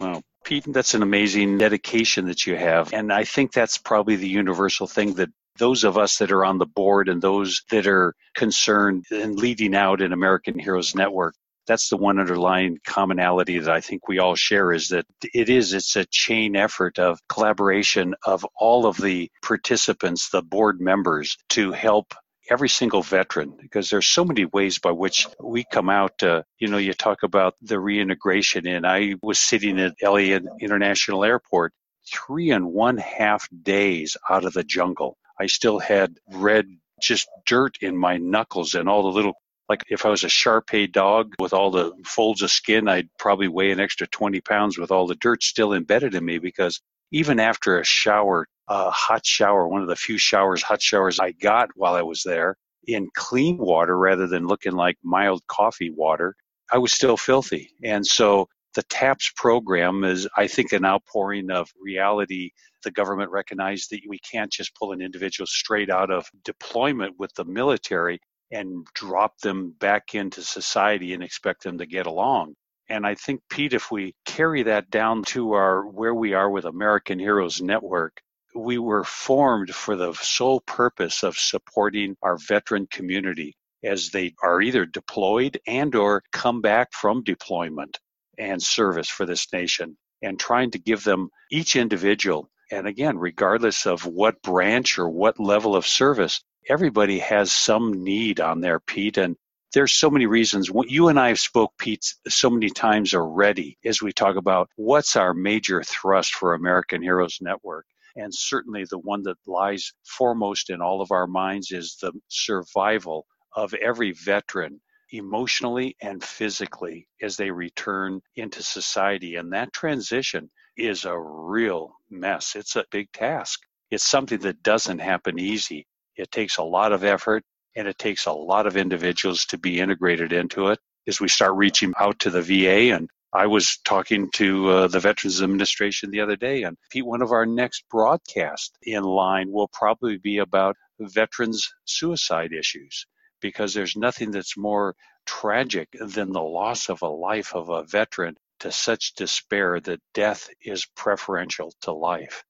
Wow. 0.00 0.22
Pete, 0.44 0.64
that's 0.66 0.94
an 0.94 1.02
amazing 1.02 1.58
dedication 1.58 2.26
that 2.26 2.46
you 2.46 2.56
have. 2.56 2.92
And 2.94 3.12
I 3.12 3.24
think 3.24 3.52
that's 3.52 3.78
probably 3.78 4.16
the 4.16 4.28
universal 4.28 4.86
thing 4.86 5.14
that 5.14 5.28
those 5.58 5.84
of 5.84 5.98
us 5.98 6.18
that 6.18 6.32
are 6.32 6.44
on 6.44 6.58
the 6.58 6.66
board 6.66 7.08
and 7.08 7.20
those 7.20 7.62
that 7.70 7.86
are 7.86 8.14
concerned 8.34 9.04
and 9.10 9.36
leading 9.36 9.74
out 9.74 10.00
in 10.00 10.12
American 10.12 10.58
Heroes 10.58 10.94
Network 10.94 11.34
that's 11.70 11.88
the 11.88 11.96
one 11.96 12.18
underlying 12.18 12.78
commonality 12.84 13.60
that 13.60 13.72
I 13.72 13.80
think 13.80 14.08
we 14.08 14.18
all 14.18 14.34
share 14.34 14.72
is 14.72 14.88
that 14.88 15.06
it 15.22 15.48
is 15.48 15.72
it's 15.72 15.94
a 15.94 16.04
chain 16.04 16.56
effort 16.56 16.98
of 16.98 17.20
collaboration 17.28 18.16
of 18.26 18.44
all 18.56 18.86
of 18.86 18.96
the 18.96 19.30
participants, 19.42 20.30
the 20.30 20.42
board 20.42 20.80
members 20.80 21.36
to 21.50 21.70
help 21.70 22.12
every 22.50 22.68
single 22.68 23.02
veteran 23.02 23.56
because 23.60 23.88
there's 23.88 24.06
so 24.06 24.24
many 24.24 24.44
ways 24.44 24.78
by 24.78 24.90
which 24.90 25.26
we 25.42 25.64
come 25.64 25.88
out 25.88 26.22
uh, 26.22 26.42
you 26.58 26.68
know 26.68 26.78
you 26.78 26.92
talk 26.92 27.22
about 27.22 27.54
the 27.62 27.78
reintegration 27.78 28.66
and 28.66 28.86
i 28.86 29.14
was 29.22 29.38
sitting 29.38 29.78
at 29.78 29.94
elliott 30.02 30.44
international 30.60 31.24
airport 31.24 31.72
three 32.10 32.50
and 32.50 32.72
one 32.72 32.96
half 32.96 33.48
days 33.62 34.16
out 34.28 34.44
of 34.44 34.52
the 34.52 34.64
jungle. 34.64 35.16
I 35.38 35.46
still 35.46 35.78
had 35.78 36.18
red 36.32 36.66
just 37.00 37.28
dirt 37.46 37.76
in 37.80 37.96
my 37.96 38.18
knuckles 38.18 38.74
and 38.74 38.88
all 38.88 39.02
the 39.02 39.08
little 39.08 39.34
like 39.68 39.84
if 39.88 40.04
I 40.04 40.08
was 40.08 40.24
a 40.24 40.28
Shar 40.28 40.60
Pei 40.60 40.88
dog 40.88 41.34
with 41.38 41.52
all 41.52 41.70
the 41.70 41.92
folds 42.04 42.42
of 42.42 42.50
skin, 42.50 42.88
I'd 42.88 43.08
probably 43.18 43.46
weigh 43.46 43.70
an 43.70 43.78
extra 43.78 44.08
20 44.08 44.40
pounds 44.40 44.76
with 44.76 44.90
all 44.90 45.06
the 45.06 45.14
dirt 45.14 45.44
still 45.44 45.72
embedded 45.72 46.16
in 46.16 46.24
me 46.24 46.38
because 46.38 46.80
even 47.12 47.38
after 47.38 47.78
a 47.78 47.84
shower, 47.84 48.48
a 48.70 48.90
hot 48.90 49.26
shower, 49.26 49.68
one 49.68 49.82
of 49.82 49.88
the 49.88 49.96
few 49.96 50.16
showers, 50.16 50.62
hot 50.62 50.80
showers 50.80 51.18
I 51.20 51.32
got 51.32 51.68
while 51.74 51.94
I 51.94 52.02
was 52.02 52.22
there 52.22 52.56
in 52.86 53.08
clean 53.14 53.58
water 53.58 53.98
rather 53.98 54.26
than 54.26 54.46
looking 54.46 54.72
like 54.72 54.96
mild 55.02 55.46
coffee 55.46 55.90
water, 55.90 56.34
I 56.72 56.78
was 56.78 56.92
still 56.92 57.16
filthy. 57.16 57.70
And 57.84 58.06
so 58.06 58.48
the 58.74 58.82
TAPS 58.84 59.32
program 59.36 60.04
is, 60.04 60.28
I 60.36 60.46
think, 60.46 60.72
an 60.72 60.84
outpouring 60.84 61.50
of 61.50 61.68
reality. 61.80 62.50
The 62.84 62.92
government 62.92 63.30
recognized 63.30 63.90
that 63.90 64.00
we 64.08 64.18
can't 64.20 64.52
just 64.52 64.74
pull 64.76 64.92
an 64.92 65.02
individual 65.02 65.46
straight 65.46 65.90
out 65.90 66.10
of 66.10 66.26
deployment 66.44 67.18
with 67.18 67.34
the 67.34 67.44
military 67.44 68.20
and 68.52 68.86
drop 68.94 69.38
them 69.40 69.74
back 69.78 70.14
into 70.14 70.42
society 70.42 71.12
and 71.12 71.22
expect 71.22 71.62
them 71.62 71.78
to 71.78 71.86
get 71.86 72.06
along. 72.06 72.54
And 72.88 73.06
I 73.06 73.14
think, 73.14 73.40
Pete, 73.48 73.72
if 73.72 73.90
we 73.90 74.14
carry 74.24 74.64
that 74.64 74.90
down 74.90 75.22
to 75.24 75.52
our 75.52 75.86
where 75.86 76.14
we 76.14 76.34
are 76.34 76.50
with 76.50 76.64
American 76.64 77.18
Heroes 77.20 77.60
Network, 77.60 78.20
we 78.54 78.78
were 78.78 79.04
formed 79.04 79.74
for 79.74 79.96
the 79.96 80.12
sole 80.14 80.60
purpose 80.60 81.22
of 81.22 81.36
supporting 81.36 82.16
our 82.22 82.36
veteran 82.36 82.86
community 82.90 83.56
as 83.84 84.10
they 84.10 84.34
are 84.42 84.60
either 84.60 84.84
deployed 84.84 85.58
and 85.66 85.94
or 85.94 86.22
come 86.32 86.60
back 86.60 86.92
from 86.92 87.22
deployment 87.22 87.98
and 88.38 88.62
service 88.62 89.08
for 89.08 89.26
this 89.26 89.52
nation 89.52 89.96
and 90.22 90.38
trying 90.38 90.70
to 90.70 90.78
give 90.78 91.04
them 91.04 91.30
each 91.50 91.76
individual 91.76 92.50
and 92.70 92.86
again 92.86 93.16
regardless 93.16 93.86
of 93.86 94.04
what 94.06 94.42
branch 94.42 94.98
or 94.98 95.08
what 95.08 95.40
level 95.40 95.74
of 95.74 95.86
service 95.86 96.42
everybody 96.68 97.18
has 97.18 97.52
some 97.52 98.04
need 98.04 98.40
on 98.40 98.60
their 98.60 98.80
Pete 98.80 99.16
and 99.16 99.36
there's 99.72 99.92
so 99.92 100.10
many 100.10 100.26
reasons. 100.26 100.68
You 100.88 101.08
and 101.08 101.18
I 101.18 101.28
have 101.28 101.38
spoke, 101.38 101.72
Pete, 101.78 102.14
so 102.28 102.50
many 102.50 102.70
times 102.70 103.14
already 103.14 103.78
as 103.84 104.02
we 104.02 104.12
talk 104.12 104.36
about 104.36 104.68
what's 104.76 105.14
our 105.14 105.32
major 105.32 105.82
thrust 105.82 106.34
for 106.34 106.54
American 106.54 107.02
Heroes 107.02 107.38
Network. 107.40 107.86
And 108.20 108.34
certainly 108.34 108.84
the 108.84 108.98
one 108.98 109.22
that 109.22 109.38
lies 109.46 109.94
foremost 110.04 110.68
in 110.68 110.82
all 110.82 111.00
of 111.00 111.10
our 111.10 111.26
minds 111.26 111.70
is 111.70 111.96
the 112.02 112.12
survival 112.28 113.26
of 113.56 113.72
every 113.72 114.12
veteran 114.12 114.82
emotionally 115.10 115.96
and 116.02 116.22
physically 116.22 117.08
as 117.22 117.38
they 117.38 117.50
return 117.50 118.20
into 118.36 118.62
society. 118.62 119.36
And 119.36 119.54
that 119.54 119.72
transition 119.72 120.50
is 120.76 121.06
a 121.06 121.18
real 121.18 121.94
mess. 122.10 122.56
It's 122.56 122.76
a 122.76 122.84
big 122.90 123.10
task. 123.12 123.60
It's 123.90 124.04
something 124.04 124.40
that 124.40 124.62
doesn't 124.62 124.98
happen 124.98 125.38
easy. 125.38 125.86
It 126.14 126.30
takes 126.30 126.58
a 126.58 126.62
lot 126.62 126.92
of 126.92 127.04
effort 127.04 127.42
and 127.74 127.88
it 127.88 127.96
takes 127.96 128.26
a 128.26 128.32
lot 128.32 128.66
of 128.66 128.76
individuals 128.76 129.46
to 129.46 129.56
be 129.56 129.80
integrated 129.80 130.34
into 130.34 130.68
it 130.68 130.78
as 131.06 131.22
we 131.22 131.28
start 131.28 131.56
reaching 131.56 131.94
out 131.98 132.18
to 132.18 132.30
the 132.30 132.42
VA 132.42 132.94
and 132.94 133.08
I 133.32 133.46
was 133.46 133.76
talking 133.84 134.28
to 134.32 134.70
uh, 134.70 134.86
the 134.88 134.98
Veterans 134.98 135.40
Administration 135.40 136.10
the 136.10 136.20
other 136.20 136.34
day, 136.34 136.64
and 136.64 136.76
Pete, 136.90 137.06
one 137.06 137.22
of 137.22 137.30
our 137.30 137.46
next 137.46 137.84
broadcasts 137.88 138.76
in 138.82 139.04
line 139.04 139.52
will 139.52 139.68
probably 139.68 140.18
be 140.18 140.38
about 140.38 140.76
veterans' 140.98 141.72
suicide 141.84 142.52
issues 142.52 143.06
because 143.40 143.72
there's 143.72 143.94
nothing 143.94 144.32
that's 144.32 144.56
more 144.56 144.96
tragic 145.26 145.88
than 145.92 146.32
the 146.32 146.42
loss 146.42 146.88
of 146.88 147.02
a 147.02 147.08
life 147.08 147.54
of 147.54 147.68
a 147.68 147.84
veteran 147.84 148.36
to 148.58 148.72
such 148.72 149.14
despair 149.14 149.78
that 149.78 150.02
death 150.12 150.50
is 150.60 150.86
preferential 150.96 151.72
to 151.82 151.92
life. 151.92 152.42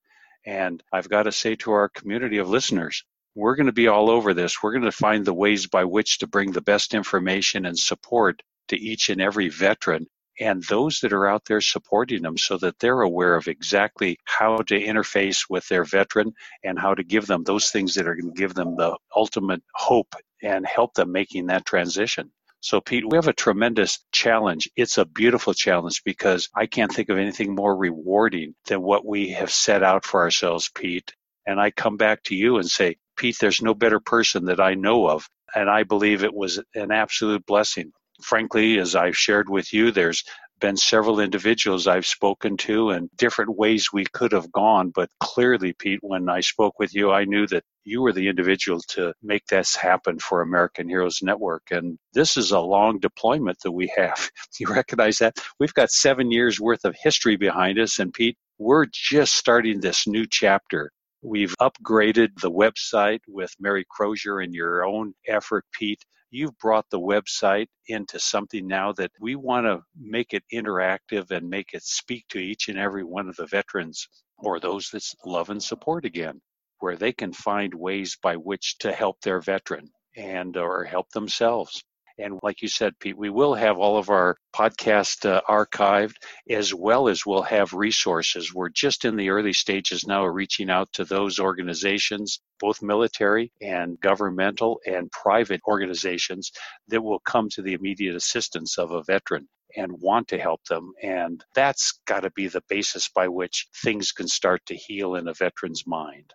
And 0.46 0.82
I've 0.90 1.10
got 1.10 1.24
to 1.24 1.32
say 1.32 1.56
to 1.56 1.72
our 1.72 1.90
community 1.90 2.38
of 2.38 2.48
listeners, 2.48 3.04
we're 3.34 3.56
going 3.56 3.66
to 3.66 3.72
be 3.72 3.88
all 3.88 4.08
over 4.08 4.32
this. 4.32 4.62
We're 4.62 4.72
going 4.72 4.84
to 4.84 4.92
find 4.92 5.26
the 5.26 5.34
ways 5.34 5.66
by 5.66 5.84
which 5.84 6.20
to 6.20 6.26
bring 6.26 6.52
the 6.52 6.62
best 6.62 6.94
information 6.94 7.66
and 7.66 7.78
support 7.78 8.42
to 8.68 8.80
each 8.80 9.10
and 9.10 9.20
every 9.20 9.50
veteran 9.50 10.06
and 10.40 10.64
those 10.64 11.00
that 11.00 11.14
are 11.14 11.28
out 11.28 11.44
there 11.46 11.62
supporting 11.62 12.22
them 12.22 12.38
so 12.38 12.58
that 12.58 12.78
they're 12.80 13.02
aware 13.02 13.36
of 13.36 13.48
exactly 13.48 14.18
how 14.26 14.58
to 14.58 14.80
interface 14.80 15.46
with 15.50 15.68
their 15.68 15.84
veteran 15.84 16.34
and 16.64 16.78
how 16.78 16.94
to 16.94 17.04
give 17.04 17.26
them 17.28 17.44
those 17.44 17.70
things 17.70 17.96
that 17.96 18.08
are 18.08 18.16
going 18.16 18.34
to 18.34 18.40
give 18.40 18.54
them 18.54 18.76
the 18.76 18.96
ultimate 19.16 19.62
hope 19.74 20.14
and 20.42 20.66
help 20.66 20.94
them 20.94 21.12
making 21.12 21.46
that 21.48 21.66
transition. 21.66 22.32
So, 22.60 22.82
Pete, 22.82 23.08
we 23.08 23.16
have 23.16 23.28
a 23.28 23.34
tremendous 23.34 24.00
challenge. 24.12 24.70
It's 24.76 24.98
a 24.98 25.06
beautiful 25.06 25.54
challenge 25.54 26.02
because 26.04 26.50
I 26.56 26.66
can't 26.66 26.92
think 26.92 27.10
of 27.10 27.18
anything 27.18 27.54
more 27.54 27.76
rewarding 27.76 28.56
than 28.66 28.82
what 28.82 29.06
we 29.06 29.30
have 29.30 29.52
set 29.52 29.84
out 29.84 30.06
for 30.06 30.22
ourselves, 30.22 30.70
Pete. 30.74 31.14
And 31.46 31.60
I 31.60 31.72
come 31.72 31.98
back 31.98 32.24
to 32.24 32.36
you 32.36 32.58
and 32.58 32.68
say, 32.68 32.96
Pete, 33.16 33.38
there's 33.40 33.62
no 33.62 33.74
better 33.74 34.00
person 34.00 34.46
that 34.46 34.60
I 34.60 34.74
know 34.74 35.08
of. 35.08 35.28
And 35.54 35.70
I 35.70 35.84
believe 35.84 36.24
it 36.24 36.34
was 36.34 36.60
an 36.74 36.92
absolute 36.92 37.46
blessing. 37.46 37.92
Frankly, 38.22 38.78
as 38.78 38.94
I've 38.94 39.16
shared 39.16 39.48
with 39.48 39.72
you, 39.72 39.90
there's 39.90 40.24
been 40.60 40.76
several 40.76 41.20
individuals 41.20 41.86
I've 41.86 42.06
spoken 42.06 42.56
to 42.58 42.90
and 42.90 43.10
different 43.16 43.56
ways 43.56 43.92
we 43.92 44.04
could 44.04 44.32
have 44.32 44.52
gone. 44.52 44.90
But 44.90 45.08
clearly, 45.18 45.72
Pete, 45.72 46.00
when 46.02 46.28
I 46.28 46.40
spoke 46.40 46.78
with 46.78 46.94
you, 46.94 47.10
I 47.10 47.24
knew 47.24 47.46
that 47.48 47.64
you 47.84 48.02
were 48.02 48.12
the 48.12 48.28
individual 48.28 48.80
to 48.90 49.14
make 49.22 49.46
this 49.46 49.74
happen 49.74 50.18
for 50.18 50.42
American 50.42 50.88
Heroes 50.88 51.20
Network. 51.22 51.62
And 51.70 51.98
this 52.12 52.36
is 52.36 52.52
a 52.52 52.60
long 52.60 52.98
deployment 53.00 53.58
that 53.64 53.72
we 53.72 53.92
have. 53.96 54.30
You 54.60 54.66
recognize 54.68 55.18
that? 55.18 55.38
We've 55.58 55.72
got 55.72 55.90
seven 55.90 56.30
years 56.30 56.60
worth 56.60 56.84
of 56.84 56.94
history 57.02 57.36
behind 57.36 57.78
us. 57.78 57.98
And 57.98 58.12
Pete, 58.12 58.36
we're 58.58 58.86
just 58.92 59.34
starting 59.34 59.80
this 59.80 60.06
new 60.06 60.26
chapter. 60.30 60.92
We've 61.22 61.54
upgraded 61.60 62.38
the 62.40 62.50
website 62.50 63.20
with 63.26 63.54
Mary 63.58 63.86
Crozier 63.90 64.40
and 64.40 64.54
your 64.54 64.84
own 64.84 65.14
effort, 65.26 65.64
Pete 65.72 66.04
you've 66.30 66.56
brought 66.58 66.86
the 66.90 67.00
website 67.00 67.68
into 67.88 68.18
something 68.18 68.66
now 68.66 68.92
that 68.92 69.10
we 69.20 69.36
want 69.36 69.66
to 69.66 69.82
make 69.98 70.32
it 70.32 70.44
interactive 70.52 71.30
and 71.30 71.48
make 71.48 71.74
it 71.74 71.82
speak 71.82 72.24
to 72.28 72.38
each 72.38 72.68
and 72.68 72.78
every 72.78 73.04
one 73.04 73.28
of 73.28 73.36
the 73.36 73.46
veterans 73.46 74.08
or 74.38 74.60
those 74.60 74.90
that 74.90 75.04
love 75.24 75.50
and 75.50 75.62
support 75.62 76.04
again, 76.04 76.40
where 76.78 76.96
they 76.96 77.12
can 77.12 77.32
find 77.32 77.74
ways 77.74 78.16
by 78.22 78.36
which 78.36 78.78
to 78.78 78.92
help 78.92 79.20
their 79.20 79.40
veteran 79.40 79.90
and 80.16 80.56
or 80.56 80.84
help 80.84 81.10
themselves. 81.10 81.82
And 82.20 82.38
like 82.42 82.62
you 82.62 82.68
said, 82.68 82.98
Pete, 82.98 83.16
we 83.16 83.30
will 83.30 83.54
have 83.54 83.78
all 83.78 83.96
of 83.96 84.10
our 84.10 84.36
podcast 84.54 85.28
uh, 85.28 85.40
archived 85.48 86.16
as 86.48 86.74
well 86.74 87.08
as 87.08 87.24
we'll 87.24 87.42
have 87.42 87.72
resources. 87.72 88.52
We're 88.52 88.68
just 88.68 89.04
in 89.04 89.16
the 89.16 89.30
early 89.30 89.52
stages 89.52 90.06
now 90.06 90.26
of 90.26 90.34
reaching 90.34 90.70
out 90.70 90.92
to 90.94 91.04
those 91.04 91.38
organizations, 91.38 92.40
both 92.58 92.82
military 92.82 93.52
and 93.60 93.98
governmental 94.00 94.80
and 94.86 95.10
private 95.10 95.60
organizations 95.66 96.52
that 96.88 97.02
will 97.02 97.20
come 97.20 97.48
to 97.50 97.62
the 97.62 97.74
immediate 97.74 98.16
assistance 98.16 98.78
of 98.78 98.90
a 98.90 99.02
veteran 99.02 99.48
and 99.76 99.92
want 99.92 100.28
to 100.28 100.38
help 100.38 100.64
them. 100.64 100.92
And 101.02 101.42
that's 101.54 102.00
got 102.06 102.20
to 102.20 102.30
be 102.30 102.48
the 102.48 102.62
basis 102.68 103.08
by 103.08 103.28
which 103.28 103.68
things 103.82 104.12
can 104.12 104.28
start 104.28 104.66
to 104.66 104.74
heal 104.74 105.14
in 105.14 105.28
a 105.28 105.34
veteran's 105.34 105.86
mind. 105.86 106.34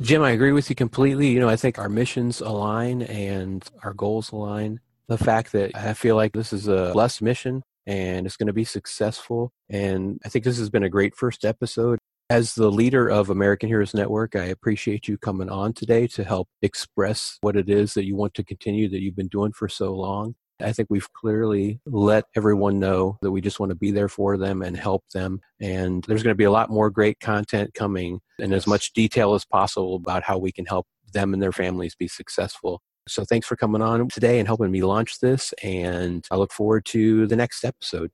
Jim, 0.00 0.22
I 0.22 0.30
agree 0.30 0.52
with 0.52 0.70
you 0.70 0.76
completely. 0.76 1.28
You 1.28 1.40
know, 1.40 1.48
I 1.48 1.56
think 1.56 1.78
our 1.78 1.90
missions 1.90 2.40
align 2.40 3.02
and 3.02 3.62
our 3.82 3.92
goals 3.92 4.32
align 4.32 4.80
the 5.10 5.18
fact 5.18 5.50
that 5.52 5.74
I 5.74 5.92
feel 5.92 6.14
like 6.14 6.32
this 6.32 6.52
is 6.52 6.68
a 6.68 6.90
blessed 6.92 7.20
mission 7.20 7.64
and 7.84 8.26
it's 8.26 8.36
going 8.36 8.46
to 8.46 8.52
be 8.52 8.64
successful. 8.64 9.50
And 9.68 10.20
I 10.24 10.28
think 10.28 10.44
this 10.44 10.58
has 10.58 10.70
been 10.70 10.84
a 10.84 10.88
great 10.88 11.16
first 11.16 11.44
episode. 11.44 11.98
As 12.30 12.54
the 12.54 12.70
leader 12.70 13.08
of 13.08 13.28
American 13.28 13.68
Heroes 13.68 13.92
Network, 13.92 14.36
I 14.36 14.44
appreciate 14.44 15.08
you 15.08 15.18
coming 15.18 15.50
on 15.50 15.72
today 15.72 16.06
to 16.06 16.22
help 16.22 16.46
express 16.62 17.38
what 17.40 17.56
it 17.56 17.68
is 17.68 17.94
that 17.94 18.06
you 18.06 18.14
want 18.14 18.34
to 18.34 18.44
continue 18.44 18.88
that 18.88 19.00
you've 19.00 19.16
been 19.16 19.26
doing 19.26 19.50
for 19.50 19.68
so 19.68 19.92
long. 19.92 20.36
I 20.60 20.72
think 20.72 20.86
we've 20.90 21.12
clearly 21.12 21.80
let 21.86 22.26
everyone 22.36 22.78
know 22.78 23.18
that 23.20 23.32
we 23.32 23.40
just 23.40 23.58
want 23.58 23.70
to 23.70 23.76
be 23.76 23.90
there 23.90 24.08
for 24.08 24.36
them 24.36 24.62
and 24.62 24.76
help 24.76 25.02
them. 25.12 25.40
And 25.60 26.04
there's 26.06 26.22
going 26.22 26.34
to 26.34 26.38
be 26.38 26.44
a 26.44 26.52
lot 26.52 26.70
more 26.70 26.88
great 26.88 27.18
content 27.18 27.74
coming 27.74 28.20
and 28.38 28.54
as 28.54 28.64
much 28.64 28.92
detail 28.92 29.34
as 29.34 29.44
possible 29.44 29.96
about 29.96 30.22
how 30.22 30.38
we 30.38 30.52
can 30.52 30.66
help 30.66 30.86
them 31.12 31.34
and 31.34 31.42
their 31.42 31.50
families 31.50 31.96
be 31.96 32.06
successful. 32.06 32.80
So 33.08 33.24
thanks 33.24 33.46
for 33.46 33.56
coming 33.56 33.82
on 33.82 34.08
today 34.08 34.38
and 34.38 34.46
helping 34.46 34.70
me 34.70 34.82
launch 34.82 35.20
this. 35.20 35.52
And 35.62 36.24
I 36.30 36.36
look 36.36 36.52
forward 36.52 36.84
to 36.86 37.26
the 37.26 37.36
next 37.36 37.64
episode. 37.64 38.10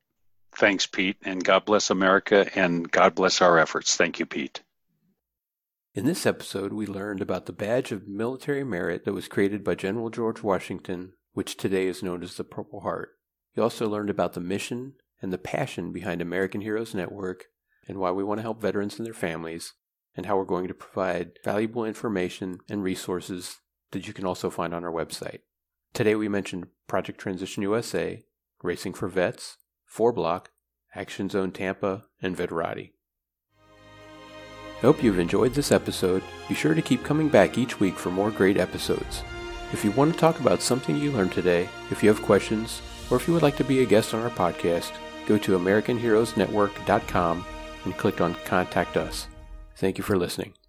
Thanks, 0.57 0.87
Pete. 0.87 1.17
And 1.23 1.45
God 1.45 1.65
bless 1.65 1.91
America 1.91 2.49
and 2.55 2.91
God 2.91 3.15
bless 3.15 3.43
our 3.43 3.59
efforts. 3.59 3.97
Thank 3.97 4.19
you, 4.19 4.27
Pete. 4.27 4.63
In 5.95 6.05
this 6.05 6.27
episode, 6.27 6.73
we 6.73 6.87
learned 6.87 7.21
about 7.21 7.47
the 7.47 7.53
badge 7.53 7.93
of 7.93 8.07
military 8.07 8.65
merit 8.65 9.05
that 9.05 9.15
was 9.15 9.29
created 9.29 9.65
by 9.65 9.75
General 9.75 10.11
George 10.11 10.43
Washington, 10.43 11.13
which 11.33 11.57
today 11.57 11.87
is 11.87 12.03
known 12.03 12.23
as 12.23 12.37
the 12.37 12.45
Purple 12.45 12.81
Heart. 12.81 13.11
You 13.55 13.63
also 13.63 13.89
learned 13.89 14.11
about 14.11 14.35
the 14.35 14.41
mission 14.41 14.95
and 15.23 15.33
the 15.33 15.39
passion 15.39 15.93
behind 15.93 16.21
American 16.21 16.61
Heroes 16.61 16.95
Network 16.95 17.47
and 17.89 17.99
why 17.99 18.11
we 18.11 18.25
want 18.25 18.39
to 18.39 18.43
help 18.43 18.61
veterans 18.61 18.99
and 18.99 19.07
their 19.07 19.15
families, 19.15 19.73
and 20.17 20.27
how 20.27 20.37
we're 20.37 20.45
going 20.45 20.69
to 20.69 20.75
provide 20.75 21.39
valuable 21.45 21.85
information 21.85 22.59
and 22.69 22.83
resources 22.83 23.59
that 23.93 24.07
you 24.07 24.13
can 24.13 24.27
also 24.27 24.51
find 24.51 24.75
on 24.75 24.85
our 24.85 24.93
website. 24.93 25.41
Today 25.93 26.15
we 26.15 26.29
mentioned 26.29 26.67
Project 26.87 27.19
Transition 27.19 27.63
USA, 27.63 28.25
Racing 28.63 28.95
for 28.95 29.09
Vets, 29.09 29.57
4Block, 29.93 30.47
Action 30.95 31.29
Zone 31.29 31.53
Tampa, 31.53 32.05
and 32.21 32.37
Veterati. 32.37 32.93
I 34.77 34.81
hope 34.81 35.03
you've 35.03 35.19
enjoyed 35.19 35.55
this 35.55 35.73
episode. 35.73 36.23
Be 36.49 36.55
sure 36.55 36.75
to 36.75 36.83
keep 36.83 37.03
coming 37.03 37.29
back 37.29 37.57
each 37.57 37.81
week 37.81 37.97
for 37.97 38.11
more 38.11 38.31
great 38.31 38.59
episodes. 38.59 39.23
If 39.73 39.85
you 39.85 39.91
want 39.93 40.13
to 40.13 40.19
talk 40.19 40.39
about 40.39 40.61
something 40.61 40.97
you 40.97 41.13
learned 41.13 41.33
today, 41.33 41.69
if 41.91 42.03
you 42.03 42.11
have 42.11 42.23
questions, 42.23 42.83
or 43.11 43.17
if 43.17 43.27
you 43.27 43.35
would 43.35 43.43
like 43.43 43.57
to 43.57 43.65
be 43.65 43.83
a 43.83 43.87
guest 43.87 44.13
on 44.13 44.23
our 44.23 44.31
podcast, 44.31 44.93
go 45.27 45.39
to 45.39 45.59
AmericanHeroesNetwork.com 45.59 47.45
and 47.85 47.97
click 47.97 48.21
on 48.21 48.35
Contact 48.45 48.97
Us. 48.97 49.29
Thank 49.77 49.97
you 49.99 50.05
for 50.05 50.17
listening. 50.17 50.57